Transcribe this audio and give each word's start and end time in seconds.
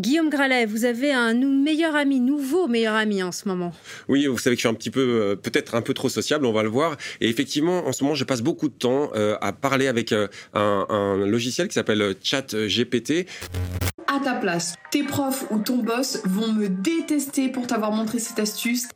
Guillaume 0.00 0.30
Gralet, 0.30 0.64
vous 0.64 0.86
avez 0.86 1.12
un 1.12 1.34
meilleur 1.34 1.94
ami, 1.94 2.20
nouveau 2.20 2.68
meilleur 2.68 2.94
ami 2.94 3.22
en 3.22 3.32
ce 3.32 3.46
moment. 3.46 3.72
Oui, 4.08 4.26
vous 4.26 4.38
savez 4.38 4.56
que 4.56 4.60
je 4.60 4.66
suis 4.66 4.68
un 4.68 4.74
petit 4.74 4.90
peu, 4.90 5.00
euh, 5.00 5.36
peut-être 5.36 5.74
un 5.74 5.82
peu 5.82 5.92
trop 5.92 6.08
sociable, 6.08 6.46
on 6.46 6.52
va 6.52 6.62
le 6.62 6.70
voir. 6.70 6.96
Et 7.20 7.28
effectivement, 7.28 7.86
en 7.86 7.92
ce 7.92 8.02
moment, 8.02 8.14
je 8.14 8.24
passe 8.24 8.40
beaucoup 8.40 8.68
de 8.68 8.74
temps 8.74 9.10
euh, 9.14 9.36
à 9.42 9.52
parler 9.52 9.88
avec 9.88 10.12
euh, 10.12 10.28
un, 10.54 10.86
un, 10.88 11.26
logiciel 11.26 11.68
qui 11.68 11.74
s'appelle 11.74 12.14
ChatGPT. 12.22 13.26
À 14.06 14.20
ta 14.24 14.34
place, 14.34 14.74
tes 14.90 15.02
profs 15.02 15.44
ou 15.50 15.58
ton 15.58 15.76
boss 15.76 16.22
vont 16.24 16.50
me 16.50 16.68
détester 16.68 17.48
pour 17.50 17.66
t'avoir 17.66 17.92
montré 17.92 18.18
cette 18.18 18.38
astuce. 18.38 18.88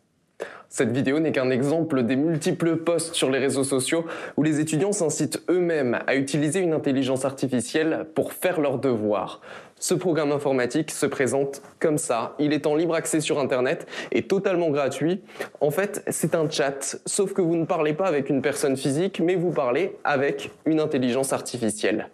Cette 0.76 0.90
vidéo 0.90 1.20
n'est 1.20 1.30
qu'un 1.30 1.50
exemple 1.50 2.02
des 2.02 2.16
multiples 2.16 2.76
posts 2.78 3.14
sur 3.14 3.30
les 3.30 3.38
réseaux 3.38 3.62
sociaux 3.62 4.06
où 4.36 4.42
les 4.42 4.58
étudiants 4.58 4.90
s'incitent 4.90 5.40
eux-mêmes 5.48 6.00
à 6.08 6.16
utiliser 6.16 6.58
une 6.58 6.72
intelligence 6.72 7.24
artificielle 7.24 8.06
pour 8.16 8.32
faire 8.32 8.60
leurs 8.60 8.78
devoirs. 8.80 9.40
Ce 9.84 9.92
programme 9.92 10.32
informatique 10.32 10.90
se 10.90 11.04
présente 11.04 11.60
comme 11.78 11.98
ça. 11.98 12.34
Il 12.38 12.54
est 12.54 12.66
en 12.66 12.74
libre 12.74 12.94
accès 12.94 13.20
sur 13.20 13.38
Internet 13.38 13.86
et 14.12 14.22
totalement 14.22 14.70
gratuit. 14.70 15.20
En 15.60 15.70
fait, 15.70 16.02
c'est 16.08 16.34
un 16.34 16.48
chat, 16.48 16.96
sauf 17.04 17.34
que 17.34 17.42
vous 17.42 17.54
ne 17.54 17.66
parlez 17.66 17.92
pas 17.92 18.06
avec 18.06 18.30
une 18.30 18.40
personne 18.40 18.78
physique, 18.78 19.20
mais 19.20 19.34
vous 19.34 19.50
parlez 19.50 19.94
avec 20.02 20.52
une 20.64 20.80
intelligence 20.80 21.34
artificielle. 21.34 22.08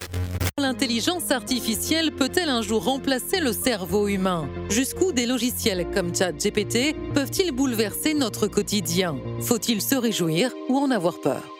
L'intelligence 0.58 1.30
artificielle 1.30 2.10
peut-elle 2.10 2.48
un 2.48 2.60
jour 2.60 2.84
remplacer 2.84 3.38
le 3.38 3.52
cerveau 3.52 4.08
humain? 4.08 4.48
Jusqu'où 4.68 5.12
des 5.12 5.26
logiciels 5.26 5.86
comme 5.94 6.12
ChatGPT 6.12 6.96
peuvent-ils 7.14 7.52
bouleverser 7.52 8.14
notre 8.14 8.48
quotidien? 8.48 9.16
Faut-il 9.42 9.80
se 9.80 9.94
réjouir 9.94 10.50
ou 10.68 10.76
en 10.76 10.90
avoir 10.90 11.20
peur? 11.20 11.59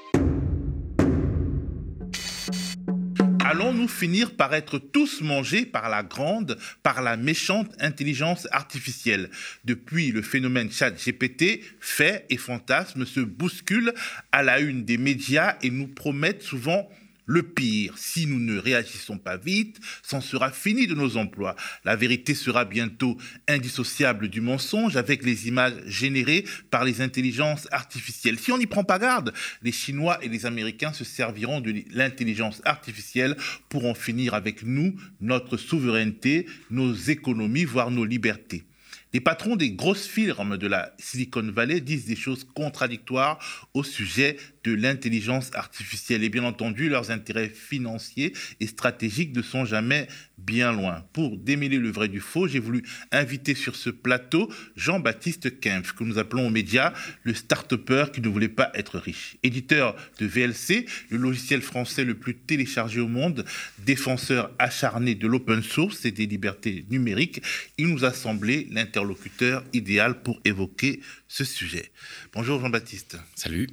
Allons-nous 3.50 3.88
finir 3.88 4.36
par 4.36 4.54
être 4.54 4.78
tous 4.78 5.22
mangés 5.22 5.66
par 5.66 5.88
la 5.88 6.04
grande, 6.04 6.56
par 6.84 7.02
la 7.02 7.16
méchante 7.16 7.72
intelligence 7.80 8.46
artificielle? 8.52 9.28
Depuis 9.64 10.12
le 10.12 10.22
phénomène 10.22 10.70
chat 10.70 10.92
GPT, 10.92 11.60
faits 11.80 12.27
et 12.30 12.36
fantasmes 12.36 13.05
se 13.05 13.19
bousculent 13.19 13.92
à 14.30 14.44
la 14.44 14.60
une 14.60 14.84
des 14.84 14.98
médias 14.98 15.56
et 15.62 15.70
nous 15.70 15.88
promettent 15.88 16.42
souvent 16.42 16.88
le 17.26 17.42
pire, 17.42 17.94
si 17.96 18.26
nous 18.26 18.38
ne 18.38 18.58
réagissons 18.58 19.18
pas 19.18 19.36
vite, 19.36 19.78
c'en 20.02 20.20
sera 20.20 20.50
fini 20.50 20.86
de 20.86 20.94
nos 20.94 21.16
emplois. 21.16 21.56
La 21.84 21.96
vérité 21.96 22.34
sera 22.34 22.64
bientôt 22.64 23.16
indissociable 23.48 24.28
du 24.28 24.40
mensonge 24.40 24.96
avec 24.96 25.24
les 25.24 25.48
images 25.48 25.74
générées 25.86 26.44
par 26.70 26.84
les 26.84 27.00
intelligences 27.00 27.68
artificielles. 27.70 28.38
Si 28.38 28.52
on 28.52 28.58
n'y 28.58 28.66
prend 28.66 28.84
pas 28.84 28.98
garde, 28.98 29.32
les 29.62 29.72
Chinois 29.72 30.18
et 30.22 30.28
les 30.28 30.46
Américains 30.46 30.92
se 30.92 31.04
serviront 31.04 31.60
de 31.60 31.74
l'intelligence 31.92 32.62
artificielle 32.64 33.36
pour 33.68 33.86
en 33.86 33.94
finir 33.94 34.34
avec 34.34 34.62
nous, 34.62 34.94
notre 35.20 35.56
souveraineté, 35.56 36.46
nos 36.70 36.94
économies, 36.94 37.64
voire 37.64 37.91
nos 37.91 38.04
libertés. 38.04 38.64
Les 39.12 39.20
patrons 39.20 39.56
des 39.56 39.72
grosses 39.72 40.06
firmes 40.06 40.56
de 40.56 40.68
la 40.68 40.94
Silicon 40.98 41.50
Valley 41.50 41.80
disent 41.80 42.06
des 42.06 42.14
choses 42.14 42.46
contradictoires 42.54 43.68
au 43.74 43.82
sujet 43.82 44.36
de 44.64 44.72
l'intelligence 44.72 45.50
artificielle. 45.55 46.25
Et 46.25 46.28
bien 46.28 46.44
entendu, 46.44 46.89
leurs 46.89 47.11
intérêts 47.11 47.48
financiers 47.48 48.33
et 48.61 48.66
stratégiques 48.66 49.34
ne 49.34 49.42
sont 49.42 49.64
jamais 49.64 50.08
bien 50.39 50.72
loin. 50.72 51.05
Pour 51.12 51.36
démêler 51.36 51.78
le 51.78 51.91
vrai 51.91 52.08
du 52.08 52.20
faux, 52.20 52.48
j'ai 52.48 52.58
voulu 52.58 52.83
inviter 53.12 53.55
sur 53.55 53.77
ce 53.77 53.91
plateau 53.91 54.50
Jean-Baptiste 54.77 55.61
Kempf, 55.61 55.92
que 55.92 56.05
nous 56.05 56.19
appelons 56.19 56.47
aux 56.47 56.50
médias 56.50 56.92
le 57.22 57.34
start-upper 57.34 58.06
qui 58.12 58.20
ne 58.20 58.28
voulait 58.28 58.48
pas 58.48 58.70
être 58.75 58.98
riche. 58.98 59.36
Éditeur 59.42 59.97
de 60.19 60.27
VLC, 60.27 60.86
le 61.11 61.19
logiciel 61.19 61.62
français 61.62 62.05
le 62.05 62.14
plus 62.14 62.34
téléchargé 62.34 63.00
au 63.00 63.08
monde, 63.08 63.44
défenseur 63.84 64.50
acharné 64.58 65.14
de 65.14 65.27
l'open 65.27 65.62
source 65.62 66.05
et 66.05 66.11
des 66.11 66.27
libertés 66.27 66.84
numériques, 66.91 67.42
il 67.78 67.88
nous 67.88 68.05
a 68.05 68.12
semblé 68.12 68.66
l'interlocuteur 68.70 69.64
idéal 69.72 70.22
pour 70.22 70.41
évoquer 70.44 71.00
ce 71.28 71.44
sujet. 71.44 71.91
Bonjour 72.33 72.61
Jean-Baptiste. 72.61 73.16
Salut. 73.34 73.69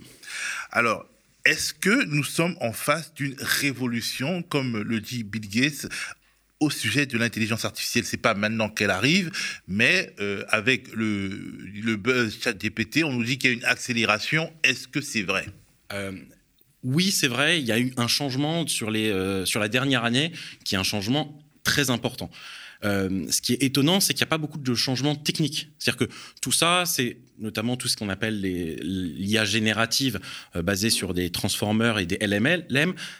Alors, 0.72 1.06
est-ce 1.46 1.74
que 1.74 2.04
nous 2.06 2.26
sommes 2.26 2.58
en 2.60 2.74
face 2.74 3.14
d'une 3.14 3.36
révolution, 3.40 4.44
comme 4.44 4.82
le 4.82 5.00
dit 5.00 5.24
Bill 5.24 5.48
Gates, 5.48 5.88
au 6.60 6.70
sujet 6.70 7.06
de 7.06 7.18
l'intelligence 7.18 7.64
artificielle? 7.64 8.04
C'est 8.04 8.18
pas 8.18 8.34
maintenant 8.34 8.68
qu'elle 8.68 8.90
arrive, 8.90 9.32
mais 9.66 10.14
euh, 10.20 10.44
avec 10.50 10.94
le, 10.94 11.30
le 11.30 11.96
buzz 11.96 12.38
chat 12.42 12.54
GPT, 12.54 13.04
on 13.06 13.14
nous 13.14 13.24
dit 13.24 13.38
qu'il 13.38 13.50
y 13.52 13.54
a 13.54 13.56
une 13.56 13.64
accélération. 13.66 14.52
Est-ce 14.64 14.90
que 14.90 15.00
c'est 15.00 15.22
vrai? 15.22 15.46
Euh, 15.94 16.12
Oui, 16.84 17.12
c'est 17.12 17.30
vrai. 17.30 17.62
Il 17.62 17.66
y 17.66 17.72
a 17.72 17.80
eu 17.80 17.94
un 17.96 18.08
changement 18.08 18.68
sur, 18.68 18.92
les, 18.92 19.10
euh, 19.10 19.46
sur 19.46 19.62
la 19.62 19.70
dernière 19.70 20.04
année 20.04 20.34
qui 20.66 20.76
est 20.76 20.78
un 20.78 20.84
changement 20.84 21.42
très 21.64 21.90
important. 21.90 22.30
ce 22.84 23.42
qui 23.42 23.54
est 23.54 23.64
étonnant, 23.64 24.02
c'est 24.02 24.14
qu'il 24.14 24.24
n'y 24.24 24.28
a 24.28 24.34
pas 24.36 24.38
beaucoup 24.38 24.58
de 24.60 24.76
changements 24.76 25.16
techniques. 25.16 25.70
C'est-à-dire 25.80 26.08
que 26.08 26.14
tout 26.42 26.52
ça, 26.52 26.84
c'est 26.86 27.18
notamment 27.40 27.78
tout 27.78 27.88
ce 27.88 27.96
qu'on 27.96 28.10
appelle 28.10 28.42
l'IA 28.42 29.46
générative 29.46 30.20
euh, 30.56 30.62
basée 30.62 30.90
sur 30.90 31.14
des 31.14 31.30
transformers 31.30 32.00
et 32.00 32.06
des 32.06 32.18
LML, 32.18 32.66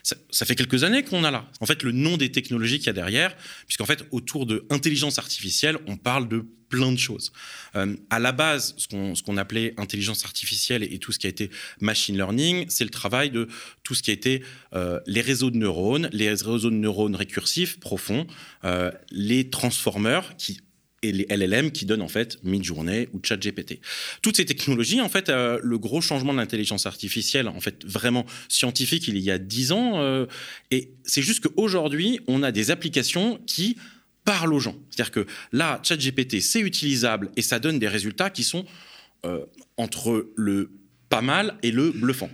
ça, 0.04 0.46
fait 0.46 0.56
quelques 0.56 0.84
années 0.84 1.04
qu'on 1.04 1.24
a 1.24 1.32
là. 1.32 1.50
En 1.62 1.66
fait, 1.66 1.84
le 1.84 1.92
nom 1.92 2.18
des 2.18 2.32
technologies 2.32 2.80
qu'il 2.80 2.88
y 2.88 2.90
a 2.90 2.94
derrière, 2.94 3.36
puisqu'en 3.66 3.86
fait, 3.86 4.06
autour 4.12 4.46
de 4.46 4.66
intelligence 4.70 5.20
artificielle, 5.20 5.78
on 5.88 5.98
parle 5.98 6.28
de 6.28 6.46
plein 6.70 6.92
de 6.92 6.98
choses. 6.98 7.32
Euh, 7.76 7.96
à 8.10 8.20
la 8.20 8.32
base, 8.32 8.76
ce 8.78 9.24
qu'on 9.24 9.38
appelait 9.38 9.74
intelligence 9.78 10.26
artificielle 10.26 10.84
et, 10.84 11.00
tout 11.00 11.12
ce 11.12 11.20
qui 11.20 11.28
a 11.28 11.30
été 11.30 11.50
machine 11.80 12.16
learning, 12.16 12.66
c'est 12.70 12.84
le 12.84 12.90
travail 12.90 13.30
de 13.30 13.48
tout 13.84 13.96
ce 13.96 14.04
qui 14.04 14.10
a 14.10 14.14
été 14.14 14.44
euh, 14.74 15.00
les 15.06 15.22
réseaux 15.22 15.52
de 15.52 15.58
neurones, 15.58 16.10
les 16.12 16.30
réseaux 16.30 16.60
de 16.60 16.76
neurones 16.76 17.16
récursifs 17.16 17.80
profonds, 17.80 18.28
euh, 18.66 18.92
les 19.12 19.50
transformers 19.50 20.36
qui 20.38 20.60
et 21.04 21.12
les 21.12 21.28
LLM 21.30 21.72
qui 21.72 21.86
donnent 21.86 22.02
en 22.02 22.08
fait 22.08 22.40
Midjourney 22.44 23.08
ou 23.14 23.20
ChatGPT. 23.24 23.80
Toutes 24.22 24.38
ces 24.38 24.46
technologies, 24.46 25.02
en 25.02 25.10
fait, 25.10 25.30
euh, 25.30 25.60
le 25.62 25.78
gros 25.78 26.02
changement 26.02 26.34
de 26.34 26.40
l'intelligence 26.40 26.86
artificielle, 26.86 27.48
en 27.48 27.60
fait, 27.60 27.86
vraiment 27.86 28.26
scientifique, 28.50 29.08
il 29.08 29.18
y 29.20 29.30
a 29.30 29.38
dix 29.38 29.72
ans, 29.72 30.00
euh, 30.00 30.26
et 30.72 30.92
c'est 31.04 31.22
juste 31.22 31.48
qu'aujourd'hui, 31.48 32.20
on 32.28 32.44
a 32.44 32.52
des 32.52 32.72
applications 32.72 33.40
qui 33.46 33.78
parlent 34.26 34.54
aux 34.54 34.60
gens. 34.60 34.76
C'est-à-dire 34.90 35.12
que 35.12 35.28
là, 35.52 35.80
ChatGPT, 35.84 36.42
c'est 36.42 36.60
utilisable 36.60 37.30
et 37.38 37.42
ça 37.42 37.60
donne 37.60 37.80
des 37.80 37.88
résultats 37.88 38.30
qui 38.30 38.44
sont 38.44 38.66
euh, 39.26 39.46
entre 39.78 40.32
le 40.36 40.72
pas 41.10 41.22
mal 41.22 41.58
et 41.64 41.72
le 41.72 41.92
bluffant. 41.92 42.30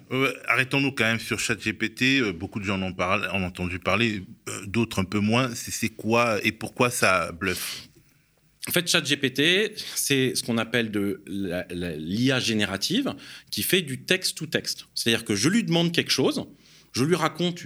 Arrêtons-nous 0.48 0.94
quand 0.94 1.04
même 1.04 1.20
sur 1.20 1.40
ChatGPT. 1.40 2.24
beaucoup 2.32 2.60
de 2.60 2.66
gens 2.66 2.82
en 2.82 2.92
ont 2.92 3.44
entendu 3.44 3.78
parler, 3.78 4.24
d'autres 4.66 4.98
un 4.98 5.04
peu 5.04 5.20
moins. 5.20 5.52
C'est 5.54 5.90
quoi 5.90 6.44
et 6.44 6.52
pourquoi 6.52 6.90
ça 6.90 7.32
bluffe? 7.34 7.88
En 8.68 8.72
fait, 8.72 8.88
ChatGPT, 8.88 9.74
c'est 9.96 10.36
ce 10.36 10.44
qu'on 10.44 10.58
appelle 10.58 10.90
de 10.90 11.22
l'IA 11.70 12.40
générative 12.40 13.14
qui 13.52 13.62
fait 13.62 13.82
du 13.82 14.04
texte 14.04 14.38
to 14.38 14.46
texte. 14.46 14.86
C'est-à-dire 14.96 15.26
que 15.26 15.36
je 15.36 15.50
lui 15.50 15.64
demande 15.64 15.92
quelque 15.92 16.12
chose, 16.12 16.46
je 16.94 17.04
lui 17.04 17.16
raconte 17.16 17.64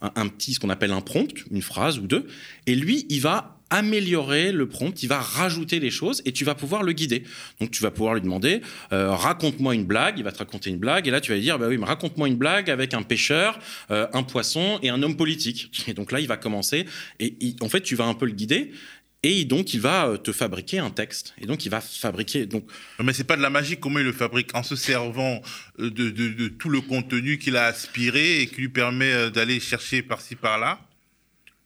un, 0.00 0.28
petit, 0.28 0.54
ce 0.54 0.60
qu'on 0.60 0.70
appelle 0.70 0.90
un 0.90 1.00
prompt, 1.00 1.44
une 1.50 1.62
phrase 1.62 1.98
ou 1.98 2.08
deux, 2.08 2.26
et 2.66 2.74
lui, 2.74 3.06
il 3.08 3.20
va 3.20 3.60
améliorer 3.70 4.50
le 4.50 4.68
prompt, 4.68 5.00
il 5.04 5.08
va 5.08 5.20
rajouter 5.20 5.78
des 5.78 5.90
choses 5.90 6.22
et 6.24 6.32
tu 6.32 6.44
vas 6.44 6.56
pouvoir 6.56 6.82
le 6.82 6.92
guider. 6.92 7.22
Donc 7.60 7.70
tu 7.70 7.84
vas 7.84 7.92
pouvoir 7.92 8.14
lui 8.14 8.20
demander 8.20 8.62
euh, 8.92 9.14
raconte-moi 9.14 9.76
une 9.76 9.84
blague, 9.84 10.18
il 10.18 10.24
va 10.24 10.32
te 10.32 10.38
raconter 10.38 10.70
une 10.70 10.78
blague 10.78 11.06
et 11.06 11.12
là 11.12 11.20
tu 11.20 11.30
vas 11.30 11.36
lui 11.36 11.44
dire 11.44 11.56
bah 11.56 11.68
oui 11.68 11.78
mais 11.78 11.86
raconte-moi 11.86 12.26
une 12.26 12.36
blague 12.36 12.68
avec 12.68 12.94
un 12.94 13.02
pêcheur, 13.02 13.60
euh, 13.92 14.08
un 14.12 14.24
poisson 14.24 14.80
et 14.82 14.90
un 14.90 15.00
homme 15.04 15.16
politique. 15.16 15.70
Et 15.86 15.94
donc 15.94 16.10
là 16.10 16.18
il 16.18 16.26
va 16.26 16.36
commencer 16.36 16.84
et 17.20 17.54
en 17.60 17.68
fait 17.68 17.82
tu 17.82 17.94
vas 17.94 18.06
un 18.06 18.14
peu 18.14 18.26
le 18.26 18.32
guider 18.32 18.72
et 19.22 19.44
donc, 19.44 19.74
il 19.74 19.80
va 19.80 20.08
euh, 20.08 20.16
te 20.16 20.32
fabriquer 20.32 20.78
un 20.78 20.90
texte. 20.90 21.34
Et 21.40 21.46
donc, 21.46 21.66
il 21.66 21.68
va 21.68 21.80
fabriquer. 21.82 22.46
Donc... 22.46 22.64
Mais 23.02 23.12
c'est 23.12 23.24
pas 23.24 23.36
de 23.36 23.42
la 23.42 23.50
magie. 23.50 23.76
Comment 23.76 23.98
il 23.98 24.06
le 24.06 24.12
fabrique 24.12 24.54
En 24.54 24.62
se 24.62 24.76
servant 24.76 25.42
euh, 25.78 25.90
de, 25.90 26.48
tout 26.48 26.70
le 26.70 26.80
contenu 26.80 27.38
qu'il 27.38 27.56
a 27.56 27.66
aspiré 27.66 28.40
et 28.40 28.46
qui 28.46 28.62
lui 28.62 28.70
permet 28.70 29.12
euh, 29.12 29.30
d'aller 29.30 29.60
chercher 29.60 30.00
par-ci, 30.00 30.36
par-là 30.36 30.80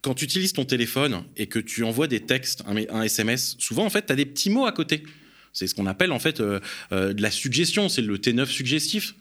Quand 0.03 0.15
tu 0.15 0.25
utilises 0.25 0.53
ton 0.53 0.65
téléphone 0.65 1.25
et 1.37 1.47
que 1.47 1.61
tu 1.61 1.85
envoies 1.85 2.09
des 2.09 2.21
textes, 2.21 2.65
un, 2.67 3.03
SMS, 3.03 3.55
souvent, 3.61 3.85
en 3.85 3.91
fait, 3.91 4.07
tu 4.07 4.13
as 4.13 4.17
des 4.17 4.27
petits 4.27 4.51
mots 4.51 4.67
à 4.67 4.73
côté. 4.73 5.05
C'est 5.53 5.69
ce 5.69 5.77
qu'on 5.77 5.87
appelle, 5.87 6.11
en 6.11 6.19
fait, 6.19 6.41
de 6.41 6.61
la 6.91 7.31
suggestion. 7.31 7.89
C'est 7.89 8.03
le 8.03 8.19
T9 8.19 8.47
suggestif. 8.47 9.15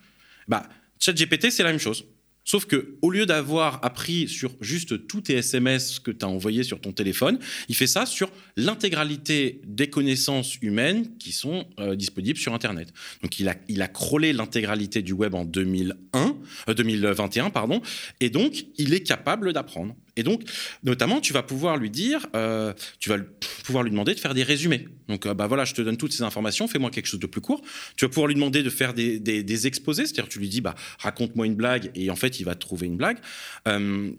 Bah, 0.48 0.68
ChatGPT, 0.98 1.52
c'est 1.52 1.62
la 1.62 1.70
même 1.70 1.78
chose. 1.78 2.04
Sauf 2.44 2.66
que 2.66 2.96
au 3.00 3.10
lieu 3.10 3.26
d'avoir 3.26 3.84
appris 3.84 4.28
sur 4.28 4.52
juste 4.60 5.06
tous 5.06 5.22
tes 5.22 5.34
SMS 5.34 5.98
que 5.98 6.10
tu 6.10 6.24
as 6.24 6.28
envoyés 6.28 6.62
sur 6.62 6.80
ton 6.80 6.92
téléphone, 6.92 7.38
il 7.68 7.74
fait 7.74 7.86
ça 7.86 8.04
sur 8.06 8.30
l'intégralité 8.56 9.60
des 9.66 9.88
connaissances 9.88 10.56
humaines 10.60 11.16
qui 11.18 11.32
sont 11.32 11.66
euh, 11.80 11.96
disponibles 11.96 12.38
sur 12.38 12.52
Internet. 12.52 12.92
Donc 13.22 13.40
il 13.40 13.48
a, 13.48 13.56
il 13.68 13.84
crawlé 13.92 14.32
l'intégralité 14.32 15.02
du 15.02 15.12
web 15.12 15.34
en 15.34 15.44
2001, 15.44 16.36
2021, 16.74 17.46
euh, 17.46 17.50
pardon, 17.50 17.80
et 18.20 18.30
donc 18.30 18.66
il 18.76 18.92
est 18.92 19.02
capable 19.02 19.52
d'apprendre. 19.52 19.94
Et 20.16 20.22
donc, 20.22 20.42
notamment, 20.82 21.20
tu 21.20 21.32
vas 21.32 21.42
pouvoir 21.42 21.76
lui 21.76 21.90
dire, 21.90 22.26
euh, 22.34 22.72
tu 22.98 23.08
vas 23.08 23.18
pouvoir 23.64 23.82
lui 23.82 23.90
demander 23.90 24.14
de 24.14 24.20
faire 24.20 24.34
des 24.34 24.42
résumés. 24.42 24.88
Donc, 25.08 25.26
bah 25.26 25.46
voilà, 25.46 25.64
je 25.64 25.74
te 25.74 25.82
donne 25.82 25.96
toutes 25.96 26.12
ces 26.12 26.22
informations, 26.22 26.68
fais-moi 26.68 26.90
quelque 26.90 27.06
chose 27.06 27.20
de 27.20 27.26
plus 27.26 27.40
court. 27.40 27.62
Tu 27.96 28.04
vas 28.04 28.08
pouvoir 28.08 28.26
lui 28.26 28.34
demander 28.34 28.62
de 28.62 28.70
faire 28.70 28.94
des, 28.94 29.66
exposés, 29.66 30.06
c'est-à-dire 30.06 30.28
tu 30.28 30.38
lui 30.38 30.48
dis, 30.48 30.60
bah 30.60 30.74
raconte-moi 30.98 31.46
une 31.46 31.54
blague, 31.54 31.90
et 31.94 32.10
en 32.10 32.16
fait, 32.16 32.40
il 32.40 32.44
va 32.44 32.54
trouver 32.54 32.86
une 32.86 32.96
blague. 32.96 33.18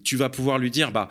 tu 0.03 0.15
vas 0.15 0.30
pouvoir 0.30 0.59
lui 0.59 0.71
dire, 0.71 0.92
bah 0.92 1.09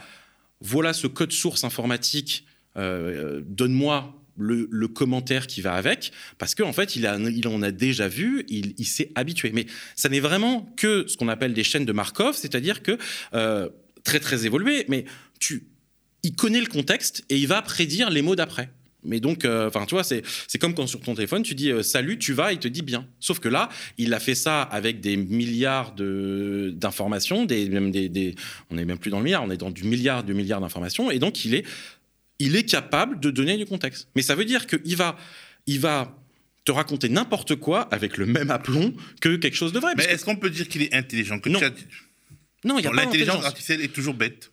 voilà 0.60 0.92
ce 0.92 1.06
code 1.06 1.32
source 1.32 1.64
informatique 1.64 2.46
euh, 2.76 3.40
donne-moi 3.46 4.20
le, 4.36 4.88
commentaire 4.88 5.46
qui 5.46 5.60
va 5.60 5.74
avec, 5.74 6.10
parce 6.38 6.56
qu'en 6.56 6.72
fait, 6.72 6.96
il, 6.96 7.06
en 7.06 7.62
a 7.62 7.70
déjà 7.70 8.08
vu, 8.08 8.44
il, 8.48 8.84
s'est 8.84 9.12
habitué. 9.14 9.52
Mais 9.54 9.66
ça 9.94 10.08
n'est 10.08 10.20
vraiment 10.20 10.72
que 10.76 11.04
ce 11.06 11.16
qu'on 11.16 11.28
appelle 11.28 11.54
des 11.54 11.62
chaînes 11.62 11.84
de 11.84 11.92
Markov, 11.92 12.34
c'est-à-dire 12.34 12.82
que 12.82 12.98
euh, 13.34 13.68
très 14.04 14.20
très 14.20 14.46
évolué, 14.46 14.84
mais 14.88 15.04
tu, 15.40 15.64
il 16.22 16.34
connaît 16.36 16.60
le 16.60 16.66
contexte 16.66 17.24
et 17.30 17.36
il 17.36 17.46
va 17.48 17.60
prédire 17.62 18.10
les 18.10 18.22
mots 18.22 18.36
d'après. 18.36 18.70
Mais 19.06 19.20
donc, 19.20 19.44
euh, 19.44 19.68
enfin, 19.68 19.84
tu 19.84 19.94
vois, 19.94 20.02
c'est 20.04 20.22
c'est 20.48 20.56
comme 20.58 20.74
quand 20.74 20.86
sur 20.86 20.98
ton 21.00 21.14
téléphone, 21.14 21.42
tu 21.42 21.54
dis 21.54 21.70
euh, 21.70 21.82
salut, 21.82 22.18
tu 22.18 22.32
vas, 22.32 22.52
il 22.54 22.58
te 22.58 22.68
dit 22.68 22.80
bien. 22.80 23.06
Sauf 23.20 23.38
que 23.38 23.48
là, 23.50 23.68
il 23.98 24.14
a 24.14 24.18
fait 24.20 24.34
ça 24.34 24.62
avec 24.62 25.00
des 25.02 25.18
milliards 25.18 25.94
de 25.94 26.72
d'informations, 26.74 27.44
des, 27.44 27.68
même 27.68 27.90
des, 27.90 28.08
des- 28.08 28.34
on 28.70 28.76
n'est 28.76 28.86
même 28.86 28.96
plus 28.96 29.10
dans 29.10 29.18
le 29.18 29.24
milliard, 29.24 29.42
on 29.44 29.50
est 29.50 29.58
dans 29.58 29.70
du 29.70 29.84
milliard, 29.84 30.24
du 30.24 30.32
milliard 30.32 30.60
d'informations, 30.62 31.10
et 31.10 31.18
donc 31.18 31.44
il 31.44 31.54
est, 31.54 31.66
il 32.38 32.56
est 32.56 32.64
capable 32.64 33.20
de 33.20 33.30
donner 33.30 33.58
du 33.58 33.66
contexte. 33.66 34.08
Mais 34.16 34.22
ça 34.22 34.34
veut 34.34 34.46
dire 34.46 34.66
qu'il 34.66 34.96
va, 34.96 35.18
il 35.66 35.80
va 35.80 36.16
te 36.64 36.72
raconter 36.72 37.10
n'importe 37.10 37.56
quoi 37.56 37.82
avec 37.92 38.16
le 38.16 38.24
même 38.24 38.50
aplomb 38.50 38.94
que 39.20 39.36
quelque 39.36 39.56
chose 39.56 39.74
de 39.74 39.80
vrai. 39.80 39.92
Mais 39.98 40.06
que- 40.06 40.10
est-ce 40.12 40.24
qu'on 40.24 40.36
peut 40.36 40.48
dire 40.48 40.66
qu'il 40.66 40.80
est 40.80 40.94
intelligent 40.94 41.40
que 41.40 41.50
Non. 41.50 41.60
Non, 42.64 42.78
il 42.78 42.84
y 42.84 42.86
a 42.86 42.90
Bon, 42.90 42.96
pas 42.96 43.04
L'intelligence 43.04 43.44
artificielle 43.44 43.80
est 43.80 43.92
toujours 43.92 44.14
bête. 44.14 44.50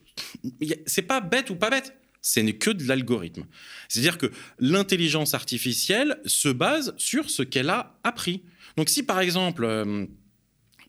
C'est 0.86 1.02
pas 1.02 1.22
bête 1.22 1.50
ou 1.50 1.56
pas 1.56 1.70
bête. 1.70 1.96
Ce 2.22 2.40
n'est 2.40 2.54
que 2.54 2.70
de 2.70 2.88
l'algorithme. 2.88 3.46
C'est-à-dire 3.90 4.18
que 4.18 4.32
l'intelligence 4.60 5.34
artificielle 5.34 6.20
se 6.26 6.50
base 6.50 6.94
sur 6.98 7.30
ce 7.30 7.42
qu'elle 7.42 7.70
a 7.70 8.00
appris. 8.04 8.44
Donc 8.78 8.90
si 8.90 9.02
par 9.02 9.20
exemple, 9.20 9.64
euh, 9.64 10.06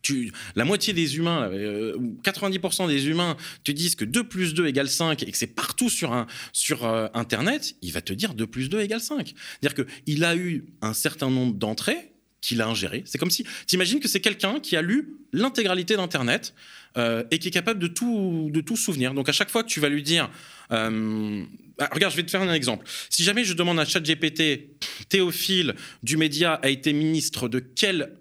tu, 0.02 0.32
la 0.56 0.64
moitié 0.64 0.92
des 0.92 1.16
humains, 1.16 1.48
euh, 1.50 1.96
ou 1.96 2.20
90% 2.22 2.88
des 2.88 3.08
humains 3.08 3.36
te 3.64 3.72
disent 3.72 3.94
que 3.94 4.04
2 4.04 4.24
plus 4.24 4.52
2 4.52 4.66
égale 4.66 4.88
5 4.88 5.22
et 5.22 5.30
que 5.30 5.38
c'est 5.38 5.46
partout 5.46 5.88
sur, 5.88 6.12
un, 6.12 6.26
sur 6.52 6.84
euh, 6.84 7.06
Internet, 7.14 7.76
il 7.80 7.92
va 7.92 8.02
te 8.02 8.12
dire 8.12 8.34
2 8.34 8.46
plus 8.46 8.69
2 8.69 8.80
égale 8.80 9.00
5. 9.00 9.32
C'est-à-dire 9.60 9.86
qu'il 9.86 10.24
a 10.24 10.36
eu 10.36 10.66
un 10.82 10.92
certain 10.92 11.30
nombre 11.30 11.54
d'entrées 11.54 12.12
qu'il 12.40 12.60
a 12.60 12.66
ingérées. 12.66 13.04
C'est 13.06 13.19
comme 13.19 13.30
si, 13.30 13.46
t'imagines 13.66 14.00
que 14.00 14.08
c'est 14.08 14.20
quelqu'un 14.20 14.60
qui 14.60 14.76
a 14.76 14.82
lu 14.82 15.14
l'intégralité 15.32 15.96
d'Internet 15.96 16.54
euh, 16.96 17.24
et 17.30 17.38
qui 17.38 17.48
est 17.48 17.52
capable 17.52 17.80
de 17.80 17.86
tout, 17.86 18.50
de 18.52 18.60
tout 18.60 18.76
souvenir. 18.76 19.14
Donc 19.14 19.28
à 19.28 19.32
chaque 19.32 19.50
fois 19.50 19.62
que 19.62 19.68
tu 19.68 19.80
vas 19.80 19.88
lui 19.88 20.02
dire, 20.02 20.30
euh, 20.72 21.44
ah, 21.78 21.88
regarde, 21.92 22.12
je 22.12 22.16
vais 22.16 22.22
te 22.22 22.30
faire 22.30 22.42
un 22.42 22.52
exemple. 22.52 22.86
Si 23.08 23.24
jamais 23.24 23.44
je 23.44 23.54
demande 23.54 23.80
à 23.80 23.84
ChatGPT, 23.84 24.78
Théophile 25.08 25.74
du 26.02 26.16
média 26.16 26.54
a 26.54 26.68
été 26.68 26.92
ministre 26.92 27.48
de 27.48 27.60
quel, 27.60 28.12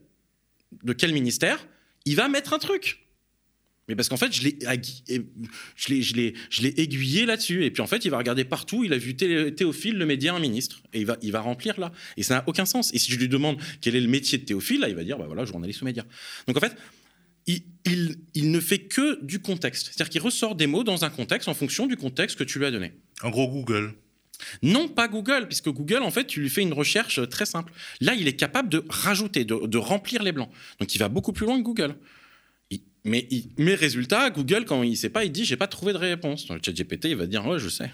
de 0.84 0.94
quel 0.94 1.14
ministère, 1.14 1.66
il 2.06 2.16
va 2.16 2.30
mettre 2.30 2.54
un 2.54 2.60
truc. 2.60 3.00
Mais 3.88 3.96
parce 3.96 4.08
qu'en 4.08 4.16
fait, 4.16 4.32
je 4.32 4.44
l'ai, 4.44 4.60
aiguillé 6.78 7.26
là-dessus. 7.26 7.66
Et 7.66 7.72
puis 7.72 7.82
en 7.82 7.88
fait, 7.88 8.06
il 8.06 8.12
va 8.12 8.18
regarder 8.18 8.46
partout. 8.46 8.86
Il 8.86 8.94
a 8.94 8.98
vu 8.98 9.16
Thé- 9.16 9.54
Théophile, 9.54 9.98
le 9.98 10.06
média, 10.06 10.34
un 10.34 10.40
ministre. 10.40 10.82
Et 10.94 11.02
il 11.02 11.06
va, 11.06 11.18
il 11.22 11.34
va 11.34 11.42
remplir 11.42 11.78
là. 11.78 11.92
Et 12.16 12.24
ça 12.24 12.36
n'a 12.36 12.44
aucun 12.48 12.66
sens. 12.66 12.94
Et 12.94 13.00
si 13.00 13.12
je 13.12 13.18
lui 13.18 13.28
demande 13.28 13.58
quel 13.82 13.98
est 13.98 14.00
le 14.00 14.08
métier 14.08 14.38
de 14.38 14.46
Théophile, 14.46 14.80
là, 14.80 14.88
il 14.88 14.96
va 14.96 15.04
dire, 15.04 15.18
bah 15.18 15.26
voilà, 15.28 15.44
journaliste 15.44 15.82
au 15.82 15.86
média. 15.86 16.06
Donc 16.48 16.56
en 16.56 16.62
fait, 16.62 16.74
il, 17.52 17.64
il- 17.92 18.16
il 18.34 18.52
ne 18.52 18.60
fait 18.60 18.80
que 18.80 19.24
du 19.24 19.40
contexte. 19.42 19.88
C'est-à-dire 19.88 20.10
qu'il 20.10 20.22
ressort 20.22 20.56
des 20.56 20.68
mots 20.68 20.84
dans 20.84 21.04
un 21.06 21.10
contexte 21.10 21.48
en 21.50 21.54
fonction 21.54 21.88
du 21.88 21.98
contexte 21.98 22.38
que 22.38 22.44
tu 22.44 22.60
lui 22.60 22.66
as 22.66 22.72
donné. 22.72 22.94
En 23.24 23.30
gros, 23.30 23.48
Google. 23.48 23.94
Non, 24.64 24.88
pas 24.88 25.08
Google, 25.08 25.48
puisque 25.48 25.70
Google, 25.70 26.02
en 26.02 26.10
fait, 26.10 26.26
tu 26.26 26.42
lui 26.42 26.50
fais 26.50 26.62
une 26.64 26.74
recherche 26.74 27.20
euh, 27.20 27.28
très 27.28 27.46
simple. 27.46 27.72
Là, 28.00 28.16
il 28.16 28.28
est 28.28 28.36
capable 28.36 28.70
de 28.70 28.84
rajouter, 28.90 29.46
de, 29.46 29.68
de 29.68 29.78
remplir 29.78 30.24
les 30.24 30.32
blancs. 30.32 30.50
Donc, 30.80 30.96
il 30.96 30.98
va 30.98 31.10
beaucoup 31.10 31.32
plus 31.32 31.46
loin 31.46 31.58
que 31.60 31.64
Google. 31.64 31.96
Il- 32.72 32.82
mais, 33.04 33.28
il- 33.30 33.50
mais 33.58 33.76
résultat, 33.76 34.30
Google, 34.32 34.66
quand 34.66 34.82
il 34.82 34.92
ne 34.92 34.96
sait 34.96 35.10
pas, 35.10 35.26
il 35.26 35.32
dit 35.32 35.46
j'ai 35.46 35.58
pas 35.58 35.68
trouvé 35.68 35.94
de 35.94 35.98
réponse. 36.00 36.48
Dans 36.48 36.56
le 36.56 36.62
chat 36.66 36.72
GPT, 36.76 37.06
il 37.10 37.16
va 37.18 37.28
dire 37.28 37.46
ouais, 37.46 37.60
je 37.60 37.70
sais. 37.70 37.92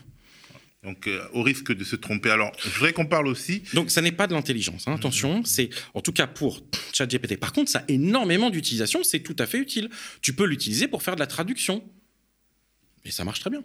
Donc, 0.87 1.05
euh, 1.07 1.21
au 1.33 1.43
risque 1.43 1.73
de 1.73 1.83
se 1.83 1.97
tromper. 1.97 2.29
Alors, 2.29 2.53
je 2.63 2.69
voudrais 2.69 2.93
qu'on 2.93 3.05
parle 3.05 3.27
aussi. 3.27 3.61
Donc, 3.73 3.91
ça 3.91 4.01
n'est 4.01 4.13
pas 4.13 4.25
de 4.25 4.33
l'intelligence. 4.33 4.87
hein, 4.87 4.93
attention, 4.93 5.43
c'est 5.43 5.69
en 5.93 5.99
tout 5.99 6.13
cas 6.13 6.27
pour 6.27 6.61
ChatGPT. 6.93 7.35
Par 7.37 7.51
contre, 7.51 7.69
ça 7.69 7.79
a 7.79 7.83
énormément 7.89 8.49
d'utilisation. 8.49 9.03
C'est 9.03 9.19
tout 9.19 9.35
à 9.37 9.45
fait 9.47 9.57
utile. 9.57 9.89
Tu 10.21 10.31
peux 10.31 10.45
l'utiliser 10.45 10.87
pour 10.87 11.03
faire 11.03 11.15
de 11.15 11.19
la 11.19 11.27
traduction. 11.27 11.83
Et 13.03 13.11
ça 13.11 13.25
marche 13.25 13.41
très 13.41 13.49
bien. 13.49 13.63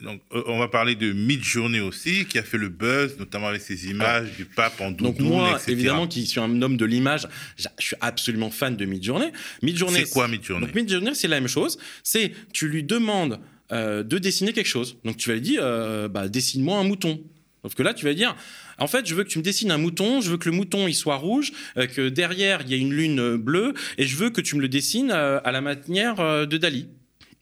Donc, 0.00 0.20
euh, 0.32 0.42
on 0.48 0.58
va 0.58 0.66
parler 0.66 0.96
de 0.96 1.12
Midjourney 1.12 1.78
aussi, 1.78 2.26
qui 2.26 2.38
a 2.38 2.42
fait 2.42 2.58
le 2.58 2.70
buzz, 2.70 3.16
notamment 3.20 3.46
avec 3.46 3.62
ses 3.62 3.88
images 3.88 4.32
du 4.36 4.46
pape 4.46 4.80
en 4.80 4.90
doudoune, 4.90 5.12
Donc 5.14 5.20
moi, 5.20 5.52
etc. 5.52 5.72
évidemment, 5.72 6.08
qui 6.08 6.26
suis 6.26 6.40
un 6.40 6.60
homme 6.60 6.76
de 6.76 6.84
l'image, 6.84 7.28
je 7.56 7.68
suis 7.78 7.96
absolument 8.00 8.50
fan 8.50 8.74
de 8.76 8.84
Midjourney. 8.84 9.30
Midjourney, 9.62 10.00
C'est 10.04 10.10
quoi 10.10 10.26
Midjourney? 10.26 10.66
Donc 10.66 10.74
Midjourney, 10.74 11.14
c'est 11.14 11.28
la 11.28 11.38
même 11.38 11.48
chose. 11.48 11.78
C'est 12.02 12.32
tu 12.52 12.68
lui 12.68 12.82
demandes 12.82 13.38
euh, 13.72 14.02
de 14.04 14.18
dessiner 14.18 14.52
quelque 14.52 14.68
chose. 14.68 14.96
Donc 15.04 15.16
tu 15.16 15.28
vas 15.28 15.34
lui 15.34 15.42
dire, 15.42 15.60
euh, 15.62 16.08
bah, 16.08 16.28
dessine-moi 16.28 16.78
un 16.78 16.84
mouton. 16.84 17.20
Sauf 17.62 17.74
que 17.74 17.82
là, 17.82 17.94
tu 17.94 18.04
vas 18.04 18.14
dire, 18.14 18.36
en 18.78 18.86
fait, 18.86 19.06
je 19.06 19.14
veux 19.14 19.24
que 19.24 19.28
tu 19.28 19.38
me 19.38 19.42
dessines 19.42 19.72
un 19.72 19.78
mouton, 19.78 20.20
je 20.20 20.30
veux 20.30 20.36
que 20.36 20.48
le 20.48 20.54
mouton 20.54 20.86
il 20.86 20.94
soit 20.94 21.16
rouge, 21.16 21.52
euh, 21.76 21.86
que 21.86 22.08
derrière 22.08 22.60
il 22.62 22.70
y 22.70 22.74
a 22.74 22.76
une 22.76 22.92
lune 22.92 23.36
bleue, 23.36 23.74
et 23.98 24.06
je 24.06 24.16
veux 24.16 24.30
que 24.30 24.40
tu 24.40 24.54
me 24.54 24.60
le 24.60 24.68
dessines 24.68 25.10
à 25.10 25.50
la 25.50 25.60
manière 25.60 26.46
de 26.46 26.56
Dali. 26.56 26.86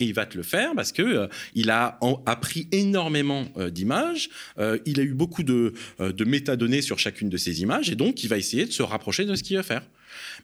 Et 0.00 0.06
il 0.06 0.14
va 0.14 0.24
te 0.24 0.36
le 0.36 0.42
faire 0.42 0.72
parce 0.74 0.92
que 0.92 1.28
il 1.54 1.70
a 1.70 2.00
appris 2.26 2.68
énormément 2.72 3.46
d'images, 3.70 4.30
il 4.86 4.98
a 4.98 5.02
eu 5.02 5.14
beaucoup 5.14 5.42
de 5.42 5.74
métadonnées 6.24 6.82
sur 6.82 6.98
chacune 6.98 7.28
de 7.28 7.36
ces 7.36 7.60
images, 7.60 7.90
et 7.90 7.94
donc 7.94 8.24
il 8.24 8.28
va 8.28 8.38
essayer 8.38 8.64
de 8.64 8.72
se 8.72 8.82
rapprocher 8.82 9.24
de 9.24 9.36
ce 9.36 9.42
qu'il 9.42 9.56
va 9.56 9.62
faire. 9.62 9.82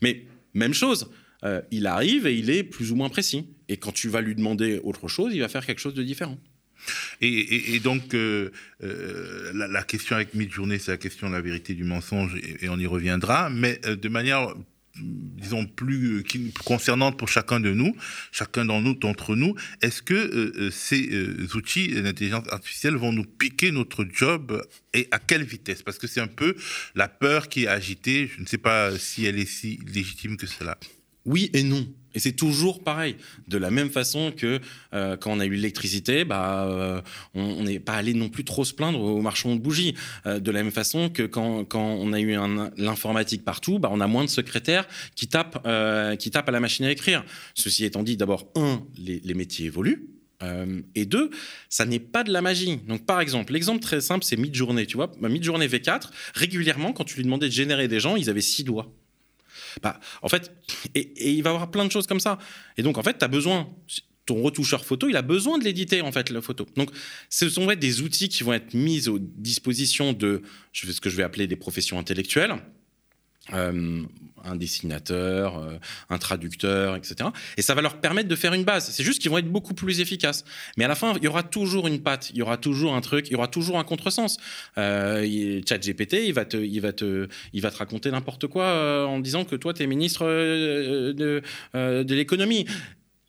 Mais 0.02 0.24
même 0.54 0.74
chose, 0.74 1.08
euh, 1.44 1.60
il 1.70 1.86
arrive 1.86 2.26
et 2.26 2.34
il 2.34 2.50
est 2.50 2.62
plus 2.62 2.92
ou 2.92 2.96
moins 2.96 3.08
précis. 3.08 3.46
Et 3.68 3.76
quand 3.76 3.92
tu 3.92 4.08
vas 4.08 4.20
lui 4.20 4.34
demander 4.34 4.80
autre 4.82 5.08
chose, 5.08 5.32
il 5.34 5.40
va 5.40 5.48
faire 5.48 5.64
quelque 5.64 5.80
chose 5.80 5.94
de 5.94 6.02
différent. 6.02 6.38
Et, 7.20 7.78
donc, 7.80 8.14
euh, 8.14 8.50
euh, 8.82 9.52
la, 9.52 9.82
question 9.82 10.16
avec 10.16 10.34
Midjourney, 10.34 10.78
c'est 10.78 10.90
la 10.90 10.96
question 10.96 11.28
de 11.28 11.34
la 11.34 11.42
vérité 11.42 11.74
du 11.74 11.84
mensonge, 11.84 12.36
et, 12.62 12.70
on 12.70 12.78
y 12.78 12.86
reviendra, 12.86 13.50
mais 13.50 13.78
de 13.84 14.08
manière, 14.08 14.54
disons, 14.96 15.66
plus, 15.66 16.24
concernante 16.64 17.18
pour 17.18 17.28
chacun 17.28 17.60
de 17.60 17.70
nous, 17.74 17.94
chacun 18.32 18.64
d'entre 18.64 19.36
nous, 19.36 19.54
est-ce 19.82 20.02
que 20.02 20.70
ces 20.72 21.54
outils 21.54 22.00
d'intelligence 22.00 22.48
artificielle 22.48 22.96
vont 22.96 23.12
nous 23.12 23.24
piquer 23.24 23.72
notre 23.72 24.06
job 24.10 24.66
et 24.94 25.06
à 25.10 25.18
quelle 25.18 25.44
vitesse? 25.44 25.82
Parce 25.82 25.98
que 25.98 26.06
c'est 26.06 26.22
un 26.22 26.28
peu 26.28 26.56
la 26.94 27.08
peur 27.08 27.50
qui 27.50 27.64
est 27.64 27.68
agitée, 27.68 28.30
je 28.34 28.40
ne 28.40 28.46
sais 28.46 28.58
pas 28.58 28.98
si 28.98 29.26
elle 29.26 29.38
est 29.38 29.44
si 29.44 29.78
légitime 29.86 30.38
que 30.38 30.46
cela. 30.46 30.78
Oui 31.24 31.50
et 31.52 31.62
non. 31.62 31.86
Et 32.14 32.18
c'est 32.18 32.32
toujours 32.32 32.82
pareil. 32.82 33.16
De 33.46 33.58
la 33.58 33.70
même 33.70 33.90
façon 33.90 34.32
que 34.36 34.60
euh, 34.94 35.16
quand 35.16 35.32
on 35.32 35.40
a 35.40 35.46
eu 35.46 35.54
l'électricité, 35.54 36.24
bah, 36.24 36.66
euh, 36.68 37.00
on 37.34 37.62
n'est 37.62 37.78
pas 37.78 37.94
allé 37.94 38.14
non 38.14 38.28
plus 38.28 38.44
trop 38.44 38.64
se 38.64 38.74
plaindre 38.74 39.00
aux 39.00 39.22
marchands 39.22 39.54
de 39.54 39.60
bougies. 39.60 39.94
Euh, 40.26 40.40
de 40.40 40.50
la 40.50 40.62
même 40.62 40.72
façon 40.72 41.08
que 41.08 41.22
quand, 41.22 41.66
on 41.74 42.12
a 42.12 42.20
eu 42.20 42.36
l'informatique 42.76 43.44
partout, 43.44 43.78
bah, 43.78 43.88
on 43.92 44.00
a 44.00 44.06
moins 44.06 44.24
de 44.24 44.30
secrétaires 44.30 44.86
qui 45.14 45.28
tapent, 45.28 45.64
à 45.64 46.16
la 46.50 46.60
machine 46.60 46.84
à 46.84 46.90
écrire. 46.90 47.24
Ceci 47.54 47.84
étant 47.84 48.02
dit, 48.02 48.16
d'abord, 48.16 48.50
un, 48.56 48.82
les, 48.98 49.34
métiers 49.34 49.66
évoluent. 49.66 50.08
Et 50.94 51.04
deux, 51.04 51.30
ça 51.68 51.84
n'est 51.84 51.98
pas 51.98 52.24
de 52.24 52.32
la 52.32 52.40
magie. 52.40 52.78
Donc, 52.88 53.04
par 53.04 53.20
exemple, 53.20 53.52
l'exemple 53.52 53.80
très 53.80 54.00
simple, 54.00 54.24
c'est 54.24 54.36
Midjourney. 54.36 54.86
Tu 54.86 54.96
vois, 54.96 55.12
Midjourney 55.20 55.66
V4, 55.66 56.08
régulièrement, 56.34 56.92
quand 56.92 57.04
tu 57.04 57.16
lui 57.16 57.24
demandais 57.24 57.48
de 57.48 57.52
générer 57.52 57.88
des 57.88 58.00
gens, 58.00 58.16
ils 58.16 58.30
avaient 58.30 58.40
six 58.40 58.64
doigts. 58.64 58.90
Bah, 59.82 60.00
en 60.22 60.28
fait, 60.28 60.52
et, 60.94 61.30
il 61.30 61.42
va 61.42 61.50
y 61.50 61.52
avoir 61.54 61.70
plein 61.70 61.84
de 61.84 61.92
choses 61.92 62.06
comme 62.06 62.20
ça. 62.20 62.38
Et 62.76 62.82
donc, 62.82 62.98
en 62.98 63.02
fait, 63.02 63.18
tu 63.18 63.24
as 63.24 63.28
besoin, 63.28 63.68
ton 64.26 64.42
retoucheur 64.42 64.84
photo, 64.84 65.08
il 65.08 65.16
a 65.16 65.22
besoin 65.22 65.58
de 65.58 65.64
l'éditer, 65.64 66.00
en 66.02 66.12
fait, 66.12 66.30
la 66.30 66.40
photo. 66.40 66.66
Donc, 66.76 66.90
ce 67.28 67.48
sont 67.48 67.66
des 67.66 68.02
outils 68.02 68.28
qui 68.28 68.42
vont 68.42 68.52
être 68.52 68.74
mis 68.74 69.08
aux 69.08 69.18
dispositions 69.18 70.12
de 70.12 70.42
ce 70.72 71.00
que 71.00 71.10
je 71.10 71.16
vais 71.16 71.22
appeler 71.22 71.46
des 71.46 71.56
professions 71.56 71.98
intellectuelles. 71.98 72.54
Euh, 73.54 74.02
un 74.44 74.56
dessinateur, 74.56 75.58
euh, 75.58 75.78
un 76.08 76.18
traducteur, 76.18 76.96
etc. 76.96 77.30
Et 77.56 77.62
ça 77.62 77.74
va 77.74 77.82
leur 77.82 78.00
permettre 78.00 78.28
de 78.28 78.36
faire 78.36 78.54
une 78.54 78.64
base. 78.64 78.90
C'est 78.90 79.04
juste 79.04 79.20
qu'ils 79.20 79.30
vont 79.30 79.38
être 79.38 79.50
beaucoup 79.50 79.74
plus 79.74 80.00
efficaces. 80.00 80.44
Mais 80.76 80.84
à 80.84 80.88
la 80.88 80.94
fin, 80.94 81.14
il 81.16 81.24
y 81.24 81.28
aura 81.28 81.42
toujours 81.42 81.86
une 81.86 82.02
patte, 82.02 82.30
il 82.30 82.36
y 82.36 82.42
aura 82.42 82.56
toujours 82.56 82.94
un 82.94 83.00
truc, 83.00 83.28
il 83.28 83.32
y 83.32 83.36
aura 83.36 83.48
toujours 83.48 83.78
un 83.78 83.84
contresens. 83.84 84.38
Euh, 84.78 85.60
ChatGPT, 85.68 86.24
il 86.24 86.32
va 86.32 86.44
te, 86.44 86.56
il 86.56 86.80
va 86.80 86.92
te, 86.92 87.28
il 87.52 87.62
va 87.62 87.70
te 87.70 87.76
raconter 87.76 88.10
n'importe 88.10 88.46
quoi 88.46 88.64
euh, 88.64 89.04
en 89.04 89.20
disant 89.20 89.44
que 89.44 89.56
toi, 89.56 89.74
tu 89.74 89.82
es 89.82 89.86
ministre 89.86 90.24
de, 90.24 91.42
de 91.74 92.14
l'économie. 92.14 92.66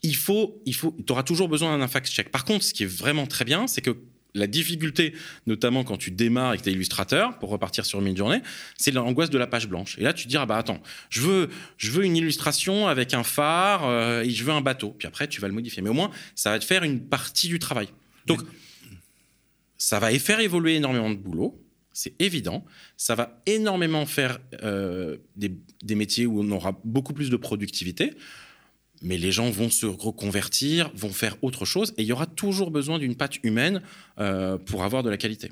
Il 0.04 0.16
faut, 0.16 0.62
il 0.66 0.74
faut, 0.74 0.96
tu 1.06 1.12
auras 1.12 1.24
toujours 1.24 1.48
besoin 1.48 1.78
d'un 1.78 1.88
fact-check. 1.88 2.32
Par 2.32 2.44
contre, 2.44 2.64
ce 2.64 2.74
qui 2.74 2.84
est 2.84 2.92
vraiment 2.92 3.28
très 3.28 3.46
bien, 3.46 3.68
c'est 3.68 3.82
que 3.82 3.96
la 4.34 4.48
difficulté, 4.48 5.14
notamment 5.46 5.84
quand 5.84 5.98
tu 5.98 6.12
démarres 6.12 6.50
avec 6.50 6.62
tes 6.62 6.72
illustrateurs, 6.72 7.38
pour 7.40 7.50
repartir 7.50 7.86
sur 7.86 8.02
une 8.02 8.16
journée, 8.16 8.42
c'est 8.78 8.92
l'angoisse 8.92 9.30
de 9.30 9.38
la 9.38 9.48
page 9.48 9.68
blanche. 9.68 9.98
Et 9.98 10.04
là, 10.04 10.14
tu 10.14 10.26
te 10.26 10.30
dis, 10.30 10.38
ah 10.38 10.46
bah 10.46 10.58
attends, 10.58 10.82
je 11.10 11.22
veux, 11.22 11.50
je 11.78 11.92
veux 11.92 12.06
une 12.06 12.16
illustration 12.16 12.88
avec 12.88 13.14
un 13.14 13.24
phare 13.24 13.86
euh, 13.86 14.24
et 14.24 14.30
je 14.30 14.44
veux 14.44 14.52
un 14.52 14.62
bateau. 14.62 14.96
Puis 14.98 15.08
après, 15.08 15.28
tu 15.28 15.42
vas 15.42 15.48
le 15.48 15.54
modifier. 15.54 15.82
Mais 15.82 15.90
au 15.90 15.94
moins, 15.94 16.12
ça 16.36 16.52
va 16.52 16.60
te 16.60 16.66
faire 16.66 16.84
une 16.84 17.02
partie 17.02 17.48
du 17.48 17.60
travail. 17.60 17.90
Donc, 18.26 18.42
ça 19.78 20.00
va 20.00 20.18
faire 20.20 20.40
évoluer 20.40 20.76
énormément 20.76 21.10
de 21.10 21.16
boulot. 21.16 21.60
C'est 21.92 22.14
évident. 22.20 22.64
Ça 22.96 23.16
va 23.16 23.42
énormément 23.46 24.06
faire 24.06 24.40
euh, 24.64 25.18
des 25.36 25.96
métiers 25.96 26.26
où 26.26 26.42
on 26.42 26.52
aura 26.52 26.80
beaucoup 26.86 27.14
plus 27.14 27.30
de 27.30 27.36
productivité. 27.36 28.14
Mais 29.02 29.18
les 29.18 29.32
gens 29.32 29.50
vont 29.50 29.70
se 29.70 29.86
reconvertir, 29.86 30.92
vont 30.96 31.12
faire 31.12 31.36
autre 31.44 31.66
chose, 31.66 31.94
et 31.98 32.04
il 32.04 32.08
y 32.08 32.14
aura 32.14 32.26
toujours 32.26 32.72
besoin 32.72 33.00
d'une 33.00 33.16
patte 33.16 33.38
humaine 33.44 33.82
euh, 34.20 34.58
pour 34.58 34.84
avoir 34.84 35.04
de 35.04 35.10
la 35.10 35.18
qualité. 35.18 35.52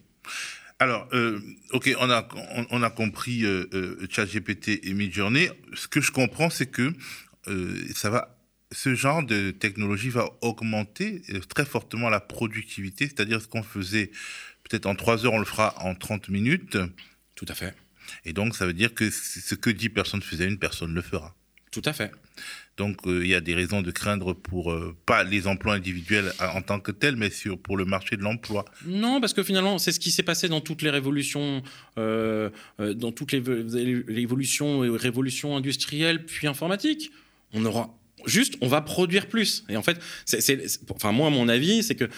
Alors, 0.79 1.07
euh, 1.13 1.39
ok, 1.71 1.93
on 1.99 2.09
a, 2.09 2.27
on, 2.71 2.83
a 2.83 2.89
compris 2.89 3.43
euh, 3.43 3.97
ChatGPT 4.09 4.79
et 4.83 4.93
Midjourney. 4.93 5.49
Ce 5.73 5.87
que 5.87 5.99
je 5.99 6.11
comprends, 6.11 6.49
c'est 6.49 6.67
que 6.67 6.93
ça 7.95 8.09
va, 8.09 8.37
ce 8.71 8.93
genre 8.93 9.23
de 9.23 9.51
technologie 9.51 10.09
va 10.09 10.29
augmenter 10.41 11.23
très 11.49 11.65
fortement 11.65 12.09
la 12.09 12.19
productivité, 12.19 13.07
c'est-à-dire 13.07 13.41
ce 13.41 13.47
qu'on 13.47 13.63
faisait 13.63 14.11
peut-être 14.63 14.85
en 14.85 14.95
trois 14.95 15.25
heures, 15.25 15.33
on 15.33 15.39
le 15.39 15.45
fera 15.45 15.73
en 15.83 15.95
30 15.95 16.29
minutes. 16.29 16.77
Tout 17.35 17.47
à 17.49 17.55
fait. 17.55 17.75
Et 18.25 18.33
donc, 18.33 18.55
ça 18.55 18.65
veut 18.65 18.73
dire 18.73 18.93
que 18.93 19.09
ce 19.09 19.55
que 19.55 19.69
dix 19.69 19.89
personnes 19.89 20.21
faisaient, 20.21 20.47
une 20.47 20.59
personne 20.59 20.93
le 20.93 21.01
fera. 21.01 21.35
Tout 21.71 21.81
à 21.85 21.93
fait. 21.93 22.11
Donc 22.79 23.05
euh, 23.05 23.19
il 23.23 23.29
y 23.29 23.35
a 23.35 23.41
des 23.41 23.53
raisons 23.53 23.81
de 23.81 23.91
craindre 23.91 24.33
pour 24.33 24.71
euh, 24.71 24.95
pas 25.05 25.25
les 25.25 25.47
emplois 25.47 25.73
individuels 25.73 26.31
en 26.55 26.61
tant 26.61 26.79
que 26.79 26.91
tels, 26.91 27.17
mais 27.17 27.29
sur, 27.29 27.59
pour 27.59 27.75
le 27.75 27.83
marché 27.83 28.15
de 28.15 28.23
l'emploi. 28.23 28.63
Non, 28.85 29.19
parce 29.19 29.33
que 29.33 29.43
finalement 29.43 29.77
c'est 29.77 29.91
ce 29.91 29.99
qui 29.99 30.11
s'est 30.11 30.23
passé 30.23 30.47
dans 30.47 30.61
toutes 30.61 30.81
les 30.81 30.89
révolutions, 30.89 31.61
euh, 31.97 32.49
dans 32.79 33.11
toutes 33.11 33.33
les, 33.33 33.41
évolutions, 34.17 34.79
révolutions 34.95 35.57
industrielles 35.57 36.25
puis 36.25 36.47
informatiques. 36.47 37.11
On 37.53 37.65
aura 37.65 37.93
juste, 38.25 38.55
on 38.61 38.69
va 38.69 38.79
produire 38.79 39.27
plus. 39.27 39.65
Et 39.67 39.75
en 39.75 39.83
fait, 39.83 39.99
enfin 40.89 41.11
moi 41.11 41.29
mon 41.29 41.49
avis, 41.49 41.83
c'est 41.83 41.95
que 41.95 42.09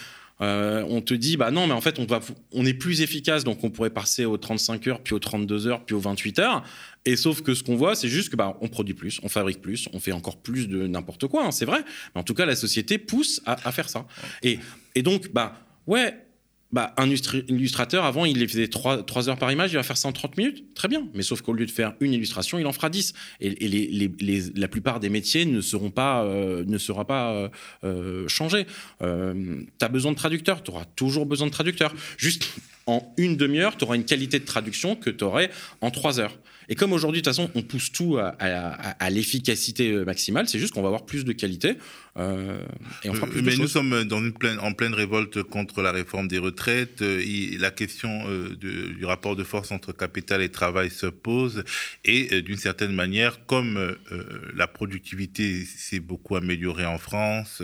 on 0.42 1.00
te 1.00 1.14
dit, 1.14 1.36
bah 1.36 1.50
non, 1.50 1.66
mais 1.66 1.74
en 1.74 1.80
fait, 1.80 1.98
on, 1.98 2.04
va, 2.04 2.20
on 2.52 2.66
est 2.66 2.74
plus 2.74 3.00
efficace, 3.00 3.44
donc 3.44 3.62
on 3.64 3.70
pourrait 3.70 3.90
passer 3.90 4.24
aux 4.24 4.36
35 4.36 4.86
heures, 4.88 5.00
puis 5.00 5.14
aux 5.14 5.18
32 5.18 5.66
heures, 5.66 5.84
puis 5.84 5.94
aux 5.94 6.00
28 6.00 6.38
heures. 6.38 6.64
Et 7.04 7.16
sauf 7.16 7.42
que 7.42 7.54
ce 7.54 7.62
qu'on 7.62 7.76
voit, 7.76 7.94
c'est 7.94 8.08
juste 8.08 8.30
que 8.30 8.36
bah, 8.36 8.56
on 8.60 8.68
produit 8.68 8.94
plus, 8.94 9.20
on 9.22 9.28
fabrique 9.28 9.60
plus, 9.60 9.88
on 9.92 10.00
fait 10.00 10.12
encore 10.12 10.36
plus 10.36 10.68
de 10.68 10.86
n'importe 10.86 11.26
quoi, 11.26 11.46
hein, 11.46 11.50
c'est 11.50 11.64
vrai. 11.64 11.80
Mais 12.14 12.20
en 12.20 12.24
tout 12.24 12.34
cas, 12.34 12.46
la 12.46 12.56
société 12.56 12.98
pousse 12.98 13.40
à, 13.44 13.72
faire 13.72 13.88
ça. 13.88 14.06
Et, 14.42 14.58
et, 14.94 15.02
donc, 15.02 15.32
bah, 15.32 15.56
ouais, 15.86 16.14
bah, 16.72 16.94
un 16.96 17.06
illustrateur, 17.08 18.04
avant, 18.04 18.24
il 18.24 18.48
faisait 18.48 18.68
3, 18.68 19.02
3, 19.04 19.28
heures 19.28 19.36
par 19.36 19.52
image, 19.52 19.72
il 19.72 19.76
va 19.76 19.82
faire 19.82 19.98
ça 19.98 20.08
en 20.08 20.12
30 20.12 20.38
minutes, 20.38 20.74
très 20.74 20.88
bien. 20.88 21.06
Mais 21.12 21.22
sauf 21.22 21.42
qu'au 21.42 21.52
lieu 21.52 21.66
de 21.66 21.70
faire 21.70 21.94
une 22.00 22.14
illustration, 22.14 22.58
il 22.58 22.66
en 22.66 22.72
fera 22.72 22.88
10. 22.88 23.12
Et, 23.40 24.10
la 24.56 24.68
plupart 24.68 24.98
des 24.98 25.10
métiers 25.10 25.44
ne 25.44 25.60
seront 25.60 25.90
pas, 25.90 26.24
euh, 26.24 26.64
ne 26.66 26.78
sera 26.78 27.06
pas 27.06 27.32
euh, 27.32 27.48
euh, 27.84 28.28
changés. 28.28 28.66
tu 29.00 29.06
as 29.84 29.88
besoin 29.88 30.12
de 30.12 30.16
traducteurs, 30.16 30.62
tu 30.62 30.70
auras 30.70 30.86
toujours 30.96 31.26
besoin 31.26 31.46
de 31.46 31.52
traducteurs. 31.52 31.94
Juste 32.16 32.48
en 32.86 33.12
une 33.16 33.36
demi-heure, 33.36 33.76
tu 33.76 33.84
auras 33.84 33.96
une 33.96 34.04
qualité 34.04 34.38
de 34.38 34.44
traduction 34.44 34.96
que 34.96 35.10
tu 35.10 35.24
aurais 35.24 35.50
en 35.82 35.90
3 35.90 36.20
heures. 36.20 36.36
Et 36.68 36.74
comme 36.74 36.92
aujourd'hui, 36.92 37.20
de 37.20 37.24
toute 37.28 37.34
façon, 37.34 37.50
on 37.54 37.62
pousse 37.62 37.92
tout 37.92 38.18
à, 38.18 39.10
l'efficacité 39.10 39.90
euh, 39.90 40.04
maximale, 40.04 40.48
c'est 40.48 40.58
juste 40.58 40.72
qu'on 40.72 40.82
va 40.82 40.88
avoir 40.88 41.04
plus 41.04 41.24
de 41.24 41.32
qualité. 41.32 41.76
Euh, 42.18 42.58
et 43.04 43.10
on 43.10 43.14
fera 43.14 43.26
plus 43.26 43.42
Mais 43.42 43.56
nous 43.56 43.68
sommes 43.68 44.04
dans 44.04 44.18
une 44.18 44.32
pleine, 44.32 44.58
en 44.58 44.72
pleine 44.72 44.92
révolte 44.92 45.42
contre 45.42 45.80
la 45.82 45.92
réforme 45.92 46.28
des 46.28 46.38
retraites. 46.38 47.02
Euh, 47.02 47.22
la 47.58 47.70
question 47.70 48.22
du 48.54 49.04
rapport 49.04 49.36
de 49.36 49.44
force 49.44 49.72
entre 49.72 49.92
capital 49.92 50.42
et 50.42 50.48
travail 50.48 50.90
se 50.90 51.06
pose. 51.06 51.64
Et 52.04 52.42
d'une 52.42 52.56
certaine 52.56 52.92
manière, 52.92 53.46
comme 53.46 53.96
la 54.54 54.66
productivité 54.66 55.64
s'est 55.64 56.00
beaucoup 56.00 56.36
améliorée 56.36 56.86
en 56.86 56.98
France, 56.98 57.62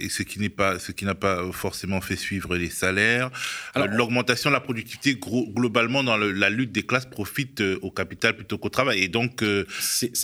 et 0.00 0.08
ce 0.08 0.22
qui 0.22 0.40
n'est 0.40 0.48
pas, 0.48 0.78
ce 0.78 0.92
qui 0.92 1.04
n'a 1.04 1.14
pas 1.14 1.50
forcément 1.52 2.00
fait 2.00 2.16
suivre 2.16 2.56
les 2.56 2.70
salaires, 2.70 3.30
l'augmentation 3.74 4.50
de 4.50 4.54
la 4.54 4.60
productivité 4.60 5.18
globalement 5.18 6.02
dans 6.02 6.16
la 6.16 6.50
lutte 6.50 6.72
des 6.72 6.82
classes 6.82 7.06
profite 7.06 7.62
au 7.82 7.90
capital 7.90 8.36
plutôt 8.36 8.58
qu'au 8.58 8.68
travail. 8.68 9.02
Et 9.02 9.08
donc, 9.08 9.42
euh, 9.42 9.66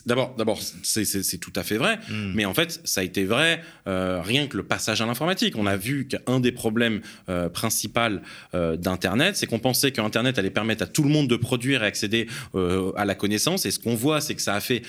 d'abord, 0.06 0.34
d'abord, 0.36 0.60
c'est 0.82 1.38
tout 1.38 1.52
à 1.56 1.62
fait 1.62 1.76
vrai. 1.76 1.98
Hmm. 2.08 2.32
Mais 2.34 2.44
en 2.44 2.54
fait, 2.54 2.80
ça 2.84 3.03
a 3.04 3.06
été 3.06 3.24
vrai 3.24 3.62
euh, 3.86 4.20
rien 4.22 4.46
que 4.46 4.56
le 4.56 4.62
passage 4.62 5.00
à 5.00 5.06
l'informatique. 5.06 5.56
On 5.56 5.66
a 5.66 5.76
vu 5.76 6.08
qu'un 6.08 6.40
des 6.40 6.52
problèmes 6.52 7.00
euh, 7.28 7.48
principaux 7.48 7.94
d'Internet, 8.52 9.36
c'est 9.36 9.46
qu'on 9.46 9.58
pensait 9.58 9.92
qu'Internet 9.92 10.38
allait 10.38 10.50
permettre 10.50 10.82
à 10.82 10.86
tout 10.86 11.02
le 11.02 11.08
monde 11.08 11.28
de 11.28 11.36
produire 11.36 11.84
et 11.84 11.86
accéder 11.86 12.26
à 12.54 13.04
la 13.04 13.14
connaissance. 13.14 13.66
Et 13.66 13.70
ce 13.70 13.78
qu'on 13.78 13.94
voit, 13.94 14.20
c'est 14.20 14.34
que 14.34 14.42
ça 14.42 14.54
a 14.54 14.60
fait 14.60 14.82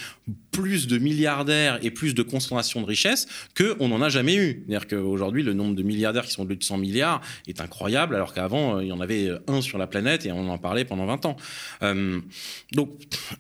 plus 0.51 0.87
de 0.87 0.97
milliardaires 0.97 1.77
et 1.81 1.91
plus 1.91 2.15
de 2.15 2.23
concentration 2.23 2.81
de 2.81 2.85
richesses 2.85 3.27
qu'on 3.55 3.89
n'en 3.89 4.01
a 4.01 4.09
jamais 4.09 4.35
eu. 4.35 4.63
C'est-à-dire 4.67 4.87
qu'aujourd'hui, 4.87 5.43
le 5.43 5.53
nombre 5.53 5.75
de 5.75 5.83
milliardaires 5.83 6.25
qui 6.25 6.31
sont 6.31 6.45
de 6.45 6.57
100 6.59 6.77
milliards 6.77 7.21
est 7.47 7.59
incroyable, 7.59 8.15
alors 8.15 8.33
qu'avant, 8.33 8.79
il 8.79 8.87
y 8.87 8.91
en 8.91 9.01
avait 9.01 9.31
un 9.47 9.61
sur 9.61 9.77
la 9.77 9.87
planète 9.87 10.25
et 10.25 10.31
on 10.31 10.49
en 10.49 10.57
parlait 10.57 10.85
pendant 10.85 11.05
20 11.05 11.25
ans. 11.25 11.35
Donc, 12.71 12.89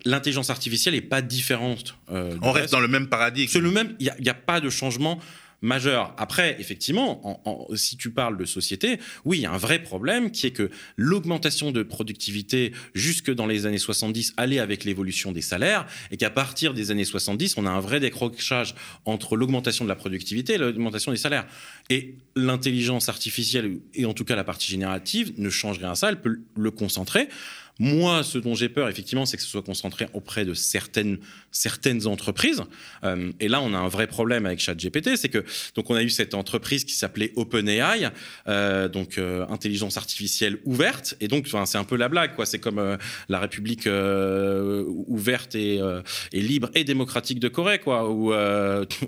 l'intelligence 0.05 0.49
artificielle 0.49 0.93
n'est 0.93 1.01
pas 1.01 1.21
différente. 1.21 1.95
Euh, 2.11 2.35
on 2.41 2.51
reste 2.51 2.71
dans 2.71 2.79
le 2.79 2.87
même 2.87 3.07
paradigme. 3.07 3.49
C'est 3.51 3.59
le 3.59 3.71
même. 3.71 3.95
Il 3.99 4.11
n'y 4.19 4.29
a, 4.29 4.33
pas 4.33 4.59
de 4.65 4.69
changement 4.69 5.19
majeur. 5.61 6.13
Après, 6.17 6.55
effectivement, 6.59 7.41
si 7.75 7.97
tu 7.97 8.11
parles 8.11 8.37
de 8.37 8.45
société, 8.45 8.99
oui, 9.25 9.39
il 9.39 9.41
y 9.41 9.45
a 9.45 9.51
un 9.51 9.57
vrai 9.57 9.81
problème 9.81 10.31
qui 10.31 10.47
est 10.47 10.51
que 10.51 10.69
l'augmentation 10.95 11.71
de 11.71 11.83
productivité 11.83 12.71
jusque 12.93 13.33
dans 13.33 13.47
les 13.47 13.65
années 13.65 13.77
70 13.77 14.33
allait 14.37 14.59
avec 14.59 14.83
l'évolution 14.83 15.31
des 15.31 15.41
salaires 15.41 15.85
et 16.11 16.17
qu'à 16.17 16.29
partir 16.29 16.73
des 16.73 16.91
années 16.91 17.05
70, 17.05 17.57
on 17.57 17.65
a 17.65 17.69
un 17.69 17.79
vrai 17.79 17.99
décrochage 17.99 18.75
entre 19.05 19.35
l'augmentation 19.35 19.85
de 19.85 19.89
la 19.89 19.95
productivité 19.95 20.53
et 20.53 20.57
l'augmentation 20.57 21.11
des 21.11 21.17
salaires. 21.17 21.47
Et 21.89 22.15
l'intelligence 22.35 23.09
artificielle, 23.09 23.79
et 23.93 24.05
en 24.05 24.13
tout 24.13 24.25
cas 24.25 24.35
la 24.35 24.43
partie 24.43 24.69
générative, 24.69 25.33
ne 25.37 25.49
change 25.49 25.79
rien 25.79 25.91
à 25.91 25.95
ça, 25.95 26.09
elle 26.09 26.21
peut 26.21 26.39
le 26.55 26.71
concentrer. 26.71 27.27
Moi, 27.77 28.23
ce 28.23 28.37
dont 28.37 28.55
j'ai 28.55 28.69
peur, 28.69 28.87
effectivement, 28.87 29.25
c'est 29.25 29.35
que 29.35 29.43
ce 29.43 29.49
soit 29.49 29.61
concentré 29.61 30.07
auprès 30.13 30.45
de 30.45 30.53
certaines, 30.53 31.17
certaines 31.51 32.07
entreprises. 32.07 32.63
Euh, 33.03 33.33
et 33.41 33.49
là, 33.49 33.61
on 33.61 33.73
a 33.73 33.77
un 33.77 33.89
vrai 33.89 34.07
problème 34.07 34.45
avec 34.45 34.59
ChatGPT, 34.59 35.17
c'est 35.17 35.27
que 35.27 35.43
donc 35.75 35.89
on 35.89 35.95
a 35.95 36.01
eu 36.01 36.09
cette 36.09 36.35
entreprise 36.35 36.85
qui 36.85 36.93
s'appelait 36.93 37.33
OpenAI, 37.35 38.11
euh, 38.47 38.87
donc 38.87 39.17
euh, 39.17 39.45
intelligence 39.49 39.97
artificielle 39.97 40.57
ouverte. 40.63 41.15
Et 41.19 41.27
donc, 41.27 41.49
c'est 41.65 41.77
un 41.77 41.83
peu 41.83 41.97
la 41.97 42.07
blague, 42.07 42.35
quoi. 42.35 42.45
C'est 42.45 42.59
comme 42.59 42.97
la 43.27 43.39
République 43.39 43.87
ouverte 43.87 45.55
et, 45.55 45.81
et, 46.31 46.41
libre 46.41 46.69
et 46.75 46.85
démocratique 46.85 47.39
de 47.39 47.49
Corée, 47.49 47.79
quoi. 47.79 48.05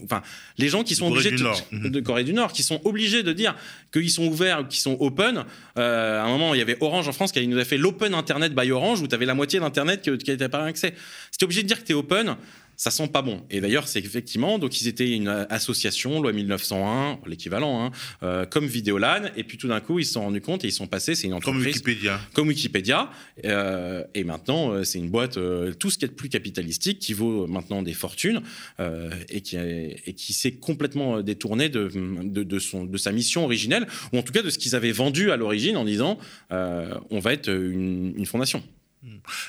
Enfin, 0.03 0.21
les 0.57 0.69
gens 0.69 0.83
qui 0.83 0.95
sont 0.95 1.07
obligés 1.07 1.31
de, 1.31 1.87
de, 1.89 1.99
Corée 1.99 2.23
du 2.23 2.33
Nord, 2.33 2.51
qui 2.51 2.63
sont 2.63 2.81
obligés 2.85 3.23
de 3.23 3.33
dire 3.33 3.55
qu'ils 3.91 4.09
sont 4.09 4.25
ouverts 4.25 4.61
ou 4.61 4.63
qu'ils 4.65 4.81
sont 4.81 4.97
open. 4.99 5.45
à 5.75 6.23
un 6.23 6.27
moment, 6.27 6.53
il 6.53 6.57
y 6.57 6.61
avait 6.61 6.77
Orange 6.81 7.07
en 7.07 7.13
France 7.13 7.31
qui 7.31 7.47
nous 7.47 7.57
a 7.57 7.65
fait 7.65 7.77
l'open 7.77 8.13
Internet 8.13 8.53
by 8.57 8.71
Orange 8.71 9.01
où 9.01 9.07
tu 9.07 9.15
avais 9.15 9.25
la 9.25 9.33
moitié 9.33 9.59
d'Internet 9.59 10.01
qui 10.01 10.31
n'était 10.31 10.49
pas 10.49 10.63
accès. 10.65 10.93
Tu 11.37 11.45
obligé 11.45 11.63
de 11.63 11.67
dire 11.67 11.79
que 11.79 11.85
tu 11.85 11.91
es 11.91 11.95
open, 11.95 12.35
ça 12.77 12.91
sent 12.91 13.07
pas 13.07 13.23
bon. 13.23 13.43
Et 13.49 13.59
d'ailleurs, 13.59 13.87
c'est 13.87 13.99
effectivement, 13.99 14.59
donc 14.59 14.79
ils 14.79 14.87
étaient 14.87 15.09
une 15.09 15.47
association, 15.49 16.21
loi 16.21 16.31
1901, 16.31 17.19
l'équivalent, 17.25 17.83
hein, 17.83 17.91
euh, 18.21 18.45
comme 18.45 18.67
Vidéolan, 18.67 19.31
et 19.35 19.43
puis 19.43 19.57
tout 19.57 19.67
d'un 19.67 19.79
coup, 19.79 19.97
ils 19.97 20.05
se 20.05 20.13
sont 20.13 20.21
rendus 20.21 20.41
compte 20.41 20.63
et 20.63 20.67
ils 20.67 20.71
sont 20.71 20.85
passés, 20.85 21.15
c'est 21.15 21.25
une 21.25 21.33
entreprise. 21.33 21.63
Comme 21.63 21.73
Wikipédia. 21.73 22.21
Comme 22.33 22.47
Wikipédia. 22.49 23.09
Euh, 23.45 24.03
et 24.13 24.23
maintenant, 24.23 24.71
euh, 24.71 24.83
c'est 24.83 24.99
une 24.99 25.09
boîte, 25.09 25.39
tout 25.79 25.89
ce 25.89 25.97
qui 25.97 26.05
est 26.05 26.09
de 26.09 26.13
plus 26.13 26.29
capitalistique, 26.29 26.99
qui 26.99 27.13
vaut 27.13 27.47
maintenant 27.47 27.81
des 27.81 27.93
fortunes, 27.93 28.41
et 29.29 29.41
qui, 29.41 29.57
et 29.57 30.13
qui 30.13 30.33
s'est 30.33 30.53
complètement 30.53 31.21
détourné 31.21 31.69
de, 31.69 31.89
de, 31.89 32.59
son, 32.59 32.85
de 32.85 32.97
sa 32.97 33.11
mission 33.11 33.43
originelle, 33.43 33.87
ou 34.13 34.19
en 34.19 34.21
tout 34.21 34.33
cas 34.33 34.43
de 34.43 34.51
ce 34.51 34.59
qu'ils 34.59 34.75
avaient 34.75 34.91
vendu 34.91 35.31
à 35.31 35.37
l'origine 35.37 35.77
en 35.77 35.83
disant, 35.83 36.19
on 36.51 37.19
va 37.19 37.33
être 37.33 37.49
une 37.49 38.25
fondation. 38.27 38.61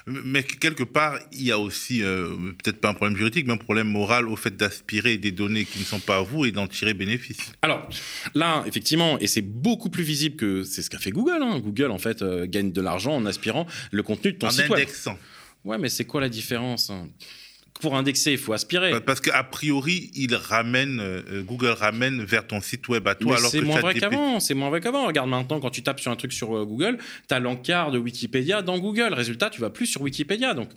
Mais 0.06 0.42
quelque 0.42 0.82
part, 0.82 1.18
il 1.32 1.42
y 1.42 1.52
a 1.52 1.58
aussi, 1.58 2.02
euh, 2.02 2.28
peut-être 2.62 2.80
pas 2.80 2.90
un 2.90 2.94
problème 2.94 3.16
juridique, 3.16 3.46
mais 3.46 3.52
un 3.52 3.58
problème 3.58 3.88
moral 3.88 4.28
au 4.28 4.36
fait 4.36 4.56
d'aspirer 4.56 5.18
des 5.18 5.32
données 5.32 5.64
qui 5.64 5.78
ne 5.78 5.84
sont 5.84 6.00
pas 6.00 6.18
à 6.18 6.22
vous 6.22 6.44
et 6.44 6.52
d'en 6.52 6.66
tirer 6.66 6.94
bénéfice. 6.94 7.52
Alors, 7.62 7.88
là, 8.34 8.64
effectivement, 8.66 9.18
et 9.18 9.26
c'est 9.26 9.42
beaucoup 9.42 9.90
plus 9.90 10.04
visible 10.04 10.36
que 10.36 10.62
c'est 10.64 10.82
ce 10.82 10.90
qu'a 10.90 10.98
fait 10.98 11.10
Google. 11.10 11.42
Hein. 11.42 11.60
Google, 11.60 11.90
en 11.90 11.98
fait, 11.98 12.22
euh, 12.22 12.46
gagne 12.46 12.72
de 12.72 12.80
l'argent 12.80 13.14
en 13.14 13.26
aspirant 13.26 13.66
le 13.90 14.02
contenu 14.02 14.32
de 14.32 14.38
ton 14.38 14.50
site 14.50 14.62
web. 14.62 14.72
En 14.72 14.74
indexant. 14.74 15.18
Ouais, 15.64 15.78
mais 15.78 15.88
c'est 15.88 16.04
quoi 16.04 16.20
la 16.20 16.28
différence 16.28 16.90
hein? 16.90 17.08
Pour 17.80 17.96
indexer, 17.96 18.32
il 18.32 18.38
faut 18.38 18.52
aspirer. 18.52 19.00
Parce 19.00 19.20
qu'a 19.20 19.42
priori, 19.44 20.10
il 20.14 20.34
ramène, 20.34 21.00
euh, 21.00 21.42
Google 21.42 21.68
ramène 21.68 22.24
vers 22.24 22.46
ton 22.46 22.60
site 22.60 22.88
web 22.88 23.06
à 23.06 23.14
toi. 23.14 23.36
alors 23.36 23.50
c'est 23.50 23.60
moins 23.60 23.80
vrai 23.80 23.94
qu'avant. 23.94 24.40
C'est 24.40 24.54
moins 24.54 24.70
vrai 24.70 24.80
qu'avant. 24.80 25.06
Regarde 25.06 25.28
maintenant, 25.28 25.60
quand 25.60 25.70
tu 25.70 25.82
tapes 25.82 26.00
sur 26.00 26.10
un 26.10 26.16
truc 26.16 26.32
sur 26.32 26.56
euh, 26.56 26.64
Google, 26.64 26.98
tu 27.28 27.34
as 27.34 27.38
l'encart 27.38 27.90
de 27.90 27.98
Wikipédia 27.98 28.62
dans 28.62 28.78
Google. 28.78 29.14
Résultat, 29.14 29.50
tu 29.50 29.60
vas 29.60 29.70
plus 29.70 29.86
sur 29.86 30.02
Wikipédia. 30.02 30.54
Donc, 30.54 30.70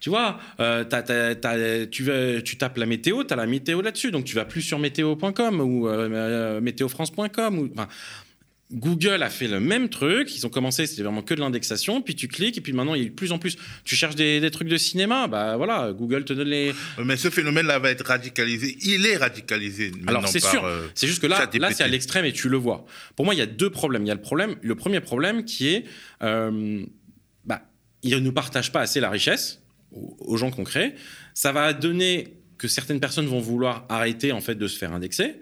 tu 0.00 0.10
vois, 0.10 0.40
euh, 0.58 0.84
tu, 1.90 2.42
tu, 2.44 2.56
tapes 2.56 2.76
la 2.76 2.86
météo, 2.86 3.22
tu 3.22 3.32
as 3.32 3.36
la 3.36 3.46
météo 3.46 3.80
là-dessus. 3.80 4.10
Donc, 4.10 4.24
tu 4.24 4.34
vas 4.34 4.44
plus 4.44 4.62
sur 4.62 4.80
météo.com 4.80 5.60
ou 5.60 5.88
météofrance.com. 6.60 7.58
Ou, 7.58 7.70
Google 8.72 9.22
a 9.22 9.30
fait 9.30 9.48
le 9.48 9.60
même 9.60 9.88
truc. 9.88 10.34
Ils 10.34 10.46
ont 10.46 10.50
commencé, 10.50 10.86
c'était 10.86 11.02
vraiment 11.02 11.22
que 11.22 11.34
de 11.34 11.40
l'indexation. 11.40 12.00
Puis 12.00 12.14
tu 12.14 12.28
cliques, 12.28 12.56
et 12.58 12.60
puis 12.60 12.72
maintenant, 12.72 12.94
il 12.94 13.02
y 13.02 13.06
a 13.06 13.08
de 13.08 13.14
plus 13.14 13.32
en 13.32 13.38
plus. 13.38 13.56
Tu 13.84 13.94
cherches 13.96 14.14
des, 14.14 14.50
trucs 14.50 14.68
de 14.68 14.76
cinéma, 14.76 15.28
bah 15.28 15.56
voilà, 15.56 15.92
Google 15.92 16.24
te 16.24 16.32
donne 16.32 16.48
les. 16.48 16.72
Mais 17.04 17.16
ce 17.16 17.30
phénomène-là 17.30 17.78
va 17.78 17.90
être 17.90 18.06
radicalisé. 18.06 18.76
Il 18.82 19.06
est 19.06 19.16
radicalisé. 19.16 19.92
Alors 20.06 20.26
c'est 20.28 20.40
sûr. 20.40 20.64
Euh, 20.64 20.86
c'est 20.94 21.06
juste 21.06 21.22
que 21.22 21.26
là, 21.26 21.48
là 21.54 21.70
c'est 21.72 21.84
à 21.84 21.88
l'extrême 21.88 22.24
et 22.24 22.32
tu 22.32 22.48
le 22.48 22.56
vois. 22.56 22.84
Pour 23.16 23.24
moi, 23.24 23.34
il 23.34 23.38
y 23.38 23.42
a 23.42 23.46
deux 23.46 23.70
problèmes. 23.70 24.02
Il 24.02 24.08
y 24.08 24.12
a 24.12 24.14
le 24.14 24.20
problème, 24.20 24.56
le 24.62 24.74
premier 24.74 25.00
problème 25.00 25.44
qui 25.44 25.68
est, 25.68 25.84
euh, 26.22 26.84
bah, 27.44 27.62
ils 28.02 28.22
ne 28.22 28.30
partagent 28.30 28.72
pas 28.72 28.80
assez 28.80 29.00
la 29.00 29.10
richesse 29.10 29.60
aux 29.92 30.36
gens 30.36 30.50
concrets. 30.50 30.94
Ça 31.34 31.52
va 31.52 31.72
donner 31.72 32.38
que 32.58 32.68
certaines 32.68 33.00
personnes 33.00 33.26
vont 33.26 33.40
vouloir 33.40 33.84
arrêter 33.88 34.32
en 34.32 34.40
fait 34.40 34.54
de 34.54 34.68
se 34.68 34.78
faire 34.78 34.92
indexer. 34.92 35.36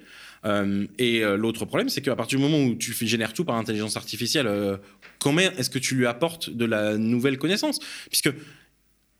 Euh, 0.44 0.86
et 0.98 1.22
euh, 1.22 1.36
l'autre 1.36 1.64
problème, 1.64 1.88
c'est 1.88 2.00
qu'à 2.00 2.16
partir 2.16 2.38
du 2.38 2.44
moment 2.44 2.62
où 2.64 2.74
tu 2.74 2.94
génères 3.06 3.32
tout 3.32 3.44
par 3.44 3.56
intelligence 3.56 3.96
artificielle, 3.96 4.46
euh, 4.46 4.76
comment 5.18 5.40
est-ce 5.40 5.70
que 5.70 5.78
tu 5.78 5.94
lui 5.94 6.06
apportes 6.06 6.50
de 6.50 6.64
la 6.64 6.96
nouvelle 6.96 7.38
connaissance? 7.38 7.78
Puisque 8.08 8.30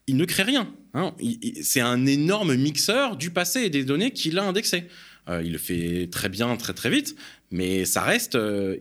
il 0.07 0.17
ne 0.17 0.25
crée 0.25 0.43
rien. 0.43 0.73
Hein. 0.95 1.15
C'est 1.63 1.81
un 1.81 2.07
énorme 2.07 2.55
mixeur 2.57 3.17
du 3.17 3.31
passé 3.31 3.63
et 3.63 3.71
des 3.71 3.85
données 3.85 4.11
qu'il 4.11 4.39
a 4.39 4.45
indexées. 4.45 4.85
il 5.29 5.53
le 5.53 5.59
fait 5.59 6.09
très 6.11 6.29
bien, 6.29 6.57
très 6.57 6.73
très 6.73 6.91
vite, 6.91 7.15
mais 7.53 7.85
ça 7.85 8.03
reste, 8.03 8.37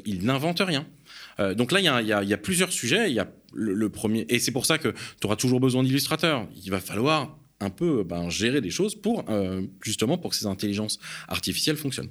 il 0.05 0.25
n'invente 0.25 0.59
rien. 0.65 0.87
donc 1.55 1.71
là, 1.71 1.81
il 1.81 2.07
y, 2.07 2.33
a 2.33 2.37
plusieurs 2.37 2.71
sujets. 2.71 3.15
Et 4.29 4.39
c'est 4.39 4.51
pour 4.51 4.65
ça 4.65 4.79
que 4.79 4.87
tu 4.89 5.27
auras 5.27 5.35
toujours 5.35 5.59
besoin 5.59 5.83
d'illustrateurs. 5.83 6.47
Il 6.63 6.71
va 6.71 6.79
falloir 6.79 7.37
un 7.59 7.69
peu 7.69 8.03
ben, 8.03 8.31
gérer 8.31 8.61
des 8.61 8.71
choses 8.71 8.95
pour 8.95 9.23
justement 9.83 10.17
pour 10.17 10.31
que 10.31 10.35
ces 10.35 10.47
intelligences 10.47 10.97
artificielles 11.27 11.77
fonctionnent. 11.77 12.09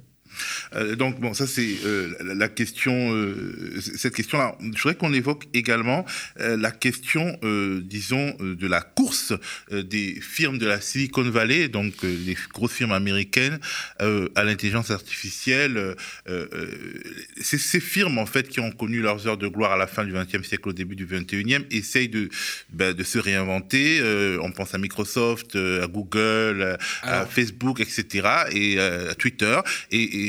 Euh, 0.75 0.95
donc 0.95 1.19
bon, 1.19 1.33
ça 1.33 1.47
c'est 1.47 1.77
euh, 1.85 2.13
la 2.21 2.47
question, 2.47 3.13
euh, 3.13 3.79
cette 3.79 4.15
question-là. 4.15 4.55
Je 4.61 4.81
voudrais 4.81 4.95
qu'on 4.95 5.13
évoque 5.13 5.45
également 5.53 6.05
la 6.37 6.71
question, 6.71 7.37
disons, 7.83 8.35
de 8.39 8.67
la 8.67 8.81
course 8.81 9.33
des 9.71 10.19
firmes 10.21 10.57
de 10.57 10.65
la 10.65 10.81
Silicon 10.81 11.29
Valley, 11.29 11.67
donc 11.67 11.93
les 12.03 12.35
grosses 12.53 12.73
firmes 12.73 12.91
américaines, 12.91 13.59
à 13.99 14.43
l'intelligence 14.43 14.91
artificielle. 14.91 15.95
c'est 17.41 17.57
ces 17.57 17.79
firmes 17.79 18.17
en 18.17 18.25
fait 18.25 18.47
qui 18.47 18.59
ont 18.59 18.71
connu 18.71 19.01
leurs 19.01 19.27
heures 19.27 19.37
de 19.37 19.47
gloire 19.47 19.73
à 19.73 19.77
la 19.77 19.87
fin 19.87 20.05
du 20.05 20.13
XXe 20.13 20.47
siècle, 20.47 20.69
au 20.69 20.73
début 20.73 20.95
du 20.95 21.05
XXIe, 21.05 21.65
essayent 21.71 22.09
de, 22.09 22.29
de 22.73 23.03
se 23.03 23.19
réinventer. 23.19 24.01
on 24.41 24.51
pense 24.51 24.73
à 24.73 24.77
Microsoft, 24.77 25.55
à 25.55 25.87
Google, 25.87 26.77
à 27.03 27.25
Facebook, 27.25 27.79
etc., 27.79 28.27
et 28.51 28.79
à 28.79 29.15
Twitter. 29.15 29.59
et 29.91 29.99
et, 29.99 30.28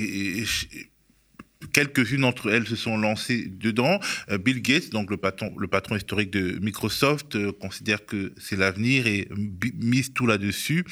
quelques-unes 1.73 2.23
d'entre 2.23 2.51
elles 2.51 2.67
se 2.67 2.77
sont 2.77 2.97
lancées 2.97 3.47
dedans. 3.47 4.01
Euh, 4.31 4.39
Bill 4.39 4.63
Gates, 4.63 4.91
donc 4.91 5.11
le 5.11 5.17
patron, 5.17 5.97
historique 5.97 6.31
de 6.31 6.59
Microsoft, 6.61 7.37
euh, 7.37 7.53
considère 7.53 8.07
que 8.07 8.33
c'est 8.39 8.57
l'avenir 8.57 9.07
et 9.07 9.29
mise 9.75 10.13
tout 10.13 10.27
là-dessus. 10.27 10.85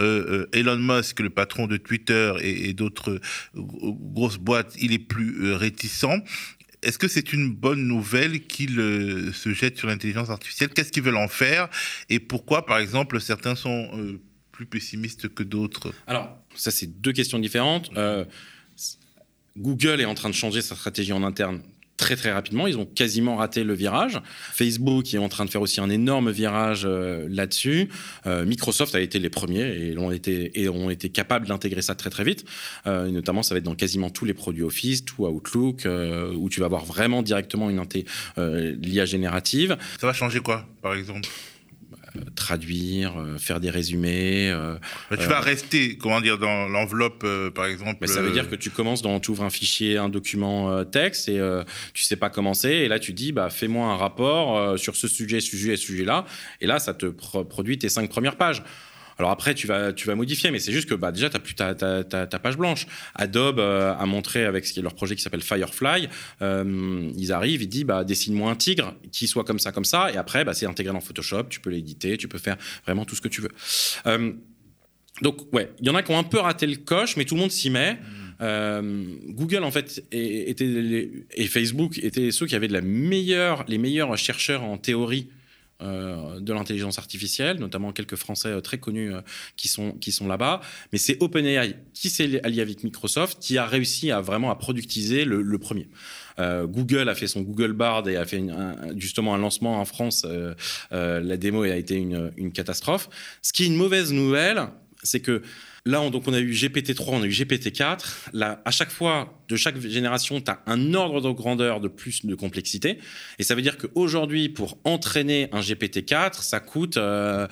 Euh, 0.00 0.46
Elon 0.52 0.78
Musk, 0.78 1.20
le 1.20 1.30
patron 1.30 1.66
de 1.66 1.76
Twitter 1.76 2.32
et, 2.40 2.72
d'autres 2.72 3.20
grosses 3.54 4.38
boîtes, 4.38 4.74
il 4.80 4.92
est 4.92 4.98
plus 4.98 5.52
réticent. 5.52 6.22
Est-ce 6.82 6.98
que 6.98 7.06
c'est 7.06 7.32
une 7.32 7.52
bonne 7.52 7.86
nouvelle 7.86 8.40
qu'il 8.40 8.76
se 9.32 9.52
jette 9.52 9.78
sur 9.78 9.88
l'intelligence 9.88 10.30
artificielle? 10.30 10.70
Qu'est-ce 10.70 10.90
qu'ils 10.90 11.02
veulent 11.02 11.16
en 11.16 11.28
faire? 11.28 11.68
Et 12.08 12.18
pourquoi, 12.18 12.66
par 12.66 12.78
exemple, 12.78 13.20
certains 13.20 13.54
sont 13.54 14.18
plus 14.50 14.66
pessimistes 14.66 15.28
que 15.32 15.42
d'autres? 15.42 15.92
Alors, 16.06 16.41
ça, 16.54 16.70
c'est 16.70 17.00
deux 17.00 17.12
questions 17.12 17.38
différentes. 17.38 17.90
Euh, 17.96 18.24
Google 19.56 20.00
est 20.00 20.04
en 20.04 20.14
train 20.14 20.30
de 20.30 20.34
changer 20.34 20.62
sa 20.62 20.74
stratégie 20.74 21.12
en 21.12 21.22
interne 21.22 21.60
très 21.98 22.16
très 22.16 22.32
rapidement. 22.32 22.66
Ils 22.66 22.78
ont 22.78 22.86
quasiment 22.86 23.36
raté 23.36 23.62
le 23.62 23.74
virage. 23.74 24.20
Facebook 24.52 25.12
est 25.14 25.18
en 25.18 25.28
train 25.28 25.44
de 25.44 25.50
faire 25.50 25.60
aussi 25.60 25.80
un 25.80 25.90
énorme 25.90 26.30
virage 26.30 26.82
euh, 26.84 27.28
là-dessus. 27.30 27.90
Euh, 28.26 28.44
Microsoft 28.44 28.94
a 28.94 29.00
été 29.00 29.18
les 29.18 29.30
premiers 29.30 29.60
et 29.60 29.98
ont 29.98 30.10
été, 30.10 30.60
et 30.60 30.68
ont 30.68 30.90
été 30.90 31.10
capables 31.10 31.46
d'intégrer 31.46 31.82
ça 31.82 31.94
très 31.94 32.10
très 32.10 32.24
vite. 32.24 32.44
notamment, 32.86 33.42
ça 33.42 33.54
va 33.54 33.58
être 33.58 33.64
dans 33.64 33.74
quasiment 33.74 34.10
tous 34.10 34.24
les 34.24 34.34
produits 34.34 34.64
Office, 34.64 35.04
tout 35.04 35.26
Outlook, 35.26 35.86
où 36.36 36.48
tu 36.48 36.60
vas 36.60 36.66
avoir 36.66 36.84
vraiment 36.84 37.22
directement 37.22 37.70
une 37.70 37.82
l'IA 38.36 39.04
générative. 39.04 39.76
Ça 40.00 40.06
va 40.06 40.12
changer 40.12 40.40
quoi, 40.40 40.66
par 40.80 40.94
exemple? 40.94 41.28
Traduire, 42.34 43.18
euh, 43.18 43.38
faire 43.38 43.60
des 43.60 43.70
résumés. 43.70 44.50
Euh, 44.50 44.76
tu 45.10 45.26
vas 45.26 45.40
rester, 45.40 45.96
comment 45.96 46.20
dire, 46.20 46.38
dans 46.38 46.68
l'enveloppe, 46.68 47.26
par 47.54 47.66
exemple. 47.66 48.06
ça 48.08 48.22
veut 48.22 48.32
dire 48.32 48.48
que 48.48 48.56
tu 48.56 48.70
commences 48.70 49.02
dans, 49.02 49.20
tu 49.20 49.30
ouvres 49.30 49.44
un 49.44 49.50
fichier, 49.50 49.98
un 49.98 50.08
document 50.08 50.84
texte 50.84 51.28
et 51.28 51.40
tu 51.94 52.04
sais 52.04 52.16
pas 52.16 52.30
commencer. 52.30 52.68
Et 52.68 52.88
là, 52.88 52.98
tu 52.98 53.12
dis, 53.12 53.32
bah, 53.32 53.50
fais-moi 53.50 53.86
un 53.86 53.96
rapport 53.96 54.78
sur 54.78 54.96
ce 54.96 55.08
sujet, 55.08 55.40
sujet 55.40 55.74
et 55.74 55.76
sujet-là. 55.76 56.24
Et 56.60 56.66
là, 56.66 56.78
ça 56.78 56.94
te 56.94 57.06
produit 57.06 57.78
tes 57.78 57.88
cinq 57.88 58.08
premières 58.08 58.36
pages. 58.36 58.62
Alors 59.18 59.30
après, 59.30 59.54
tu 59.54 59.66
vas, 59.66 59.92
tu 59.92 60.06
vas 60.06 60.14
modifier, 60.14 60.50
mais 60.50 60.58
c'est 60.58 60.72
juste 60.72 60.88
que 60.88 60.94
bah, 60.94 61.12
déjà, 61.12 61.28
tu 61.28 61.36
n'as 61.36 61.40
plus 61.40 61.54
ta, 61.54 61.74
ta, 61.74 62.38
page 62.38 62.56
blanche. 62.56 62.86
Adobe 63.14 63.60
euh, 63.60 63.94
a 63.94 64.06
montré 64.06 64.44
avec 64.44 64.66
ce 64.66 64.72
qui 64.72 64.80
est 64.80 64.82
leur 64.82 64.94
projet 64.94 65.16
qui 65.16 65.22
s'appelle 65.22 65.42
Firefly, 65.42 66.08
euh, 66.40 67.10
ils 67.16 67.32
arrivent, 67.32 67.62
ils 67.62 67.68
disent 67.68 67.84
bah, 67.84 68.04
dessine-moi 68.04 68.50
un 68.50 68.56
tigre 68.56 68.94
qui 69.10 69.26
soit 69.26 69.44
comme 69.44 69.58
ça, 69.58 69.72
comme 69.72 69.84
ça, 69.84 70.10
et 70.12 70.16
après, 70.16 70.44
bah, 70.44 70.54
c'est 70.54 70.66
intégré 70.66 70.92
dans 70.92 71.00
Photoshop, 71.00 71.44
tu 71.44 71.60
peux 71.60 71.70
l'éditer, 71.70 72.16
tu 72.16 72.28
peux 72.28 72.38
faire 72.38 72.56
vraiment 72.84 73.04
tout 73.04 73.14
ce 73.14 73.20
que 73.20 73.28
tu 73.28 73.40
veux. 73.40 73.50
Euh, 74.06 74.32
donc, 75.20 75.52
ouais, 75.52 75.70
il 75.80 75.86
y 75.86 75.90
en 75.90 75.94
a 75.94 76.02
qui 76.02 76.10
ont 76.10 76.18
un 76.18 76.24
peu 76.24 76.38
raté 76.38 76.66
le 76.66 76.76
coche, 76.76 77.16
mais 77.16 77.24
tout 77.24 77.34
le 77.34 77.40
monde 77.40 77.52
s'y 77.52 77.70
met. 77.70 77.98
Google 78.40 79.62
en 79.62 79.70
fait 79.70 80.04
était, 80.10 81.12
et 81.34 81.46
Facebook 81.46 82.00
étaient 82.02 82.32
ceux 82.32 82.46
qui 82.46 82.56
avaient 82.56 82.66
de 82.66 82.72
la 82.72 82.80
meilleure, 82.80 83.64
les 83.68 83.78
meilleurs 83.78 84.18
chercheurs 84.18 84.64
en 84.64 84.78
théorie 84.78 85.28
de 85.82 86.52
l'intelligence 86.52 86.98
artificielle, 86.98 87.58
notamment 87.58 87.92
quelques 87.92 88.16
Français 88.16 88.48
euh, 88.48 88.60
très 88.60 88.78
connus 88.78 89.14
euh, 89.14 89.20
qui 89.56 89.68
sont, 89.68 89.92
qui 89.92 90.12
sont 90.12 90.26
là-bas. 90.26 90.60
Mais 90.92 90.98
c'est 90.98 91.22
OpenAI 91.22 91.76
qui 91.94 92.10
s'est 92.10 92.40
allié 92.44 92.60
avec 92.60 92.84
Microsoft 92.84 93.38
qui 93.40 93.58
a 93.58 93.66
réussi 93.66 94.10
à 94.10 94.20
vraiment 94.20 94.50
à 94.50 94.56
productiser 94.56 95.24
le, 95.24 95.58
premier. 95.58 95.88
Google 96.38 97.08
a 97.08 97.14
fait 97.14 97.26
son 97.26 97.42
Google 97.42 97.72
Bard 97.72 98.08
et 98.08 98.16
a 98.16 98.24
fait 98.24 98.42
justement 98.96 99.34
un 99.34 99.38
lancement 99.38 99.80
en 99.80 99.84
France. 99.84 100.26
la 100.90 101.36
démo 101.36 101.62
a 101.62 101.76
été 101.76 101.96
une 101.96 102.52
catastrophe. 102.52 103.08
Ce 103.42 103.52
qui 103.52 103.64
est 103.64 103.66
une 103.66 103.76
mauvaise 103.76 104.12
nouvelle, 104.12 104.68
c'est 105.02 105.20
que 105.20 105.42
Là, 105.84 106.00
on, 106.00 106.10
donc, 106.10 106.28
on 106.28 106.32
a 106.32 106.38
eu 106.38 106.52
GPT-3, 106.52 107.04
on 107.08 107.22
a 107.22 107.26
eu 107.26 107.30
GPT-4. 107.30 108.28
Là, 108.32 108.62
à 108.64 108.70
chaque 108.70 108.90
fois, 108.90 109.36
de 109.48 109.56
chaque 109.56 109.78
génération, 109.80 110.40
tu 110.40 110.50
as 110.50 110.60
un 110.66 110.94
ordre 110.94 111.20
de 111.20 111.30
grandeur 111.30 111.80
de 111.80 111.88
plus 111.88 112.24
de 112.24 112.34
complexité. 112.36 112.98
Et 113.40 113.42
ça 113.42 113.56
veut 113.56 113.62
dire 113.62 113.76
qu'aujourd'hui, 113.76 114.48
pour 114.48 114.78
entraîner 114.84 115.48
un 115.50 115.60
GPT-4, 115.60 116.42
ça 116.42 116.60
coûte 116.60 116.98
euh, 116.98 117.48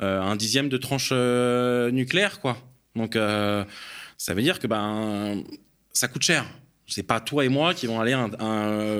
euh, 0.00 0.20
un 0.22 0.36
dixième 0.36 0.70
de 0.70 0.78
tranche 0.78 1.10
euh, 1.12 1.90
nucléaire, 1.90 2.40
quoi. 2.40 2.56
Donc, 2.96 3.14
ça 3.16 4.34
veut 4.34 4.42
dire 4.42 4.60
que 4.60 4.66
ben, 4.66 5.42
ça 5.92 6.08
coûte 6.08 6.22
cher. 6.22 6.46
C'est 6.86 7.02
pas 7.02 7.18
toi 7.18 7.44
et 7.44 7.48
moi 7.48 7.74
qui 7.74 7.86
vont 7.86 7.98
aller 8.00 8.12
un. 8.12 8.28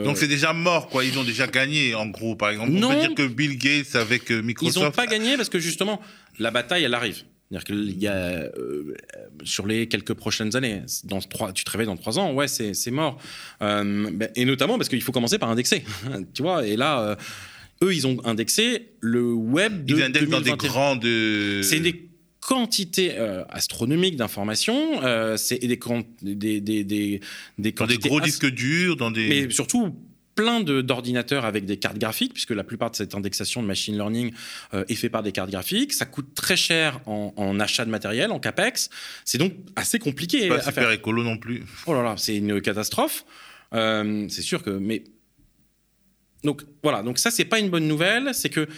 Donc 0.02 0.16
c'est 0.16 0.26
déjà 0.26 0.52
mort, 0.52 0.88
quoi. 0.88 1.04
Ils 1.04 1.18
ont 1.18 1.22
déjà 1.22 1.46
gagné, 1.46 1.94
en 1.94 2.06
gros, 2.06 2.34
par 2.34 2.50
exemple. 2.50 2.72
On 2.74 2.88
peut 2.88 3.00
dire 3.00 3.14
que 3.14 3.26
Bill 3.26 3.56
Gates 3.56 3.94
avec 3.94 4.30
Microsoft. 4.30 4.76
Ils 4.76 4.82
n'ont 4.82 4.90
pas 4.90 5.06
gagné 5.06 5.36
parce 5.36 5.48
que 5.48 5.60
justement, 5.60 6.00
la 6.38 6.50
bataille, 6.50 6.82
elle 6.82 6.94
arrive. 6.94 7.22
C'est-à-dire 7.50 7.64
qu'il 7.64 8.02
y 8.02 8.07
a, 8.07 8.14
euh, 8.14 8.94
sur 9.44 9.66
les 9.66 9.87
quelques 9.87 10.14
prochaines 10.14 10.57
années, 10.57 10.83
dans 11.04 11.20
trois, 11.20 11.52
tu 11.52 11.64
te 11.64 11.70
réveilles 11.70 11.87
dans 11.87 11.96
trois 11.96 12.18
ans, 12.18 12.33
ouais, 12.33 12.48
c'est 12.48 12.90
mort. 12.90 13.18
Euh, 13.62 14.11
ben, 14.12 14.30
et 14.35 14.44
notamment 14.44 14.76
parce 14.78 14.88
qu'il 14.88 15.02
faut 15.02 15.12
commencer 15.12 15.38
par 15.38 15.50
indexer, 15.50 15.85
tu 16.35 16.42
vois. 16.42 16.66
Et 16.66 16.76
là, 16.76 17.00
euh, 17.00 17.16
eux, 17.85 17.94
ils 17.94 18.07
ont 18.07 18.16
indexé 18.24 18.92
le 19.00 19.33
web 19.33 19.85
de 19.85 19.96
Ils 19.96 20.02
indexent 20.02 20.30
dans 20.30 20.40
des 20.40 20.52
grandes... 20.52 21.07
C'est 21.62 21.80
des 21.80 22.09
quantités 22.40 23.16
astronomiques 23.48 24.16
d'informations, 24.16 25.00
c'est 25.37 25.59
des, 25.59 25.78
des, 26.22 26.61
des, 26.61 26.85
des, 26.85 27.20
des, 27.59 27.72
dans 27.72 27.87
des 27.87 27.98
gros 27.98 28.20
disques 28.20 28.50
durs, 28.50 28.96
dans 28.96 29.11
des... 29.11 29.28
Mais 29.28 29.50
surtout 29.50 29.94
plein 30.34 30.60
d'ordinateurs 30.60 31.44
avec 31.44 31.64
des 31.64 31.76
cartes 31.76 31.98
graphiques, 31.98 32.32
puisque 32.32 32.50
la 32.50 32.64
plupart 32.64 32.90
de 32.90 32.96
cette 32.96 33.14
indexation 33.14 33.62
de 33.62 33.66
machine 33.66 33.94
learning 33.94 34.32
euh, 34.74 34.84
est 34.88 34.94
fait 34.94 35.08
par 35.08 35.22
des 35.22 35.32
cartes 35.32 35.50
graphiques. 35.50 35.92
Ça 35.92 36.06
coûte 36.06 36.34
très 36.34 36.56
cher 36.56 37.00
en, 37.06 37.60
achat 37.60 37.84
de 37.84 37.90
matériel, 37.90 38.32
en 38.32 38.40
capex. 38.40 38.90
C'est 39.24 39.38
donc 39.38 39.52
assez 39.76 39.98
compliqué. 39.98 40.48
Pas 40.48 40.60
super 40.60 40.90
écolo 40.90 41.22
non 41.22 41.36
plus. 41.36 41.62
Oh 41.86 41.94
là 41.94 42.02
là, 42.02 42.14
c'est 42.16 42.36
une 42.36 42.60
catastrophe. 42.60 43.24
Euh, 43.72 44.26
c'est 44.28 44.42
sûr 44.42 44.62
que, 44.62 44.70
mais 44.70 45.04
donc 46.42 46.62
voilà, 46.82 47.02
donc 47.02 47.18
ça 47.18 47.30
c'est 47.30 47.46
pas 47.46 47.58
une 47.58 47.70
bonne 47.70 47.88
nouvelle, 47.88 48.34
c'est 48.34 48.50
que 48.50 48.68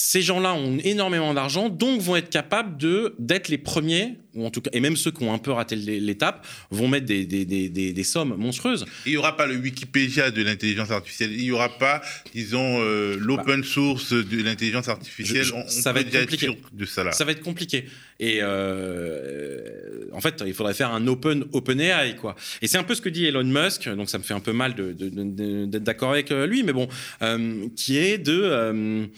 ces 0.00 0.22
gens-là 0.22 0.54
ont 0.54 0.78
énormément 0.82 1.34
d'argent, 1.34 1.68
donc 1.68 2.00
vont 2.00 2.16
être 2.16 2.30
capables 2.30 2.78
de 2.78 3.14
d'être 3.18 3.48
les 3.48 3.58
premiers, 3.58 4.14
ou 4.34 4.46
en 4.46 4.50
tout 4.50 4.62
cas, 4.62 4.70
et 4.72 4.80
même 4.80 4.96
ceux 4.96 5.10
qui 5.10 5.22
ont 5.24 5.34
un 5.34 5.38
peu 5.38 5.50
raté 5.50 5.76
l'étape, 5.76 6.46
vont 6.70 6.88
mettre 6.88 7.04
des, 7.04 7.26
des, 7.26 7.44
des, 7.44 7.68
des, 7.68 8.04
sommes 8.04 8.34
monstrueuses. 8.36 8.86
Il 9.04 9.12
n'y 9.12 9.18
aura 9.18 9.36
pas 9.36 9.46
le 9.46 9.56
Wikipédia 9.56 10.30
de 10.30 10.42
l'intelligence 10.42 10.90
artificielle, 10.90 11.32
il 11.32 11.42
n'y 11.42 11.50
aura 11.50 11.68
pas, 11.68 12.00
disons, 12.34 12.80
euh, 12.80 13.18
l'open 13.20 13.60
bah, 13.60 13.66
source 13.66 14.14
de 14.14 14.42
l'intelligence 14.42 14.88
artificielle. 14.88 15.44
ça 15.68 15.92
va 15.92 16.00
être 16.00 16.18
compliqué. 16.18 16.58
de 16.72 16.84
ça, 16.86 17.04
là. 17.04 17.12
ça 17.12 17.24
va 17.26 17.32
être 17.32 17.42
compliqué. 17.42 17.84
Et 18.18 18.38
euh, 18.40 20.06
en 20.12 20.20
fait, 20.22 20.42
il 20.46 20.54
faudrait 20.54 20.74
faire 20.74 20.92
un 20.92 21.06
open 21.08 21.44
OpenAI, 21.52 22.16
quoi. 22.16 22.36
Et 22.62 22.68
c'est 22.68 22.78
un 22.78 22.84
peu 22.84 22.94
ce 22.94 23.02
que 23.02 23.10
dit 23.10 23.26
Elon 23.26 23.44
Musk, 23.44 23.86
donc 23.90 24.08
ça 24.08 24.16
me 24.16 24.22
fait 24.22 24.34
un 24.34 24.40
peu 24.40 24.52
mal 24.52 24.74
d'être 24.74 24.96
de, 24.96 25.78
d'accord 25.78 26.12
avec 26.12 26.30
lui, 26.30 26.62
mais 26.62 26.72
bon, 26.72 26.88
euh, 27.20 27.66
qui 27.76 27.98
est 27.98 28.16
de 28.16 29.10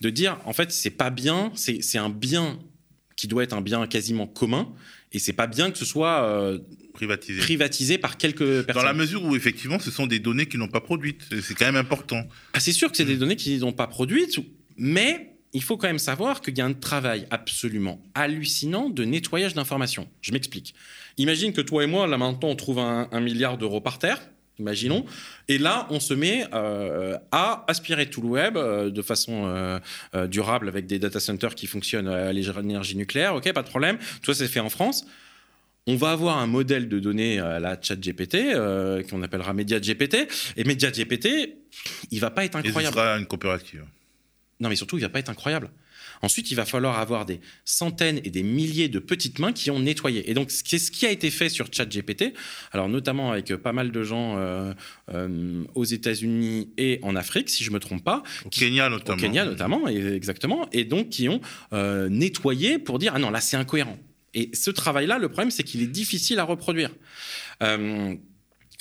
de 0.00 0.10
dire 0.10 0.38
en 0.44 0.52
fait 0.52 0.72
c'est 0.72 0.90
pas 0.90 1.10
bien, 1.10 1.52
c'est 1.54 1.98
un 1.98 2.10
bien 2.10 2.58
qui 3.16 3.28
doit 3.28 3.42
être 3.42 3.52
un 3.52 3.60
bien 3.60 3.86
quasiment 3.86 4.26
commun 4.26 4.72
et 5.12 5.18
c'est 5.18 5.32
pas 5.32 5.46
bien 5.46 5.70
que 5.70 5.78
ce 5.78 5.84
soit 5.84 6.24
euh, 6.24 6.58
privatisé. 6.94 7.40
privatisé 7.40 7.98
par 7.98 8.16
quelques 8.16 8.64
personnes. 8.64 8.82
Dans 8.82 8.88
la 8.88 8.94
mesure 8.94 9.24
où 9.24 9.36
effectivement 9.36 9.78
ce 9.78 9.90
sont 9.90 10.06
des 10.06 10.18
données 10.18 10.46
qui 10.46 10.58
n'ont 10.58 10.68
pas 10.68 10.80
produites, 10.80 11.22
c'est 11.42 11.54
quand 11.54 11.66
même 11.66 11.76
important. 11.76 12.26
Ah, 12.52 12.60
c'est 12.60 12.72
sûr 12.72 12.90
que 12.90 12.96
c'est 12.96 13.04
des 13.04 13.16
données 13.16 13.36
qui 13.36 13.58
n'ont 13.58 13.72
pas 13.72 13.86
produites, 13.86 14.38
mais 14.76 15.30
il 15.52 15.62
faut 15.62 15.76
quand 15.76 15.88
même 15.88 15.98
savoir 15.98 16.40
qu'il 16.40 16.56
y 16.56 16.60
a 16.60 16.64
un 16.64 16.72
travail 16.72 17.26
absolument 17.30 18.02
hallucinant 18.14 18.88
de 18.88 19.04
nettoyage 19.04 19.54
d'informations. 19.54 20.08
Je 20.20 20.32
m'explique. 20.32 20.74
Imagine 21.18 21.52
que 21.52 21.60
toi 21.60 21.84
et 21.84 21.86
moi, 21.86 22.06
là 22.06 22.18
maintenant, 22.18 22.48
on 22.48 22.56
trouve 22.56 22.78
un, 22.78 23.20
milliard 23.20 23.58
d'euros 23.58 23.80
par 23.80 23.98
terre. 23.98 24.20
Imaginons. 24.60 25.04
Et 25.48 25.58
là, 25.58 25.86
on 25.90 26.00
se 26.00 26.12
met 26.14 26.44
euh, 26.52 27.16
à 27.32 27.64
aspirer 27.66 28.08
tout 28.10 28.20
le 28.20 28.28
web 28.28 28.56
euh, 28.56 28.90
de 28.90 29.02
façon 29.02 29.46
euh, 29.46 30.26
durable 30.26 30.68
avec 30.68 30.86
des 30.86 30.98
data 30.98 31.18
centers 31.18 31.54
qui 31.54 31.66
fonctionnent 31.66 32.08
à 32.08 32.32
l'énergie 32.32 32.96
nucléaire. 32.96 33.34
OK, 33.34 33.50
pas 33.52 33.62
de 33.62 33.68
problème. 33.68 33.98
Tout 34.22 34.32
ça, 34.32 34.38
c'est 34.38 34.52
fait 34.52 34.60
en 34.60 34.70
France. 34.70 35.06
On 35.86 35.96
va 35.96 36.10
avoir 36.10 36.38
un 36.38 36.46
modèle 36.46 36.88
de 36.88 36.98
données 36.98 37.40
à 37.40 37.58
la 37.58 37.76
chat 37.80 37.96
GPT 37.96 38.54
qu'on 39.08 39.22
appellera 39.22 39.54
Media 39.54 39.80
GPT. 39.80 40.28
Et 40.56 40.64
Media 40.64 40.90
GPT, 40.90 41.56
il 42.10 42.20
va 42.20 42.30
pas 42.30 42.44
être 42.44 42.56
incroyable. 42.56 42.80
Et 42.80 42.86
ce 42.86 42.92
sera 42.92 43.18
une 43.18 43.26
coopérative. 43.26 43.84
Non, 44.60 44.68
mais 44.68 44.76
surtout, 44.76 44.98
il 44.98 45.00
va 45.00 45.08
pas 45.08 45.20
être 45.20 45.30
incroyable. 45.30 45.70
Ensuite, 46.22 46.50
il 46.50 46.54
va 46.54 46.64
falloir 46.64 46.98
avoir 46.98 47.26
des 47.26 47.40
centaines 47.64 48.20
et 48.24 48.30
des 48.30 48.42
milliers 48.42 48.88
de 48.88 48.98
petites 48.98 49.38
mains 49.38 49.52
qui 49.52 49.70
ont 49.70 49.78
nettoyé. 49.78 50.30
Et 50.30 50.34
donc, 50.34 50.50
c'est 50.50 50.78
ce 50.78 50.90
qui 50.90 51.06
a 51.06 51.10
été 51.10 51.30
fait 51.30 51.48
sur 51.48 51.66
ChatGPT, 51.72 52.34
alors 52.72 52.88
notamment 52.88 53.32
avec 53.32 53.54
pas 53.56 53.72
mal 53.72 53.90
de 53.90 54.02
gens 54.02 54.36
euh, 54.38 54.72
euh, 55.12 55.64
aux 55.74 55.84
États-Unis 55.84 56.70
et 56.76 56.98
en 57.02 57.16
Afrique, 57.16 57.48
si 57.48 57.64
je 57.64 57.70
me 57.70 57.78
trompe 57.78 58.04
pas. 58.04 58.22
Au 58.44 58.48
Kenya 58.48 58.88
notamment. 58.88 59.18
Au 59.18 59.20
Kenya 59.20 59.44
notamment, 59.44 59.88
exactement. 59.88 60.68
Et 60.72 60.84
donc, 60.84 61.08
qui 61.10 61.28
ont 61.28 61.40
euh, 61.72 62.08
nettoyé 62.08 62.78
pour 62.78 62.98
dire 62.98 63.12
ah 63.14 63.18
non, 63.18 63.30
là 63.30 63.40
c'est 63.40 63.56
incohérent. 63.56 63.98
Et 64.32 64.50
ce 64.54 64.70
travail-là, 64.70 65.18
le 65.18 65.28
problème, 65.28 65.50
c'est 65.50 65.64
qu'il 65.64 65.82
est 65.82 65.88
difficile 65.88 66.38
à 66.38 66.44
reproduire 66.44 66.90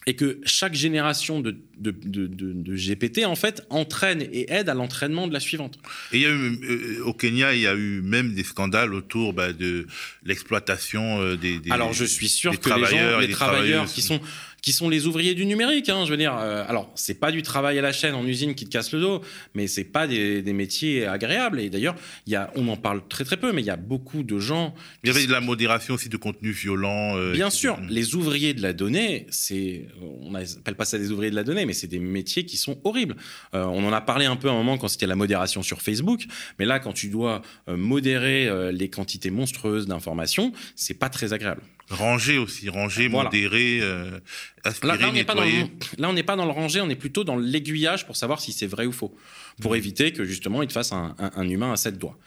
et 0.07 0.15
que 0.15 0.39
chaque 0.45 0.73
génération 0.73 1.41
de, 1.41 1.57
de, 1.77 1.91
de, 1.91 2.75
GPT, 2.75 3.25
en 3.25 3.35
fait, 3.35 3.65
entraîne 3.69 4.21
et 4.21 4.51
aide 4.51 4.69
à 4.69 4.73
l'entraînement 4.73 5.27
de 5.27 5.33
la 5.33 5.39
suivante. 5.39 5.77
Et 6.13 6.17
il 6.17 6.21
y 6.21 6.25
a 6.25 6.29
eu, 6.29 6.59
euh, 6.63 7.03
au 7.03 7.13
Kenya, 7.13 7.53
il 7.53 7.61
y 7.61 7.67
a 7.67 7.75
eu 7.75 8.01
même 8.01 8.33
des 8.33 8.43
scandales 8.43 8.93
autour 8.93 9.33
bah, 9.33 9.51
de 9.51 9.87
l'exploitation 10.23 11.21
euh, 11.21 11.35
des, 11.35 11.59
des, 11.59 11.71
Alors, 11.71 11.91
je 11.93 12.05
suis 12.05 12.29
sûr 12.29 12.57
que 12.57 12.69
les, 12.69 12.85
gens, 12.85 13.19
les 13.19 13.29
travailleurs 13.29 13.85
qui 13.87 14.01
sont 14.01 14.21
qui 14.61 14.73
sont 14.73 14.89
les 14.89 15.07
ouvriers 15.07 15.35
du 15.35 15.45
numérique. 15.45 15.89
Hein, 15.89 16.05
je 16.05 16.11
veux 16.11 16.17
dire, 16.17 16.35
euh, 16.37 16.63
alors 16.67 16.91
c'est 16.95 17.19
pas 17.19 17.31
du 17.31 17.41
travail 17.41 17.77
à 17.79 17.81
la 17.81 17.91
chaîne 17.91 18.15
en 18.15 18.25
usine 18.25 18.55
qui 18.55 18.65
te 18.65 18.69
casse 18.69 18.91
le 18.91 18.99
dos, 18.99 19.21
mais 19.53 19.67
c'est 19.67 19.83
pas 19.83 20.07
des, 20.07 20.43
métiers 20.53 21.05
agréables. 21.05 21.59
Et 21.59 21.69
d'ailleurs, 21.69 21.95
il 22.25 22.33
y 22.33 22.35
a, 22.35 22.51
on 22.55 22.67
en 22.67 22.75
parle 22.75 23.07
très 23.07 23.23
très 23.23 23.37
peu, 23.37 23.51
mais 23.53 23.61
il 23.61 23.65
y 23.65 23.71
a 23.71 23.75
beaucoup 23.75 24.23
de 24.23 24.39
gens. 24.39 24.73
Il 25.03 25.07
y 25.07 25.09
avait 25.11 25.25
de 25.25 25.31
la 25.31 25.41
modération 25.41 25.93
aussi 25.93 26.09
de 26.09 26.17
contenu 26.17 26.51
violent. 26.51 27.15
Euh, 27.17 27.33
Bien 27.33 27.49
sûr, 27.49 27.79
les 27.87 28.15
ouvriers 28.15 28.53
de 28.53 28.61
la 28.61 28.73
donnée, 28.73 29.27
c'est, 29.29 29.85
on 30.01 30.31
n'appelle 30.31 30.75
pas 30.75 30.85
ça 30.85 30.97
des 30.97 31.11
ouvriers 31.11 31.31
de 31.31 31.35
la 31.35 31.43
donnée, 31.43 31.65
mais 31.65 31.73
c'est 31.73 31.87
des 31.87 31.99
métiers 31.99 32.45
qui 32.45 32.57
sont 32.57 32.79
horribles. 32.83 33.15
Euh, 33.53 33.63
on 33.65 33.87
en 33.87 33.93
a 33.93 34.01
parlé 34.01 34.25
un 34.25 34.35
peu 34.35 34.49
à 34.49 34.51
un 34.51 34.55
moment 34.55 34.77
quand 34.77 34.87
c'était 34.87 35.07
la 35.07 35.15
modération 35.15 35.61
sur 35.61 35.81
Facebook, 35.81 36.25
mais 36.57 36.65
là, 36.65 36.79
quand 36.79 36.93
tu 36.93 37.07
dois 37.07 37.41
modérer 37.67 38.49
les 38.71 38.89
quantités 38.89 39.29
monstrueuses 39.29 39.87
d'informations, 39.87 40.51
c'est 40.75 40.93
pas 40.93 41.09
très 41.09 41.33
agréable. 41.33 41.61
Ranger 41.89 42.37
aussi, 42.37 42.69
ranger, 42.69 43.09
modérer, 43.09 43.79
euh, 43.81 44.19
aspirer, 44.63 44.97
là, 44.97 45.09
on 45.09 45.11
nettoyer. 45.11 45.65
là, 45.97 46.09
on 46.09 46.13
n'est 46.13 46.23
pas 46.23 46.35
dans 46.35 46.45
le 46.45 46.51
ranger, 46.51 46.81
on 46.81 46.89
est 46.89 46.95
plutôt 46.95 47.23
dans 47.23 47.35
l'aiguillage 47.35 48.05
pour 48.05 48.15
savoir 48.15 48.39
si 48.39 48.51
c'est 48.51 48.67
vrai 48.67 48.85
ou 48.85 48.91
faux, 48.91 49.15
pour 49.61 49.71
mmh. 49.71 49.75
éviter 49.75 50.13
que 50.13 50.23
justement 50.23 50.61
il 50.61 50.67
te 50.67 50.73
fasse 50.73 50.91
un, 50.91 51.49
humain 51.49 51.73
à 51.73 51.77
sept 51.77 51.97
doigts. 51.97 52.17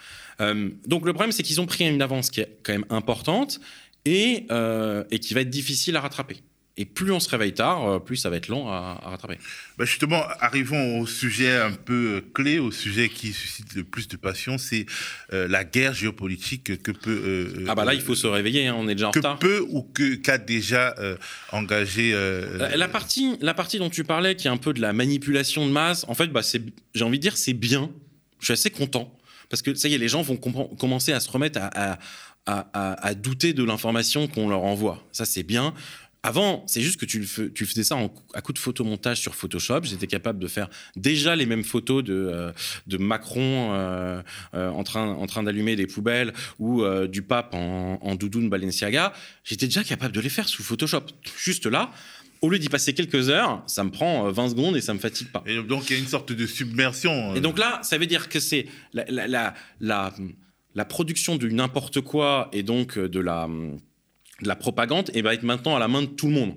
Euh, 0.40 0.70
donc 0.87 1.07
le 1.07 1.12
problème, 1.12 1.31
c'est 1.31 1.44
qu'ils 1.44 1.61
ont 1.61 1.66
pris 1.66 1.88
une 1.88 2.03
avance 2.03 2.31
qui 2.31 2.40
est 2.40 2.59
quand 2.64 2.72
même 2.72 2.87
importante 2.90 3.61
et, 4.05 4.46
euh, 4.51 5.05
et 5.12 5.20
qui 5.20 5.33
va 5.35 5.42
être 5.42 5.51
difficile 5.51 5.94
à 5.96 6.01
rattraper. 6.01 6.38
Et 6.78 6.87
plus 6.87 7.12
on 7.12 7.20
se 7.20 7.28
réveille 7.28 7.52
tard, 7.52 7.87
euh, 7.87 7.98
plus 7.98 8.16
ça 8.16 8.30
va 8.30 8.37
être 8.37 8.48
long 8.48 8.68
à, 8.68 8.98
rattraper. 9.04 9.37
Bah 9.76 9.85
justement, 9.85 10.22
arrivons 10.40 11.00
au 11.00 11.06
sujet 11.06 11.54
un 11.54 11.72
peu 11.72 11.92
euh, 11.92 12.20
clé, 12.32 12.58
au 12.58 12.70
sujet 12.70 13.11
qui 13.11 13.35
suscite 13.35 13.74
le 13.74 13.85
plus 13.85 14.08
de 14.08 14.16
passion, 14.16 14.56
c'est 14.56 14.87
euh, 15.35 15.46
la 15.48 15.64
guerre 15.64 15.92
géopolitique 15.92 16.82
que 16.82 16.90
peut... 16.90 17.66
ah 17.68 17.74
bah 17.74 17.85
là, 17.85 17.92
il 17.92 18.00
faut 18.00 18.14
se 18.14 18.26
réveiller, 18.26 18.68
hein, 18.68 18.76
on 18.78 18.88
est 18.88 18.94
déjà 18.94 19.08
en 19.08 19.11
que 19.11 19.18
retard. 19.18 19.38
Que 19.38 19.46
peut 19.46 19.66
ou 19.68 19.87
qu'a 20.22 20.38
déjà 20.38 20.94
engagé... 21.50 22.12
La, 22.58 22.88
partie, 22.88 23.37
la 23.42 23.52
partie 23.52 23.78
dont 23.78 23.90
tu 23.90 24.04
parlais, 24.04 24.35
qui 24.35 24.46
est 24.46 24.50
un 24.50 24.56
peu 24.56 24.72
de 24.72 24.80
la 24.80 24.94
manipulation 24.94 25.66
de 25.66 25.72
masse, 25.72 26.06
en 26.08 26.14
fait, 26.14 26.28
bah, 26.28 26.40
j'ai 26.94 27.04
envie 27.04 27.18
de 27.18 27.22
dire, 27.22 27.37
c'est 27.37 27.52
bien. 27.52 27.90
Je 28.40 28.46
suis 28.46 28.52
assez 28.54 28.70
content. 28.70 29.14
Parce 29.50 29.61
que 29.61 29.74
ça 29.74 29.88
y 29.88 29.94
est, 29.94 29.98
les 29.98 30.08
gens 30.08 30.22
vont 30.22 30.37
commencer 30.37 31.12
à 31.12 31.20
se 31.20 31.30
remettre 31.30 31.58
à, 31.61 31.98
à, 32.46 33.06
à 33.06 33.14
douter 33.14 33.52
de 33.52 33.62
l'information 33.62 34.26
qu'on 34.26 34.48
leur 34.48 34.64
envoie. 34.64 35.02
Ça, 35.12 35.24
c'est 35.24 35.42
bien. 35.42 35.74
Avant, 36.24 36.62
c'est 36.68 36.82
juste 36.82 37.00
que 37.00 37.04
tu, 37.04 37.26
tu, 37.52 37.66
faisais 37.66 37.82
ça 37.82 37.98
à 38.32 38.40
coup 38.42 38.52
de 38.52 38.58
photomontage 38.58 39.20
sur 39.20 39.35
Photoshop. 39.35 39.80
J'étais 39.82 40.06
capable 40.06 40.38
de 40.38 40.46
faire 40.46 40.70
déjà 40.94 41.35
les 41.35 41.46
mêmes 41.46 41.64
photos 41.64 42.04
de, 42.04 42.14
euh, 42.14 42.52
de 42.87 42.96
Macron 42.96 43.72
euh, 43.72 44.22
euh, 44.54 44.68
en 44.70 44.85
train, 44.85 45.08
en 45.08 45.26
train 45.26 45.42
d'allumer 45.42 45.74
des 45.74 45.88
poubelles 45.88 46.32
ou 46.61 46.85
du 47.08 47.22
pape 47.22 47.54
en, 47.54 47.98
en 48.00 48.14
doudoune 48.14 48.48
Balenciaga. 48.48 49.12
J'étais 49.42 49.66
déjà 49.66 49.82
capable 49.82 50.14
de 50.14 50.20
les 50.20 50.28
faire 50.28 50.48
sous 50.48 50.62
Photoshop. 50.62 51.02
Juste 51.37 51.66
là, 51.66 51.90
au 52.40 52.50
lieu 52.50 52.61
d'y 52.61 52.68
passer 52.68 52.94
quelques 52.94 53.28
heures, 53.28 53.64
ça 53.66 53.82
me 53.82 53.90
prend 53.90 54.30
20 54.30 54.50
secondes 54.50 54.76
et 54.76 54.80
ça 54.80 54.94
me 54.94 55.00
fatigue 55.00 55.28
pas. 55.32 55.42
Et 55.44 55.61
donc 55.61 55.90
il 55.90 55.94
y 55.94 55.96
a 55.96 55.98
une 55.98 56.08
sorte 56.08 56.30
de 56.30 56.46
submersion. 56.46 57.35
Et 57.35 57.40
donc 57.40 57.58
là, 57.58 57.80
ça 57.82 57.98
veut 57.98 58.06
dire 58.06 58.28
que 58.28 58.38
c'est 58.38 58.66
la, 58.92 59.04
la, 59.08 59.26
la, 59.26 59.54
la, 59.80 60.14
la 60.76 60.85
production 60.85 61.35
du 61.35 61.52
n'importe 61.52 62.00
quoi 62.00 62.48
et 62.52 62.62
donc 62.62 62.96
de 62.96 63.18
la 63.18 63.48
de 64.42 64.48
la 64.48 64.57
propagande 64.57 65.11
et 65.14 65.22
va 65.22 65.35
être 65.35 65.42
maintenant 65.42 65.76
à 65.76 65.78
la 65.78 65.88
main 65.88 66.02
de 66.02 66.07
tout 66.07 66.26
le 66.26 66.35
monde. 66.35 66.55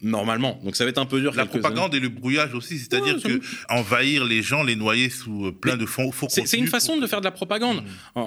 Normalement. 0.00 0.60
Donc 0.64 0.76
ça 0.76 0.84
va 0.84 0.90
être 0.90 0.98
un 0.98 1.06
peu 1.06 1.20
dur. 1.20 1.34
La 1.34 1.46
propagande 1.46 1.94
et 1.94 2.00
le 2.00 2.08
brouillage 2.08 2.54
aussi, 2.54 2.78
c'est-à-dire 2.78 3.20
que 3.20 3.40
envahir 3.68 4.24
les 4.24 4.42
gens, 4.42 4.62
les 4.62 4.76
noyer 4.76 5.10
sous 5.10 5.46
euh, 5.46 5.52
plein 5.52 5.76
de 5.76 5.86
faux, 5.86 6.12
faux 6.12 6.26
C'est 6.28 6.56
une 6.56 6.66
façon 6.68 6.98
de 6.98 7.06
faire 7.06 7.20
de 7.20 7.24
la 7.24 7.30
propagande. 7.30 7.82
Mmh. 8.14 8.20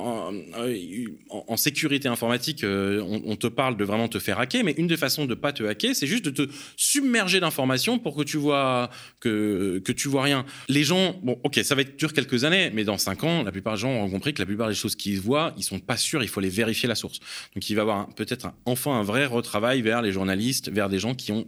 En, 1.29 1.57
sécurité 1.57 2.07
informatique, 2.07 2.63
euh, 2.63 3.01
on, 3.03 3.35
te 3.35 3.47
parle 3.47 3.77
de 3.77 3.83
vraiment 3.83 4.07
te 4.07 4.17
faire 4.17 4.39
hacker, 4.39 4.63
mais 4.63 4.73
une 4.77 4.87
des 4.87 4.97
façons 4.97 5.25
de 5.25 5.35
pas 5.35 5.53
te 5.53 5.63
hacker, 5.63 5.95
c'est 5.95 6.07
juste 6.07 6.25
de 6.25 6.31
te 6.31 6.51
submerger 6.75 7.39
d'informations 7.39 7.99
pour 7.99 8.15
que 8.15 8.23
tu 8.23 8.37
vois 8.37 8.89
que 9.19 9.81
que 9.85 9.91
tu 9.91 10.07
vois 10.07 10.23
rien. 10.23 10.45
Les 10.67 10.83
gens, 10.83 11.19
bon, 11.23 11.39
ok, 11.43 11.59
ça 11.63 11.75
va 11.75 11.81
être 11.81 11.97
dur 11.97 12.13
quelques 12.13 12.43
années, 12.43 12.71
mais 12.73 12.83
dans 12.83 12.97
cinq 12.97 13.23
ans, 13.23 13.43
la 13.43 13.51
plupart 13.51 13.75
des 13.75 13.81
gens 13.81 13.91
ont 13.91 14.09
compris 14.09 14.33
que 14.33 14.41
la 14.41 14.45
plupart 14.45 14.69
des 14.69 14.75
choses 14.75 14.95
qu'ils 14.95 15.19
voient, 15.19 15.53
ils 15.57 15.63
sont 15.63 15.79
pas 15.79 15.97
sûrs, 15.97 16.23
il 16.23 16.29
faut 16.29 16.41
les 16.41 16.49
vérifier 16.49 16.89
la 16.89 16.95
source. 16.95 17.19
Donc 17.53 17.69
il 17.69 17.75
va 17.75 17.81
y 17.81 17.83
avoir 17.83 18.07
peut-être 18.15 18.51
enfin 18.65 18.99
un 18.99 19.03
vrai 19.03 19.25
retravail 19.25 19.81
vers 19.81 20.01
les 20.01 20.11
journalistes, 20.11 20.69
vers 20.69 20.89
des 20.89 20.99
gens 20.99 21.13
qui 21.13 21.31
ont 21.31 21.47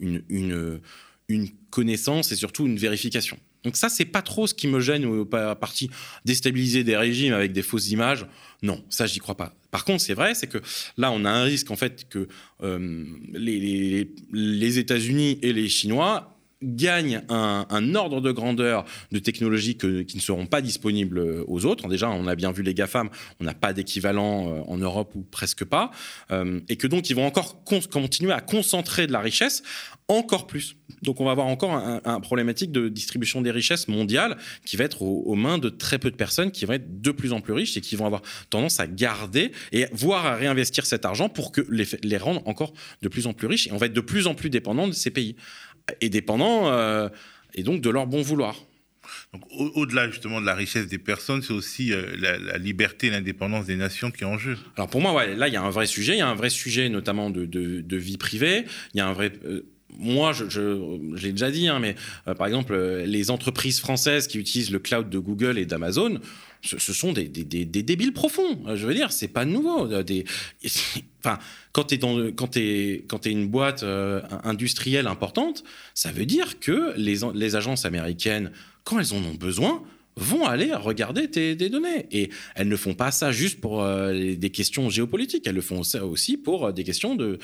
une, 0.00 0.80
une, 1.28 1.48
connaissance 1.70 2.30
et 2.30 2.36
surtout 2.36 2.66
une 2.66 2.76
vérification. 2.76 3.38
Donc 3.64 3.76
ça, 3.76 3.88
c'est 3.88 4.04
pas 4.04 4.22
trop 4.22 4.46
ce 4.46 4.54
qui 4.54 4.68
me 4.68 4.78
gêne 4.78 5.04
ou 5.06 5.24
pas 5.24 5.54
partie 5.56 5.90
déstabiliser 6.24 6.84
des 6.84 6.96
régimes 6.96 7.32
avec 7.32 7.52
des 7.52 7.62
fausses 7.62 7.90
images. 7.90 8.26
Non, 8.62 8.84
ça, 8.90 9.06
j'y 9.06 9.18
crois 9.18 9.36
pas. 9.36 9.54
Par 9.70 9.84
contre, 9.84 10.02
c'est 10.02 10.14
vrai, 10.14 10.34
c'est 10.34 10.46
que 10.46 10.58
là, 10.98 11.10
on 11.10 11.24
a 11.24 11.30
un 11.30 11.44
risque 11.44 11.70
en 11.70 11.76
fait 11.76 12.08
que 12.08 12.28
euh, 12.62 13.04
les 13.32 14.78
États-Unis 14.78 15.38
et 15.42 15.52
les 15.52 15.68
Chinois 15.68 16.33
gagnent 16.64 17.22
un, 17.28 17.94
ordre 17.94 18.20
de 18.20 18.32
grandeur 18.32 18.84
de 19.12 19.18
technologies 19.18 19.76
qui 19.76 20.16
ne 20.16 20.20
seront 20.20 20.46
pas 20.46 20.60
disponibles 20.60 21.44
aux 21.46 21.64
autres. 21.66 21.88
Déjà, 21.88 22.10
on 22.10 22.26
a 22.26 22.34
bien 22.34 22.52
vu 22.52 22.62
les 22.62 22.74
GAFAM, 22.74 23.10
on 23.40 23.44
n'a 23.44 23.54
pas 23.54 23.72
d'équivalent 23.72 24.48
euh, 24.48 24.60
en 24.66 24.78
Europe 24.78 25.12
ou 25.14 25.22
presque 25.22 25.64
pas, 25.64 25.90
euh, 26.30 26.60
et 26.68 26.76
que 26.76 26.86
donc 26.86 27.10
ils 27.10 27.16
vont 27.16 27.26
encore 27.26 27.62
continuer 27.64 28.32
à 28.32 28.40
concentrer 28.40 29.06
de 29.06 29.12
la 29.12 29.20
richesse 29.20 29.62
encore 30.08 30.46
plus. 30.46 30.76
Donc 31.02 31.20
on 31.20 31.24
va 31.24 31.30
avoir 31.30 31.46
encore 31.46 31.72
un, 31.72 32.20
problématique 32.20 32.72
de 32.72 32.88
distribution 32.88 33.40
des 33.40 33.50
richesses 33.50 33.88
mondiales 33.88 34.36
qui 34.64 34.76
va 34.76 34.84
être 34.84 35.02
aux, 35.02 35.34
mains 35.34 35.58
de 35.58 35.68
très 35.68 35.98
peu 35.98 36.10
de 36.10 36.16
personnes 36.16 36.50
qui 36.50 36.64
vont 36.66 36.74
être 36.74 37.00
de 37.00 37.10
plus 37.10 37.32
en 37.32 37.40
plus 37.40 37.52
riches 37.52 37.76
et 37.76 37.80
qui 37.80 37.96
vont 37.96 38.06
avoir 38.06 38.22
tendance 38.50 38.80
à 38.80 38.86
garder 38.86 39.52
et 39.72 39.86
voire 39.92 40.26
à 40.26 40.34
réinvestir 40.34 40.84
cet 40.86 41.04
argent 41.04 41.28
pour 41.28 41.52
que 41.52 41.62
les, 41.70 41.86
les 42.02 42.16
rendre 42.16 42.42
encore 42.46 42.72
de 43.02 43.08
plus 43.08 43.26
en 43.26 43.32
plus 43.32 43.46
riches. 43.46 43.66
Et 43.66 43.72
on 43.72 43.76
va 43.76 43.86
être 43.86 43.94
de 43.94 44.00
plus 44.00 44.26
en 44.26 44.34
plus 44.34 44.50
dépendant 44.50 44.86
de 44.86 44.92
ces 44.92 45.10
pays 45.10 45.36
et 46.00 46.08
dépendant 46.08 46.68
euh, 46.68 47.08
et 47.54 47.62
donc 47.62 47.80
de 47.80 47.90
leur 47.90 48.06
bon 48.06 48.22
vouloir. 48.22 48.56
au-delà 49.50 50.08
justement 50.10 50.40
de 50.40 50.46
la 50.46 50.54
richesse 50.54 50.86
des 50.86 50.98
personnes, 50.98 51.42
c'est 51.42 51.52
aussi 51.52 51.92
euh, 51.92 52.16
la, 52.18 52.58
liberté 52.58 53.08
et 53.08 53.10
l'indépendance 53.10 53.66
des 53.66 53.76
nations 53.76 54.10
qui 54.10 54.24
est 54.24 54.26
en 54.26 54.38
jeu. 54.38 54.56
Alors 54.76 54.88
pour 54.88 55.00
moi, 55.00 55.12
ouais, 55.12 55.34
là, 55.34 55.48
il 55.48 55.54
y 55.54 55.56
a 55.56 55.62
un 55.62 55.70
vrai 55.70 55.86
sujet. 55.86 56.14
Il 56.14 56.18
y 56.18 56.22
a 56.22 56.28
un 56.28 56.34
vrai 56.34 56.50
sujet 56.50 56.88
notamment 56.88 57.30
de, 57.30 57.44
de, 57.46 57.96
vie 57.96 58.16
privée. 58.16 58.64
Il 58.94 58.98
y 58.98 59.00
a 59.00 59.06
un 59.06 59.12
vrai... 59.12 59.32
Euh, 59.44 59.66
moi, 59.98 60.32
je, 60.32 60.98
l'ai 61.16 61.32
déjà 61.32 61.50
dit, 61.50 61.68
hein, 61.68 61.78
mais 61.78 61.94
par 62.36 62.46
exemple, 62.46 62.76
les 62.76 63.30
entreprises 63.30 63.80
françaises 63.80 64.26
qui 64.26 64.38
utilisent 64.38 64.70
le 64.70 64.78
cloud 64.78 65.08
de 65.08 65.18
Google 65.18 65.58
et 65.58 65.66
d'Amazon, 65.66 66.20
ce, 66.64 66.92
sont 66.92 67.12
des, 67.12 67.28
débiles 67.28 68.12
profonds. 68.12 68.74
Je 68.74 68.86
veux 68.86 68.94
dire, 68.94 69.12
c'est 69.12 69.28
pas 69.28 69.44
nouveau. 69.44 69.88
Enfin, 71.26 71.38
quand 71.72 71.84
tu 71.84 72.60
es, 72.60 73.30
une 73.30 73.48
boîte 73.48 73.82
euh, 73.82 74.20
industrielle 74.42 75.06
importante, 75.06 75.64
ça 75.94 76.12
veut 76.12 76.26
dire 76.26 76.60
que 76.60 76.92
les 76.96 77.56
agences 77.56 77.86
américaines, 77.86 78.52
quand 78.84 79.00
elles 79.00 79.14
en 79.14 79.24
ont 79.24 79.34
besoin, 79.34 79.82
vont 80.16 80.44
aller 80.44 80.72
regarder 80.74 81.28
tes, 81.28 81.54
données. 81.56 82.06
Et 82.12 82.30
elles 82.54 82.68
ne 82.68 82.76
font 82.76 82.94
pas 82.94 83.10
ça 83.10 83.32
juste 83.32 83.60
pour 83.60 83.82
euh, 83.82 84.34
des 84.34 84.50
questions 84.50 84.88
géopolitiques, 84.90 85.46
elles 85.46 85.54
le 85.54 85.60
font 85.60 85.82
aussi 86.02 86.36
pour 86.36 86.66
euh, 86.66 86.72
des 86.72 86.84
questions 86.84 87.14
de, 87.14 87.38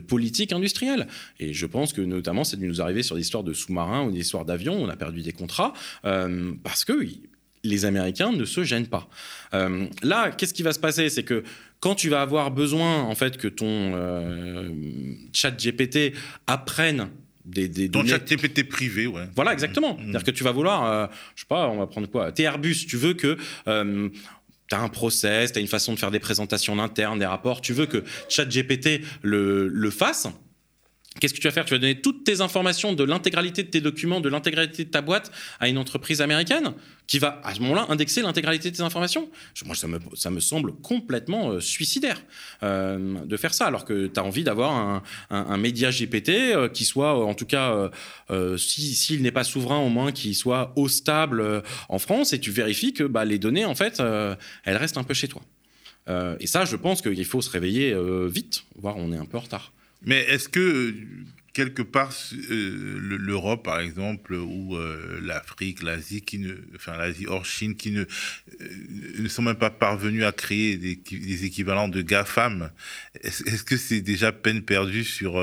politique 0.00 0.52
industrielle. 0.52 1.06
Et 1.38 1.52
je 1.52 1.66
pense 1.66 1.92
que 1.92 2.00
notamment, 2.00 2.44
c'est 2.44 2.58
de 2.58 2.64
nous 2.64 2.80
arriver 2.80 3.02
sur 3.02 3.16
des 3.16 3.22
histoires 3.22 3.44
de 3.44 3.52
sous-marins 3.52 4.04
ou 4.04 4.10
des 4.10 4.20
histoires 4.20 4.44
d'avions, 4.44 4.74
on 4.74 4.88
a 4.88 4.96
perdu 4.96 5.22
des 5.22 5.32
contrats, 5.32 5.72
parce 6.02 6.84
que 6.84 7.06
les 7.62 7.84
Américains 7.84 8.32
ne 8.32 8.44
se 8.44 8.64
gênent 8.64 8.86
pas. 8.86 9.08
Euh, 9.54 9.86
là, 10.02 10.30
qu'est-ce 10.30 10.54
qui 10.54 10.62
va 10.62 10.72
se 10.72 10.78
passer? 10.78 11.08
C'est 11.08 11.24
que 11.24 11.44
quand 11.80 11.94
tu 11.94 12.08
vas 12.08 12.22
avoir 12.22 12.50
besoin 12.50 13.02
en 13.02 13.14
fait 13.14 13.36
que 13.36 13.48
ton 13.48 13.66
euh, 13.66 14.70
chat 15.32 15.50
GPT 15.50 16.14
apprenne 16.46 17.08
des, 17.44 17.68
des 17.68 17.88
données 17.88 18.12
GPT 18.12 18.68
privé, 18.68 19.06
ouais. 19.06 19.24
voilà, 19.34 19.52
exactement. 19.52 19.94
Mm. 19.94 19.98
C'est-à-dire 20.02 20.24
que 20.24 20.30
tu 20.30 20.44
vas 20.44 20.52
vouloir, 20.52 20.84
euh, 20.84 21.06
je 21.34 21.40
sais 21.42 21.46
pas, 21.48 21.68
on 21.68 21.78
va 21.78 21.86
prendre 21.86 22.08
quoi 22.08 22.32
T'es 22.32 22.44
Airbus, 22.44 22.86
tu 22.86 22.96
veux 22.96 23.14
que. 23.14 23.36
tu 23.66 24.76
as 24.76 24.80
un 24.80 24.88
process, 24.88 25.52
tu 25.52 25.58
as 25.58 25.62
une 25.62 25.68
façon 25.68 25.94
de 25.94 25.98
faire 25.98 26.12
des 26.12 26.20
présentations 26.20 26.78
internes, 26.78 27.18
des 27.18 27.26
rapports, 27.26 27.60
tu 27.60 27.72
veux 27.72 27.86
que 27.86 28.04
ChatGPT 28.28 29.00
le, 29.22 29.66
le 29.66 29.90
fasse. 29.90 30.28
Qu'est-ce 31.20 31.34
que 31.34 31.38
tu 31.38 31.46
vas 31.46 31.52
faire? 31.52 31.64
Tu 31.66 31.74
vas 31.74 31.78
donner 31.78 32.00
toutes 32.00 32.24
tes 32.24 32.40
informations 32.40 32.94
de 32.94 33.04
l'intégralité 33.04 33.62
de 33.62 33.68
tes 33.68 33.80
documents, 33.80 34.20
de 34.20 34.28
l'intégralité 34.28 34.84
de 34.84 34.90
ta 34.90 35.02
boîte 35.02 35.30
à 35.60 35.68
une 35.68 35.78
entreprise 35.78 36.22
américaine 36.22 36.72
qui 37.06 37.18
va 37.18 37.40
à 37.44 37.54
ce 37.54 37.60
moment-là 37.60 37.86
indexer 37.90 38.22
l'intégralité 38.22 38.70
de 38.70 38.76
tes 38.76 38.82
informations? 38.82 39.28
Moi, 39.66 39.74
ça 39.74 40.30
me, 40.30 40.40
semble 40.40 40.72
complètement 40.76 41.50
euh, 41.50 41.60
suicidaire 41.60 42.22
euh, 42.62 43.24
de 43.24 43.36
faire 43.36 43.52
ça, 43.52 43.66
alors 43.66 43.84
que 43.84 44.06
tu 44.06 44.18
as 44.18 44.24
envie 44.24 44.44
d'avoir 44.44 45.02
un, 45.30 45.56
média 45.58 45.90
GPT 45.90 46.30
euh, 46.30 46.68
qui 46.68 46.84
soit, 46.84 47.14
en 47.14 47.34
tout 47.34 47.46
cas, 47.46 47.90
si- 48.56 48.94
s'il 48.94 49.22
n'est 49.22 49.32
pas 49.32 49.44
souverain, 49.44 49.78
au 49.78 49.88
moins 49.88 50.12
qu'il 50.12 50.34
soit 50.34 50.72
haut 50.76 50.88
stable 50.88 51.62
en 51.88 51.98
France, 51.98 52.32
et 52.32 52.40
tu 52.40 52.50
vérifies 52.50 52.92
que 52.92 53.04
bah, 53.04 53.24
les 53.24 53.38
données, 53.38 53.64
en 53.64 53.74
fait, 53.74 54.00
elles 54.64 54.76
restent 54.76 54.96
un 54.96 55.04
peu 55.04 55.14
chez 55.14 55.28
toi. 55.28 55.42
Et 56.40 56.46
ça, 56.46 56.64
je 56.64 56.76
pense 56.76 57.02
qu'il 57.02 57.24
faut 57.24 57.42
se 57.42 57.50
réveiller 57.50 57.94
vite, 58.28 58.64
voire 58.76 58.96
on 58.96 59.12
est 59.12 59.18
un 59.18 59.26
peu 59.26 59.36
en 59.36 59.40
retard. 59.40 59.72
Mais 60.02 60.20
est-ce 60.28 60.48
que 60.48 60.94
quelque 61.52 61.82
part 61.82 62.14
euh, 62.32 62.96
le- 63.00 63.16
l'Europe 63.16 63.64
par 63.64 63.80
exemple 63.80 64.34
ou 64.34 64.76
euh, 64.76 65.18
l'Afrique, 65.20 65.82
l'Asie 65.82 66.22
qui 66.22 66.38
ne 66.38 66.54
enfin 66.76 66.96
l'Asie 66.96 67.26
hors 67.26 67.44
Chine 67.44 67.74
qui 67.74 67.90
ne 67.90 68.02
euh, 68.02 68.06
ne 69.18 69.28
sont 69.28 69.42
même 69.42 69.56
pas 69.56 69.68
parvenus 69.70 70.22
à 70.24 70.30
créer 70.30 70.76
des, 70.76 70.94
des 70.94 71.44
équivalents 71.44 71.88
de 71.88 72.02
GAFAM 72.02 72.70
est-ce 73.22 73.64
que 73.64 73.76
c'est 73.76 74.00
déjà 74.00 74.30
peine 74.30 74.62
perdue 74.62 75.02
sur 75.04 75.38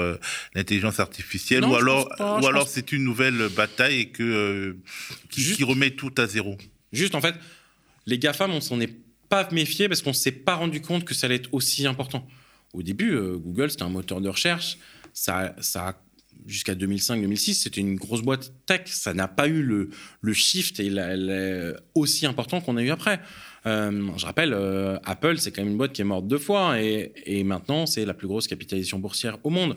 l'intelligence 0.56 1.00
artificielle 1.02 1.62
Non, 1.62 1.72
ou 1.72 1.76
alors 1.76 2.08
pense 2.08 2.18
pas, 2.18 2.38
ou 2.40 2.42
je 2.42 2.48
alors 2.48 2.64
pense- 2.64 2.72
c'est 2.72 2.92
une 2.94 3.04
nouvelle 3.04 3.50
bataille 3.56 4.00
et 4.00 4.10
que 4.10 4.78
qui, 5.30 5.42
Juste- 5.42 5.58
qui 5.58 5.64
remet 5.66 5.92
tout 5.92 6.14
à 6.18 6.26
zéro? 6.26 6.58
Juste, 6.94 7.16
en 7.16 7.22
fait, 7.22 7.36
les 8.06 8.18
GAFAM, 8.18 8.52
on 8.52 8.62
s'en 8.62 8.80
est 8.80 8.96
pas 9.28 9.48
méfié 9.52 9.90
parce 9.90 10.02
qu'on 10.02 10.14
s'est 10.14 10.32
pas 10.32 10.56
rendu 10.56 10.80
compte 10.80 11.04
que 11.04 11.14
ça 11.14 11.26
allait 11.28 11.36
être 11.36 11.54
aussi 11.54 11.86
important. 11.86 12.26
Au 12.78 12.84
début, 12.84 13.16
euh, 13.16 13.38
Google, 13.38 13.72
c'était 13.72 13.84
un 13.84 13.90
moteur 13.90 14.22
de 14.22 14.30
recherche. 14.30 14.78
Ça, 15.12 15.56
jusqu'à 16.46 16.76
2005-2006, 16.76 17.56
c'était 17.56 17.82
une 17.82 17.96
grosse 17.96 18.22
boîte 18.22 18.54
tech. 18.68 18.82
Ça 18.86 19.16
n'a 19.16 19.28
pas 19.28 19.48
eu 19.48 19.64
le, 19.64 19.90
shift 20.34 20.80
et 20.80 20.92
aussi 21.96 22.28
important 22.28 22.62
qu'on 22.62 22.78
a 22.78 22.84
eu 22.84 22.92
après. 22.92 23.20
Euh, 23.66 24.12
je 24.16 24.26
rappelle, 24.28 24.54
euh, 24.54 25.00
Apple, 25.06 25.40
c'est 25.40 25.52
quand 25.52 25.64
même 25.64 25.72
une 25.72 25.78
boîte 25.78 25.94
qui 25.94 26.02
est 26.02 26.06
morte 26.06 26.28
deux 26.28 26.38
fois 26.38 26.80
et, 26.80 27.44
maintenant, 27.44 27.88
c'est 27.88 28.06
la 28.06 28.14
plus 28.14 28.28
grosse 28.28 28.46
capitalisation 28.46 29.00
boursière 29.00 29.40
au 29.44 29.50
monde. 29.50 29.76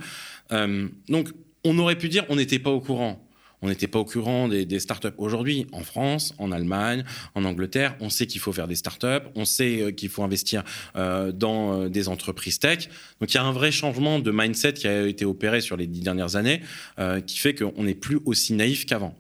Donc, 1.09 1.31
on 1.65 1.79
aurait 1.79 1.97
pu 1.97 2.11
dire 2.11 2.27
on 2.29 2.37
n'était 2.37 2.59
pas 2.59 2.71
au 2.71 2.81
courant. 2.81 3.27
On 3.63 3.69
n'était 3.69 3.89
pas 3.89 3.99
au 3.99 4.05
courant 4.05 4.49
des, 4.49 4.65
des 4.65 4.81
startups. 4.81 5.09
Aujourd'hui, 5.19 5.67
en 5.73 5.83
France, 5.83 6.35
en 6.39 6.51
Allemagne, 6.53 7.05
en 7.35 7.45
Angleterre, 7.45 7.97
on 8.01 8.09
sait 8.09 8.27
qu'il 8.27 8.41
faut 8.41 8.53
faire 8.53 8.69
des 8.69 8.77
startups, 8.77 9.27
on 9.35 9.45
sait 9.45 9.81
euh, 9.83 9.91
qu'il 9.91 10.09
faut 10.09 10.23
investir 10.23 10.65
euh, 10.97 11.33
dans 11.33 11.83
euh, 11.83 11.89
des 11.89 12.09
entreprises 12.09 12.59
tech. 12.59 12.89
Donc 13.21 13.33
il 13.33 13.35
y 13.35 13.39
a 13.39 13.45
un 13.45 13.53
vrai 13.53 13.71
changement 13.71 14.19
de 14.19 14.31
mindset 14.31 14.75
qui 14.75 14.89
a 14.89 15.07
été 15.07 15.25
opéré 15.25 15.61
sur 15.61 15.77
les 15.77 15.87
dix 15.87 16.01
dernières 16.01 16.37
années, 16.37 16.61
euh, 16.99 17.21
qui 17.21 17.39
fait 17.39 17.55
qu'on 17.55 17.85
n'est 17.85 17.95
plus 17.95 18.19
aussi 18.25 18.55
naïf 18.55 18.87
qu'avant. 18.87 19.17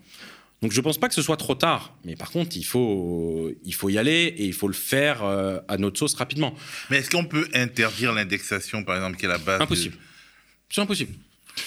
Donc 0.62 0.72
je 0.72 0.78
ne 0.78 0.82
pense 0.82 0.98
pas 0.98 1.08
que 1.08 1.14
ce 1.14 1.22
soit 1.22 1.38
trop 1.38 1.54
tard, 1.54 1.96
mais 2.04 2.16
par 2.16 2.30
contre 2.30 2.56
il 2.56 2.64
faut, 2.64 3.50
il 3.64 3.72
faut 3.74 3.88
y 3.88 3.96
aller 3.96 4.34
et 4.36 4.44
il 4.44 4.52
faut 4.52 4.68
le 4.68 4.74
faire 4.74 5.24
euh, 5.24 5.58
à 5.68 5.78
notre 5.78 5.98
sauce 5.98 6.14
rapidement. 6.14 6.54
mais 6.90 6.98
est-ce 6.98 7.10
qu'on 7.10 7.24
peut 7.24 7.48
interdire 7.54 8.12
l'indexation 8.12 8.84
par 8.84 8.96
exemple 8.96 9.16
qui 9.16 9.24
est 9.24 9.28
la 9.28 9.38
base 9.38 9.60
Impossible. 9.60 9.96
C'est 10.68 10.82
impossible. 10.82 11.14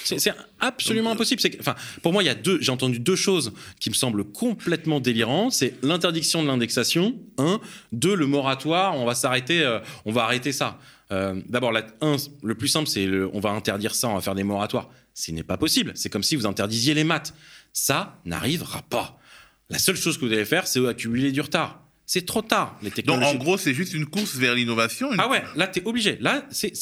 C'est 0.04 0.34
absolument 0.60 1.12
Donc, 1.12 1.20
euh, 1.22 1.24
impossible. 1.36 1.58
Enfin, 1.60 1.76
pour 2.02 2.14
moi, 2.14 2.24
il 2.24 2.28
y 2.28 2.30
a 2.30 2.36
deux. 2.36 2.60
J'ai 2.62 2.72
entendu 2.72 3.00
deux 3.00 3.16
choses 3.16 3.54
qui 3.80 3.90
me 3.90 3.96
semblent 3.96 4.24
complètement 4.24 5.00
délirantes. 5.00 5.54
C'est 5.54 5.76
l'interdiction 5.84 6.42
de 6.44 6.48
l'indexation. 6.48 7.16
Un, 7.38 7.60
deux, 7.92 8.16
le 8.16 8.26
moratoire. 8.28 8.96
On 8.96 9.06
va 9.06 9.16
s'arrêter. 9.16 9.62
euh, 9.62 9.80
on 10.06 10.12
va 10.12 10.24
arrêter 10.24 10.52
ça. 10.52 10.80
Euh, 11.12 11.40
D'abord, 11.48 11.74
un, 12.02 12.16
le 12.44 12.56
plus 12.56 12.68
simple, 12.68 12.88
c'est 12.88 13.08
on 13.34 13.40
va 13.40 13.50
interdire 13.52 13.94
ça. 13.96 14.08
On 14.10 14.16
va 14.16 14.22
faire 14.22 14.36
des 14.36 14.44
moratoires. 14.44 14.90
Ce 15.14 15.32
n'est 15.32 15.44
pas 15.44 15.58
possible. 15.58 15.92
C'est 15.96 16.10
comme 16.10 16.24
si 16.24 16.36
vous 16.36 16.46
interdisiez 16.46 16.94
les 16.94 17.04
maths. 17.04 17.34
Ça 17.72 18.20
n'arrivera 18.26 18.82
pas. 18.84 19.20
La 19.70 19.80
seule 19.80 19.96
chose 19.96 20.18
que 20.18 20.26
vous 20.26 20.32
allez 20.34 20.46
faire, 20.46 20.68
c'est 20.68 20.86
accumuler 20.88 21.32
du 21.32 21.42
retard. 21.42 21.82
C'est 22.06 22.26
trop 22.26 22.42
tard. 22.42 22.78
Les 22.82 22.90
donc 22.90 22.96
technologies. 22.96 23.26
en 23.32 23.36
gros 23.36 23.58
c'est 23.58 23.74
juste 23.74 23.94
une 23.94 24.06
course 24.06 24.36
vers 24.36 24.54
l'innovation 24.56 25.12
une- 25.14 25.20
Ah 25.20 25.30
ouais, 25.30 25.42
là, 25.56 25.68
tu 25.68 25.80
es 25.80 25.86
obligé. 25.88 26.18
Là, 26.20 26.46
c'est- 26.52 26.76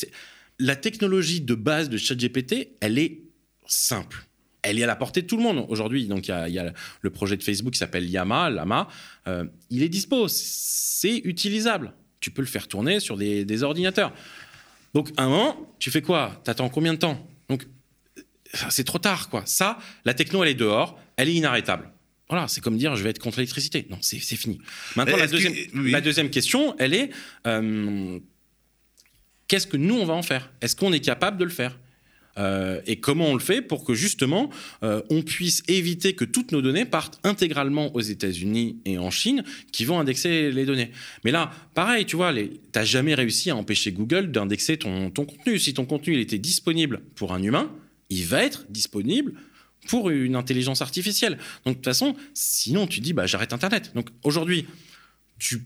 la 0.62 0.76
technologie 0.76 1.41
de 1.41 1.56
base 1.56 1.89
de 1.89 1.97
ChatGPT, 1.97 2.69
elle 2.82 3.00
est 3.00 3.24
simple. 3.65 4.26
Elle 4.62 4.78
est 4.78 4.84
à 4.84 4.88
la 4.88 4.95
portée 4.95 5.24
de 5.24 5.28
tout 5.28 5.38
le 5.38 5.43
monde 5.43 5.65
aujourd'hui. 5.69 6.06
Donc, 6.06 6.28
il 6.28 6.32
y 6.32 6.34
a, 6.34 6.47
il 6.47 6.54
y 6.54 6.60
a 6.60 6.71
le 7.02 7.10
projet 7.10 7.36
de 7.36 7.41
Facebook 7.41 7.74
qui 7.74 7.80
s'appelle 7.80 8.08
Yama, 8.08 8.52
Lama. 8.52 8.88
Euh, 9.28 9.45
il 9.71 9.82
est 9.82 9.89
dispo. 9.89 10.28
C'est 10.28 11.17
utilisable. 11.24 11.93
Tu 12.19 12.30
peux 12.30 12.43
le 12.43 12.47
faire 12.47 12.67
tourner 12.67 13.00
sur 13.00 13.17
des, 13.17 13.43
des 13.43 13.63
ordinateurs. 13.63 14.13
Donc, 14.93 15.10
à 15.17 15.24
un 15.24 15.30
moment, 15.30 15.76
tu 15.80 15.89
fais 15.89 16.04
quoi? 16.04 16.39
T'attends 16.43 16.69
combien 16.69 16.93
de 16.93 17.00
temps? 17.00 17.28
Donc, 17.50 17.65
euh, 18.19 18.21
c'est 18.69 18.84
trop 18.84 19.00
tard, 19.00 19.30
quoi. 19.30 19.41
Ça, 19.47 19.80
la 20.06 20.13
techno, 20.13 20.43
elle 20.43 20.50
est 20.50 20.54
dehors. 20.54 21.00
Elle 21.17 21.30
est 21.30 21.34
inarrêtable. 21.34 21.89
Voilà, 22.30 22.47
c'est 22.47 22.62
comme 22.62 22.78
dire 22.78 22.95
je 22.95 23.04
vais 23.04 23.10
être 23.10 23.19
contre 23.19 23.39
l'électricité. 23.39 23.88
Non, 23.89 23.97
c'est 24.02 24.19
fini. 24.19 24.60
Maintenant, 24.95 25.17
que- 25.17 25.78
oui. 25.80 25.91
la 25.91 26.00
deuxième 26.02 26.30
question, 26.30 26.76
elle 26.80 26.93
est 26.93 27.10
euh, 27.45 28.19
qu'est-ce 29.51 29.67
que 29.67 29.75
nous, 29.75 29.95
on 29.95 30.05
va 30.05 30.13
en 30.13 30.21
faire? 30.23 30.49
Est-ce 30.61 30.77
qu'on 30.77 30.93
est 30.93 31.01
capable 31.01 31.37
de 31.37 31.43
le 31.43 31.49
faire? 31.49 31.77
Euh, 32.37 32.79
et 32.87 33.01
comment 33.01 33.25
on 33.25 33.33
le 33.33 33.41
fait 33.41 33.61
pour 33.61 33.83
que 33.83 33.93
justement 33.93 34.49
euh, 34.83 35.01
on 35.09 35.21
puisse 35.21 35.63
éviter 35.67 36.13
que 36.13 36.23
toutes 36.23 36.53
nos 36.53 36.61
données 36.61 36.85
partent 36.85 37.19
intégralement 37.25 37.93
aux 37.93 37.99
États-Unis 37.99 38.77
et 38.85 38.97
en 38.97 39.11
Chine 39.11 39.43
qui 39.73 39.83
vont 39.83 39.99
indexer 39.99 40.51
les 40.51 40.65
données? 40.65 40.91
Mais 41.25 41.31
là, 41.31 41.51
pareil, 41.73 42.05
tu 42.05 42.15
vois, 42.15 42.33
tu 42.33 42.49
n'as 42.73 42.85
jamais 42.85 43.13
réussi 43.13 43.49
à 43.49 43.57
empêcher 43.57 43.91
Google 43.91 44.31
d'indexer 44.31 44.77
ton, 44.77 45.09
contenu. 45.09 45.59
Si 45.59 45.73
ton 45.73 45.83
contenu 45.83 46.17
était 46.21 46.37
disponible 46.37 47.01
pour 47.15 47.33
un 47.33 47.43
humain, 47.43 47.69
il 48.09 48.23
va 48.23 48.45
être 48.45 48.65
disponible 48.69 49.33
pour 49.89 50.09
une 50.09 50.37
intelligence 50.37 50.81
artificielle. 50.81 51.37
Donc 51.65 51.73
de 51.73 51.79
toute 51.79 51.85
façon, 51.85 52.15
sinon 52.33 52.87
tu 52.87 53.01
dis 53.01 53.11
bah 53.11 53.25
j'arrête 53.25 53.51
Internet. 53.51 53.91
Donc 53.95 54.07
aujourd'hui, 54.23 54.65
tu 55.39 55.65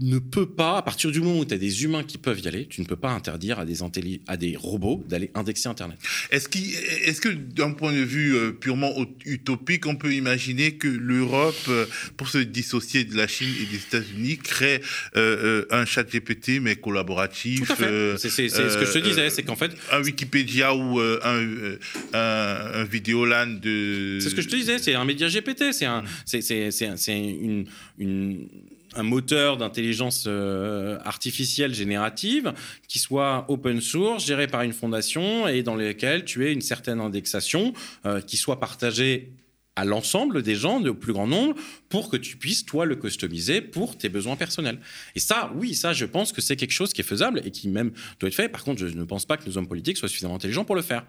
ne 0.00 0.18
peux 0.18 0.46
pas, 0.46 0.78
à 0.78 0.82
partir 0.82 1.10
du 1.10 1.20
moment 1.20 1.40
où 1.40 1.44
tu 1.44 1.52
as 1.54 1.58
des 1.58 1.84
humains 1.84 2.02
qui 2.04 2.16
peuvent 2.18 2.40
y 2.40 2.48
aller, 2.48 2.66
tu 2.66 2.80
ne 2.80 2.86
peux 2.86 2.96
pas 2.96 3.10
interdire 3.10 3.58
à 3.58 3.64
des, 3.66 3.80
intelli- 3.82 4.20
à 4.26 4.36
des 4.36 4.56
robots 4.56 5.04
d'aller 5.08 5.30
indexer 5.34 5.68
Internet. 5.68 5.98
Est-ce 6.30 6.48
qu'il- 6.48 6.74
est-ce 7.04 7.20
que 7.20 7.28
d'un 7.28 7.72
point 7.72 7.92
de 7.92 7.98
vue 8.02 8.34
euh, 8.34 8.52
purement 8.52 8.92
ut- 9.00 9.08
utopique, 9.32 9.86
on 9.86 9.96
peut 9.96 10.14
imaginer 10.14 10.72
que 10.76 10.88
l'Europe, 10.88 11.54
euh, 11.68 11.86
pour 12.16 12.28
se 12.28 12.38
dissocier 12.38 13.04
de 13.04 13.16
la 13.16 13.26
Chine 13.28 13.52
et 13.62 13.66
des 13.66 13.76
États-Unis, 13.76 14.38
crée 14.38 14.80
euh, 15.16 15.66
un 15.70 15.84
chat 15.84 16.04
GPT 16.10 16.60
mais 16.60 16.76
collaboratif 16.76 17.66
Tout 17.66 17.72
à 17.72 17.76
fait. 17.76 17.84
euh, 17.84 18.16
c'est 18.16 18.30
ce 18.30 18.78
que 18.78 18.84
je 18.86 18.92
te 18.92 18.98
disais, 19.06 19.28
c'est 19.30 19.42
qu'en 19.42 19.56
fait, 19.56 19.72
un 19.92 20.02
Wikipédia 20.02 20.74
ou 20.74 20.98
un, 21.00 21.18
un, 21.22 22.84
de... 23.60 24.18
C'est 24.20 24.30
ce 24.30 24.34
que 24.34 24.42
je 24.42 24.48
te 24.48 24.56
disais, 24.56 24.78
c'est 24.78 24.94
un 24.94 25.04
média 25.04 25.28
GPT, 25.28 25.72
c'est 25.72 25.84
un, 25.86 26.04
une, 27.18 27.66
une- 27.98 28.48
un 28.94 29.02
moteur 29.02 29.56
d'intelligence 29.56 30.24
euh, 30.26 30.98
artificielle 31.04 31.74
générative 31.74 32.52
qui 32.88 32.98
soit 32.98 33.44
open 33.48 33.80
source, 33.80 34.26
géré 34.26 34.46
par 34.46 34.62
une 34.62 34.72
fondation 34.72 35.48
et 35.48 35.62
dans 35.62 35.76
lequel 35.76 36.24
tu 36.24 36.46
aies 36.46 36.52
une 36.52 36.60
certaine 36.60 37.00
indexation 37.00 37.72
euh, 38.06 38.20
qui 38.20 38.36
soit 38.36 38.60
partagée 38.60 39.32
à 39.76 39.84
l'ensemble 39.84 40.42
des 40.42 40.56
gens, 40.56 40.84
au 40.84 40.94
plus 40.94 41.12
grand 41.12 41.26
nombre, 41.26 41.54
pour 41.88 42.10
que 42.10 42.16
tu 42.16 42.36
puisses, 42.36 42.66
toi, 42.66 42.84
le 42.84 42.96
customiser 42.96 43.60
pour 43.60 43.96
tes 43.96 44.08
besoins 44.08 44.36
personnels. 44.36 44.78
Et 45.14 45.20
ça, 45.20 45.50
oui, 45.54 45.74
ça, 45.74 45.92
je 45.92 46.04
pense 46.04 46.32
que 46.32 46.40
c'est 46.40 46.56
quelque 46.56 46.72
chose 46.72 46.92
qui 46.92 47.00
est 47.00 47.04
faisable 47.04 47.40
et 47.44 47.50
qui 47.50 47.68
même 47.68 47.92
doit 48.18 48.28
être 48.28 48.34
fait. 48.34 48.48
Par 48.48 48.64
contre, 48.64 48.86
je 48.86 48.94
ne 48.94 49.04
pense 49.04 49.24
pas 49.24 49.36
que 49.36 49.48
nos 49.48 49.56
hommes 49.56 49.68
politiques 49.68 49.96
soient 49.96 50.08
suffisamment 50.08 50.34
intelligents 50.34 50.64
pour 50.64 50.76
le 50.76 50.82
faire. 50.82 51.06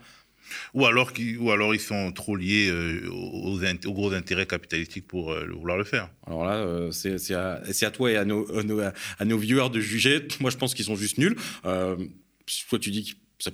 Ou, 0.74 0.86
alors, 0.86 1.12
ou 1.40 1.52
alors 1.52 1.74
ils 1.74 1.80
sont 1.80 2.12
trop 2.12 2.36
liés 2.36 2.70
euh, 2.70 3.08
aux, 3.10 3.94
gros 3.94 4.14
intérêts 4.14 4.46
capitalistiques 4.46 5.08
pour 5.08 5.32
euh, 5.32 5.48
vouloir 5.48 5.78
le 5.78 5.84
faire. 5.84 6.10
Alors 6.28 6.46
là, 6.46 6.56
euh, 6.56 6.92
c'est 6.92 7.34
à, 7.36 7.92
toi 7.92 8.12
et 8.12 8.18
à 8.18 8.26
nos, 8.26 8.52
à 8.58 8.64
nos, 8.64 8.80
à 8.82 9.26
nos 9.26 9.38
viewers 9.38 9.70
de 9.70 9.80
juger. 9.80 10.28
Moi, 10.40 10.52
je 10.52 10.58
pense 10.58 10.74
qu'ils 10.74 10.86
sont 10.86 10.96
juste 10.96 11.18
nuls. 11.18 11.36
Toi, 11.64 12.80
tu 12.80 12.92
dis 12.92 13.06
que 13.06 13.12
ça- 13.40 13.52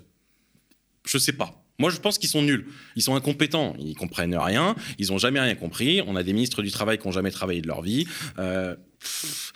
je 1.06 1.18
sais 1.18 1.34
pas. 1.34 1.64
Moi, 1.80 1.92
je 1.92 1.98
pense 1.98 2.18
qu'ils 2.18 2.30
sont 2.30 2.42
nuls. 2.42 2.66
Ils 2.96 3.04
sont 3.04 3.16
incompétents. 3.16 3.76
Ils 3.80 3.96
comprennent 3.96 4.36
rien. 4.36 4.76
Ils 4.98 5.12
ont 5.14 5.20
jamais 5.20 5.40
rien 5.40 5.56
compris. 5.56 6.02
On 6.08 6.16
a 6.16 6.24
des 6.24 6.34
ministres 6.34 6.64
du 6.64 6.72
travail 6.72 6.98
qui 6.98 7.06
ont 7.08 7.12
jamais 7.12 7.32
travaillé 7.32 7.62
de 7.62 7.68
leur 7.68 7.84
vie. 7.84 8.08
Pff, 8.36 9.54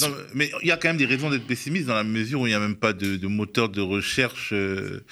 Non, 0.00 0.08
mais 0.34 0.50
il 0.62 0.68
y 0.68 0.70
a 0.70 0.76
quand 0.76 0.88
même 0.88 0.98
des 0.98 1.06
raisons 1.06 1.30
d'être 1.30 1.46
pessimiste 1.46 1.86
dans 1.86 1.94
la 1.94 2.04
mesure 2.04 2.40
où 2.40 2.46
il 2.46 2.50
n'y 2.50 2.54
a 2.54 2.60
même 2.60 2.76
pas 2.76 2.92
de, 2.92 3.16
de 3.16 3.26
moteur 3.26 3.70
de 3.70 3.80
recherche 3.80 4.50
euh, 4.52 5.04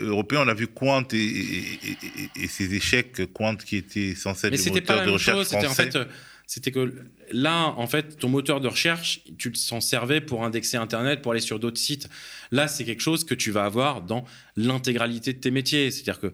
européen. 0.00 0.42
On 0.44 0.48
a 0.48 0.54
vu 0.54 0.66
Quant 0.66 1.06
et, 1.12 1.16
et- 1.16 1.78
et- 1.84 1.96
et- 2.38 2.44
et 2.44 2.46
ses 2.48 2.74
échecs, 2.74 3.22
Quant 3.32 3.56
qui 3.56 3.76
était 3.76 4.14
censé 4.14 4.46
être 4.48 4.52
Mais 4.52 4.58
le 4.58 4.62
moteur 4.80 4.96
la 4.96 5.06
de 5.06 5.10
recherche 5.10 5.36
chose. 5.38 5.46
C'était 5.48 5.56
en 5.66 5.70
français. 5.70 5.90
fait, 5.90 5.96
euh, 5.96 6.04
c'était 6.46 6.70
que 6.70 6.94
là, 7.32 7.74
en 7.76 7.86
fait, 7.86 8.18
ton 8.18 8.28
moteur 8.28 8.60
de 8.60 8.68
recherche, 8.68 9.20
tu 9.38 9.52
s'en 9.54 9.80
servais 9.80 10.20
pour 10.20 10.44
indexer 10.44 10.76
Internet, 10.76 11.20
pour 11.22 11.32
aller 11.32 11.40
sur 11.40 11.58
d'autres 11.58 11.80
sites. 11.80 12.08
Là, 12.52 12.68
c'est 12.68 12.84
quelque 12.84 13.02
chose 13.02 13.24
que 13.24 13.34
tu 13.34 13.50
vas 13.50 13.64
avoir 13.64 14.02
dans 14.02 14.24
l'intégralité 14.56 15.32
de 15.32 15.38
tes 15.38 15.50
métiers. 15.50 15.90
C'est-à-dire 15.90 16.20
que 16.20 16.32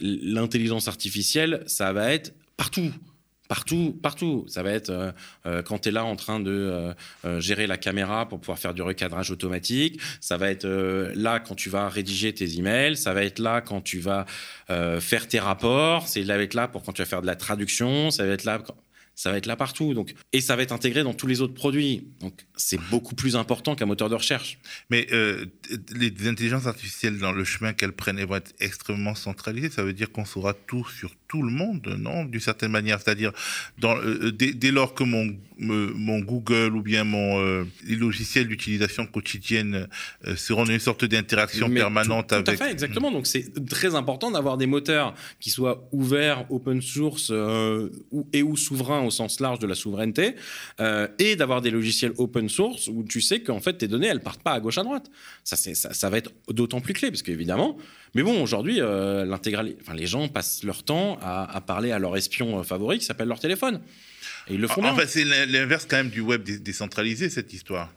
l'intelligence 0.00 0.88
artificielle, 0.88 1.62
ça 1.66 1.92
va 1.92 2.12
être 2.12 2.32
partout. 2.56 2.90
Partout, 3.50 3.98
partout. 4.00 4.44
Ça 4.46 4.62
va 4.62 4.70
être 4.70 4.90
euh, 4.90 5.10
euh, 5.44 5.60
quand 5.60 5.80
tu 5.80 5.88
es 5.88 5.92
là 5.92 6.04
en 6.04 6.14
train 6.14 6.38
de 6.38 6.94
euh, 7.24 7.40
gérer 7.40 7.66
la 7.66 7.78
caméra 7.78 8.28
pour 8.28 8.38
pouvoir 8.38 8.60
faire 8.60 8.74
du 8.74 8.82
recadrage 8.82 9.32
automatique. 9.32 10.00
Ça 10.20 10.36
va 10.36 10.52
être 10.52 10.68
là 11.16 11.40
quand 11.40 11.56
tu 11.56 11.68
vas 11.68 11.88
rédiger 11.88 12.32
tes 12.32 12.58
emails. 12.58 12.96
Ça 12.96 13.12
va 13.12 13.24
être 13.24 13.40
là 13.40 13.60
quand 13.60 13.80
tu 13.80 13.98
vas 13.98 14.24
faire 14.68 15.26
tes 15.26 15.40
rapports. 15.40 16.06
C'est 16.06 16.22
là 16.22 16.40
être 16.40 16.54
là 16.54 16.68
pour 16.68 16.84
quand 16.84 16.92
tu 16.92 17.02
vas 17.02 17.06
faire 17.06 17.22
de 17.22 17.26
la 17.26 17.34
traduction. 17.34 18.12
Ça 18.12 18.24
va 18.24 18.34
être 18.34 18.44
là 18.44 18.62
ça 19.16 19.32
va 19.32 19.36
être 19.36 19.46
là 19.46 19.56
partout. 19.56 19.94
Donc, 19.94 20.14
et 20.32 20.40
ça 20.40 20.54
va 20.54 20.62
être 20.62 20.72
intégré 20.72 21.02
dans 21.02 21.12
tous 21.12 21.26
les 21.26 21.40
autres 21.40 21.52
produits. 21.52 22.06
Donc, 22.20 22.46
c'est 22.56 22.80
beaucoup 22.88 23.16
plus 23.16 23.34
important 23.34 23.74
qu'un 23.74 23.84
moteur 23.84 24.08
de 24.08 24.14
recherche. 24.14 24.60
Mais 24.90 25.08
les 25.92 26.28
intelligences 26.28 26.66
artificielles, 26.66 27.18
dans 27.18 27.32
le 27.32 27.42
chemin 27.42 27.72
qu'elles 27.72 27.92
prennent, 27.92 28.18
elles 28.20 28.28
vont 28.28 28.36
être 28.36 28.54
extrêmement 28.60 29.16
centralisées. 29.16 29.70
Ça 29.70 29.82
veut 29.82 29.92
dire 29.92 30.12
qu'on 30.12 30.24
saura 30.24 30.54
tout 30.54 30.86
sur 30.88 31.16
tout 31.30 31.42
le 31.42 31.50
monde, 31.50 31.96
non 31.98 32.24
D'une 32.24 32.40
certaine 32.40 32.72
manière. 32.72 33.00
C'est-à-dire, 33.00 33.30
euh, 33.84 34.18
euh, 34.24 34.32
dès, 34.32 34.70
lors 34.72 34.94
que 34.94 35.04
mon, 35.04 35.32
mon 35.58 36.18
Google 36.18 36.74
ou 36.74 36.82
bien 36.82 37.04
mon, 37.04 37.64
les 37.86 37.96
logiciels 37.96 38.48
d'utilisation 38.48 39.06
quotidienne 39.06 39.86
seront 40.34 40.64
une 40.64 40.80
sorte 40.80 41.04
d'interaction 41.04 41.70
permanente 41.70 42.28
tout, 42.28 42.34
avec. 42.34 42.46
Tout 42.46 42.50
à 42.50 42.56
fait, 42.56 42.72
exactement. 42.72 43.12
Donc, 43.12 43.26
c'est 43.28 43.64
très 43.66 43.94
important 43.94 44.30
d'avoir 44.32 44.56
des 44.56 44.66
moteurs 44.66 45.14
qui 45.38 45.50
soient 45.50 45.88
ouverts, 45.92 46.46
open 46.50 46.82
source 46.82 47.32
et 48.32 48.42
ou 48.42 48.56
souverains 48.56 49.02
au 49.02 49.10
sens 49.10 49.38
large 49.38 49.60
de 49.60 49.66
la 49.66 49.74
souveraineté, 49.76 50.34
euh, 50.80 51.06
et 51.18 51.36
d'avoir 51.36 51.60
des 51.60 51.70
logiciels 51.70 52.12
open 52.18 52.48
source 52.48 52.88
où 52.88 53.04
tu 53.04 53.20
sais 53.20 53.40
qu'en 53.40 53.60
fait 53.60 53.74
tes 53.74 53.88
données 53.88 54.08
elles 54.08 54.20
partent 54.20 54.42
pas 54.42 54.52
à 54.52 54.60
gauche 54.60 54.78
à 54.78 54.82
droite. 54.82 55.10
Ça, 55.44 55.56
ça, 55.56 55.92
ça 55.92 56.10
va 56.10 56.18
être 56.18 56.32
d'autant 56.48 56.80
plus 56.80 56.94
clé 56.94 57.10
parce 57.10 57.22
qu'évidemment, 57.22 57.76
mais 58.14 58.22
bon 58.22 58.42
aujourd'hui 58.42 58.80
euh, 58.80 59.30
enfin 59.32 59.94
les 59.94 60.06
gens 60.06 60.28
passent 60.28 60.62
leur 60.64 60.82
temps 60.82 61.18
à, 61.22 61.60
parler 61.60 61.92
à 61.92 61.98
leur 61.98 62.16
espion 62.16 62.58
euh, 62.58 62.62
favori 62.62 62.98
qui 62.98 63.04
s'appelle 63.04 63.28
leur 63.28 63.40
téléphone. 63.40 63.80
Et 64.48 64.54
ils 64.54 64.60
le 64.60 64.68
font. 64.68 64.82
Fait, 64.96 65.06
c'est 65.06 65.24
l'inverse 65.24 65.86
quand 65.88 65.96
même 65.96 66.10
du 66.10 66.20
web 66.20 66.42
décentralisé 66.42 67.30
cette 67.30 67.52
histoire. 67.52 67.92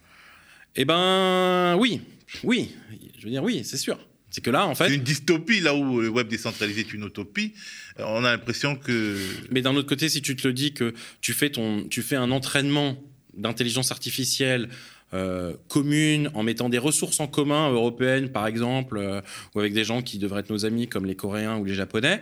Eh 0.75 0.85
ben 0.85 1.75
oui, 1.77 2.01
oui, 2.43 2.71
je 3.17 3.25
veux 3.25 3.31
dire 3.31 3.43
oui, 3.43 3.63
c'est 3.63 3.77
sûr. 3.77 3.97
C'est 4.33 4.41
que 4.41 4.49
là, 4.49 4.65
en 4.65 4.73
fait. 4.73 4.87
C'est 4.87 4.95
une 4.95 5.03
dystopie, 5.03 5.59
là 5.59 5.75
où 5.75 6.01
le 6.01 6.09
web 6.09 6.27
décentralisé 6.27 6.79
est 6.81 6.93
une 6.93 7.05
utopie. 7.05 7.53
Euh, 7.99 8.03
on 8.07 8.23
a 8.25 8.31
l'impression 8.31 8.75
que. 8.75 9.15
Mais 9.51 9.61
d'un 9.61 9.75
autre 9.75 9.87
côté, 9.87 10.09
si 10.09 10.23
tu 10.23 10.35
te 10.35 10.47
le 10.47 10.55
dis 10.55 10.73
que 10.73 10.95
tu 11.21 11.33
fais, 11.33 11.51
ton, 11.51 11.87
tu 11.87 12.01
fais 12.01 12.15
un 12.15 12.31
entraînement 12.31 12.97
d'intelligence 13.35 13.91
artificielle 13.91 14.69
euh, 15.13 15.53
commune, 15.67 16.29
en 16.33 16.43
mettant 16.43 16.69
des 16.69 16.77
ressources 16.77 17.19
en 17.19 17.27
commun 17.27 17.69
européennes, 17.71 18.29
par 18.29 18.47
exemple, 18.47 18.97
euh, 18.97 19.21
ou 19.55 19.59
avec 19.59 19.73
des 19.73 19.83
gens 19.83 20.01
qui 20.01 20.17
devraient 20.17 20.41
être 20.41 20.49
nos 20.49 20.65
amis, 20.65 20.87
comme 20.87 21.05
les 21.05 21.15
Coréens 21.15 21.57
ou 21.57 21.65
les 21.65 21.73
Japonais, 21.73 22.21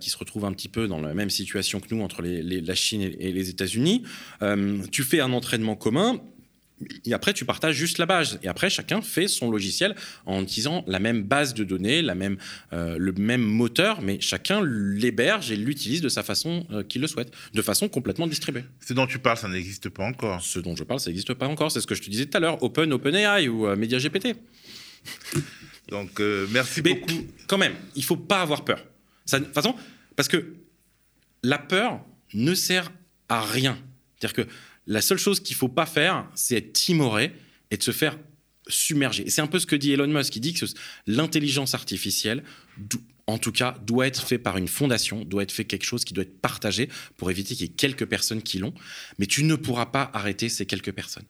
qui 0.00 0.10
se 0.10 0.16
retrouvent 0.16 0.44
un 0.44 0.52
petit 0.52 0.68
peu 0.68 0.88
dans 0.88 1.00
la 1.00 1.14
même 1.14 1.30
situation 1.30 1.80
que 1.80 1.94
nous 1.94 2.02
entre 2.02 2.22
la 2.22 2.74
Chine 2.74 3.02
et 3.02 3.32
les 3.32 3.48
États-Unis. 3.48 4.02
tu 4.90 5.02
fais 5.02 5.20
un 5.20 5.32
entraînement 5.32 5.76
commun 5.76 6.20
et 7.04 7.12
après, 7.12 7.32
tu 7.32 7.44
partages 7.44 7.74
juste 7.74 7.98
la 7.98 8.06
base. 8.06 8.38
Et 8.42 8.48
après, 8.48 8.70
chacun 8.70 9.02
fait 9.02 9.28
son 9.28 9.50
logiciel 9.50 9.94
en 10.26 10.42
utilisant 10.42 10.84
la 10.86 10.98
même 10.98 11.22
base 11.22 11.54
de 11.54 11.64
données, 11.64 12.02
la 12.02 12.14
même, 12.14 12.38
euh, 12.72 12.96
le 12.98 13.12
même 13.12 13.42
moteur, 13.42 14.00
mais 14.00 14.20
chacun 14.20 14.62
l'héberge 14.62 15.50
et 15.50 15.56
l'utilise 15.56 16.00
de 16.00 16.08
sa 16.08 16.22
façon 16.22 16.66
euh, 16.70 16.82
qu'il 16.82 17.00
le 17.00 17.08
souhaite, 17.08 17.32
de 17.52 17.62
façon 17.62 17.88
complètement 17.88 18.26
distribuée. 18.26 18.64
Ce 18.86 18.92
dont 18.92 19.06
tu 19.06 19.18
parles, 19.18 19.38
ça 19.38 19.48
n'existe 19.48 19.88
pas 19.88 20.04
encore. 20.04 20.42
Ce 20.42 20.58
dont 20.58 20.76
je 20.76 20.84
parle, 20.84 21.00
ça 21.00 21.10
n'existe 21.10 21.34
pas 21.34 21.48
encore. 21.48 21.72
C'est 21.72 21.80
ce 21.80 21.86
que 21.86 21.94
je 21.94 22.02
te 22.02 22.10
disais 22.10 22.26
tout 22.26 22.36
à 22.36 22.40
l'heure, 22.40 22.62
Open, 22.62 22.92
OpenAI 22.92 23.48
ou 23.48 23.66
euh, 23.66 23.76
MediaGPT. 23.76 24.36
Donc, 25.88 26.20
merci 26.50 26.82
mais 26.84 26.94
beaucoup. 26.94 27.26
Quand 27.46 27.56
même, 27.56 27.72
il 27.96 28.04
faut 28.04 28.16
pas 28.16 28.42
avoir 28.42 28.62
peur. 28.62 28.84
de 29.32 29.38
toute 29.38 29.54
façon, 29.54 29.74
parce 30.16 30.28
que 30.28 30.54
la 31.42 31.56
peur 31.56 32.04
ne 32.34 32.54
sert 32.54 32.92
à 33.30 33.40
rien. 33.40 33.78
C'est-à-dire 34.18 34.44
que 34.44 34.52
la 34.88 35.02
seule 35.02 35.18
chose 35.18 35.40
qu'il 35.40 35.54
faut 35.54 35.68
pas 35.68 35.86
faire, 35.86 36.28
c'est 36.34 36.56
être 36.56 36.72
timoré 36.72 37.32
et 37.70 37.76
de 37.76 37.82
se 37.82 37.92
faire 37.92 38.18
submerger. 38.66 39.28
C'est 39.30 39.42
un 39.42 39.46
peu 39.46 39.58
ce 39.58 39.66
que 39.66 39.76
dit 39.76 39.92
Elon 39.92 40.08
Musk, 40.08 40.32
qui 40.32 40.40
dit 40.40 40.54
que 40.54 40.64
l'intelligence 41.06 41.74
artificielle, 41.74 42.42
en 43.26 43.38
tout 43.38 43.52
cas, 43.52 43.76
doit 43.86 44.06
être 44.06 44.26
fait 44.26 44.38
par 44.38 44.56
une 44.56 44.66
fondation, 44.66 45.24
doit 45.24 45.42
être 45.42 45.52
fait 45.52 45.66
quelque 45.66 45.84
chose 45.84 46.04
qui 46.04 46.14
doit 46.14 46.22
être 46.22 46.40
partagé 46.40 46.88
pour 47.18 47.30
éviter 47.30 47.54
qu'il 47.54 47.66
y 47.66 47.70
ait 47.70 47.72
quelques 47.72 48.06
personnes 48.06 48.42
qui 48.42 48.58
l'ont. 48.58 48.74
Mais 49.18 49.26
tu 49.26 49.44
ne 49.44 49.54
pourras 49.56 49.86
pas 49.86 50.10
arrêter 50.14 50.48
ces 50.48 50.64
quelques 50.64 50.92
personnes. 50.92 51.26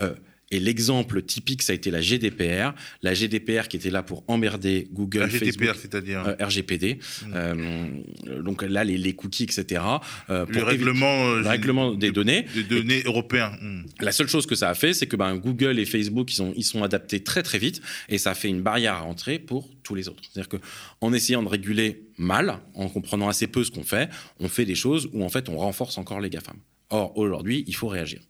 Euh, 0.00 0.14
et 0.54 0.60
l'exemple 0.60 1.20
typique, 1.22 1.62
ça 1.62 1.72
a 1.72 1.74
été 1.74 1.90
la 1.90 2.00
GDPR. 2.00 2.74
La 3.02 3.12
GDPR 3.12 3.66
qui 3.68 3.76
était 3.76 3.90
là 3.90 4.04
pour 4.04 4.22
emmerder 4.28 4.86
Google, 4.92 5.20
la 5.20 5.28
GDPR, 5.28 5.74
c'est-à-dire 5.74 6.24
euh, 6.28 6.46
RGPD. 6.46 6.94
Mmh. 6.94 7.32
Euh, 7.34 8.42
donc 8.42 8.62
là, 8.62 8.84
les, 8.84 9.14
cookies, 9.14 9.42
etc. 9.42 9.82
Euh, 10.30 10.46
le 10.48 10.62
règlement, 10.62 11.32
le 11.34 11.48
règlement 11.48 11.92
des 11.92 12.12
données. 12.12 12.46
Des 12.54 12.62
données 12.62 13.02
européens. 13.04 13.50
Mmh. 13.60 13.82
La 14.00 14.12
seule 14.12 14.28
chose 14.28 14.46
que 14.46 14.54
ça 14.54 14.70
a 14.70 14.74
fait, 14.74 14.92
c'est 14.92 15.08
que 15.08 15.16
ben, 15.16 15.34
Google 15.34 15.80
et 15.80 15.86
Facebook, 15.86 16.32
ils 16.32 16.36
sont, 16.36 16.52
ils 16.56 16.62
sont 16.62 16.84
adaptés 16.84 17.24
très 17.24 17.42
très 17.42 17.58
vite 17.58 17.82
et 18.08 18.18
ça 18.18 18.30
a 18.30 18.34
fait 18.34 18.48
une 18.48 18.62
barrière 18.62 18.94
à 18.94 19.02
entrée 19.02 19.40
pour 19.40 19.68
tous 19.82 19.96
les 19.96 20.08
autres. 20.08 20.22
C'est-à-dire 20.22 20.48
qu'en 20.48 21.12
essayant 21.12 21.42
de 21.42 21.48
réguler 21.48 22.04
mal, 22.16 22.60
en 22.74 22.88
comprenant 22.88 23.28
assez 23.28 23.48
peu 23.48 23.64
ce 23.64 23.72
qu'on 23.72 23.82
fait, 23.82 24.08
on 24.38 24.46
fait 24.46 24.66
des 24.66 24.76
choses 24.76 25.10
où 25.12 25.24
en 25.24 25.28
fait 25.28 25.48
on 25.48 25.58
renforce 25.58 25.98
encore 25.98 26.20
les 26.20 26.30
GAFAM. 26.30 26.56
Or, 26.90 27.18
aujourd'hui, 27.18 27.64
il 27.66 27.74
faut 27.74 27.88
réagir 27.88 28.20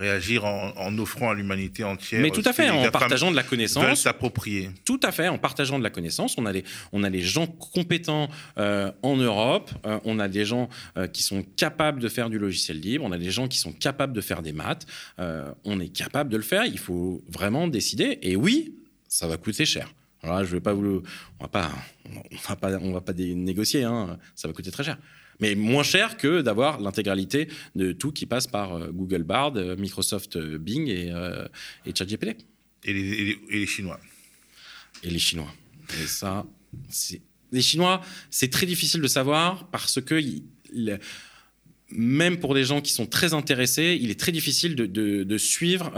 réagir 0.00 0.46
en, 0.46 0.98
offrant 0.98 1.30
à 1.30 1.34
l'humanité 1.34 1.84
entière. 1.84 2.22
Mais 2.22 2.30
tout 2.30 2.42
à 2.46 2.54
fait, 2.54 2.70
en 2.70 2.90
partageant 2.90 3.30
de 3.30 3.36
la 3.36 3.42
connaissance. 3.42 4.00
s'approprier. 4.00 4.70
Tout 4.86 4.98
à 5.02 5.12
fait, 5.12 5.28
en 5.28 5.36
partageant 5.36 5.78
de 5.78 5.84
la 5.84 5.90
connaissance. 5.90 6.36
On 6.38 6.46
a 6.46 6.52
les, 6.52 6.64
on 6.92 7.04
a 7.04 7.10
les 7.10 7.20
gens 7.20 7.46
compétents 7.46 8.28
euh, 8.56 8.90
en 9.02 9.16
Europe, 9.16 9.70
euh, 9.84 10.00
on 10.04 10.18
a 10.18 10.28
des 10.28 10.46
gens 10.46 10.70
euh, 10.96 11.06
qui 11.06 11.22
sont 11.22 11.44
capables 11.56 12.00
de 12.00 12.08
faire 12.08 12.30
du 12.30 12.38
logiciel 12.38 12.80
libre, 12.80 13.04
on 13.04 13.12
a 13.12 13.18
des 13.18 13.30
gens 13.30 13.46
qui 13.46 13.58
sont 13.58 13.72
capables 13.72 14.14
de 14.14 14.22
faire 14.22 14.40
des 14.40 14.52
maths. 14.52 14.86
on 15.18 15.78
est 15.80 15.88
capable 15.88 16.30
de 16.30 16.38
le 16.38 16.42
faire, 16.42 16.64
il 16.64 16.78
faut 16.78 17.22
vraiment 17.28 17.68
décider. 17.68 18.18
Et 18.22 18.36
oui, 18.36 18.74
ça 19.06 19.26
va 19.26 19.36
coûter 19.36 19.66
cher. 19.66 19.92
Alors 20.22 20.44
je 20.44 20.52
vais 20.52 20.60
pas 20.60 20.72
vous, 20.72 21.02
on 21.38 21.44
va 21.44 21.48
pas, 21.48 21.70
on 22.06 22.36
va 22.48 22.56
pas, 22.56 22.78
on 22.78 22.92
va 22.92 23.00
pas 23.00 23.12
négocier, 23.12 23.84
hein, 23.84 24.18
ça 24.34 24.48
va 24.48 24.54
coûter 24.54 24.70
très 24.70 24.84
cher 24.84 24.96
mais 25.40 25.54
moins 25.54 25.82
cher 25.82 26.16
que 26.16 26.42
d'avoir 26.42 26.80
l'intégralité 26.80 27.48
de 27.74 27.92
tout 27.92 28.12
qui 28.12 28.26
passe 28.26 28.46
par 28.46 28.74
euh, 28.74 28.90
Google 28.90 29.22
Bard, 29.22 29.54
euh, 29.56 29.76
Microsoft 29.76 30.36
euh, 30.36 30.58
Bing 30.58 30.88
et, 30.88 31.12
et 31.86 31.94
ChatGPT. 31.94 32.36
Et 32.84 32.92
les, 32.92 33.38
et, 33.50 33.58
les, 33.58 33.66
Chinois. 33.66 34.00
Et 35.02 35.10
les 35.10 35.18
Chinois. 35.18 35.52
Et 36.02 36.06
ça, 36.06 36.46
les 37.52 37.60
Chinois, 37.60 38.00
c'est 38.30 38.50
très 38.50 38.66
difficile 38.66 39.00
de 39.00 39.08
savoir 39.08 39.68
parce 39.70 40.00
que 40.00 40.20
même 41.90 42.38
pour 42.38 42.54
des 42.54 42.64
gens 42.64 42.80
qui 42.80 42.92
sont 42.92 43.06
très 43.06 43.34
intéressés, 43.34 43.98
il 44.00 44.10
est 44.10 44.18
très 44.18 44.32
difficile 44.32 44.76
de, 44.76 44.86
de, 44.86 45.38
suivre 45.38 45.92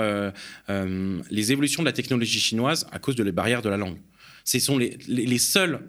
les 1.30 1.52
évolutions 1.52 1.82
de 1.82 1.86
la 1.86 1.92
technologie 1.92 2.40
chinoise 2.40 2.86
à 2.90 2.98
cause 2.98 3.14
de 3.14 3.22
les 3.22 3.32
barrières 3.32 3.62
de 3.62 3.68
la 3.68 3.76
langue. 3.76 3.98
Ce 4.44 4.58
sont 4.58 4.78
les, 4.78 4.98
les, 5.06 5.26
les 5.26 5.38
seuls 5.38 5.88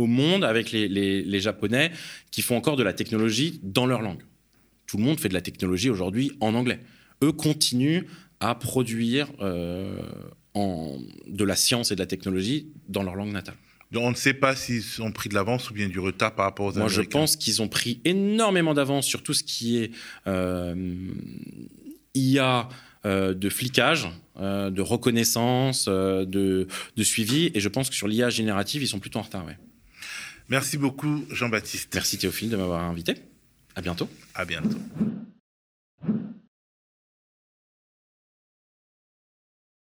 au 0.00 0.06
monde 0.06 0.44
avec 0.44 0.72
les, 0.72 1.40
Japonais 1.40 1.90
qui 2.30 2.42
font 2.42 2.56
encore 2.56 2.76
de 2.76 2.82
la 2.82 2.92
technologie 2.92 3.60
dans 3.62 3.86
leur 3.86 4.02
langue. 4.02 4.22
Tout 4.86 4.96
le 4.96 5.04
monde 5.04 5.20
fait 5.20 5.28
de 5.28 5.34
la 5.34 5.40
technologie 5.40 5.90
aujourd'hui 5.90 6.32
en 6.40 6.54
anglais. 6.54 6.80
Eux 7.22 7.32
continuent 7.32 8.02
à 8.40 8.54
produire 8.54 9.28
euh, 9.40 10.00
en, 10.54 10.98
de 11.26 11.44
la 11.44 11.56
science 11.56 11.92
et 11.92 11.94
de 11.94 12.00
la 12.00 12.06
technologie 12.06 12.68
dans 12.88 13.02
leur 13.02 13.14
langue 13.14 13.32
natale. 13.32 13.54
Donc 13.92 14.04
on 14.04 14.10
ne 14.10 14.16
sait 14.16 14.34
pas 14.34 14.54
s'ils 14.54 15.02
ont 15.02 15.12
pris 15.12 15.28
de 15.28 15.34
l'avance 15.34 15.70
ou 15.70 15.74
bien 15.74 15.88
du 15.88 15.98
retard 15.98 16.34
par 16.34 16.46
rapport 16.46 16.66
aux 16.66 16.78
Moi, 16.78 16.88
je 16.88 17.02
pense 17.02 17.36
qu'ils 17.36 17.60
ont 17.60 17.68
pris 17.68 18.00
énormément 18.04 18.72
d'avance 18.72 19.06
sur 19.06 19.22
tout 19.22 19.34
ce 19.34 19.42
qui 19.42 19.78
est 19.78 19.90
euh, 20.26 20.94
IA 22.14 22.68
euh, 23.04 23.34
de 23.34 23.48
flicage, 23.48 24.08
de 24.38 24.80
reconnaissance, 24.80 25.86
de, 25.86 26.66
de, 26.96 27.02
suivi. 27.02 27.50
Et 27.54 27.60
je 27.60 27.68
pense 27.68 27.90
que 27.90 27.94
sur 27.94 28.08
l'IA 28.08 28.30
générative, 28.30 28.82
ils 28.82 28.88
sont 28.88 29.00
plutôt 29.00 29.18
en 29.18 29.22
retard. 29.22 29.44
Ouais. 29.44 29.58
Merci 30.50 30.78
beaucoup, 30.78 31.24
Jean-Baptiste. 31.30 31.94
Merci 31.94 32.18
Théophile 32.18 32.50
de 32.50 32.56
m'avoir 32.56 32.82
invité. 32.82 33.14
À 33.76 33.80
bientôt. 33.80 34.08
À 34.34 34.44
bientôt. 34.44 34.78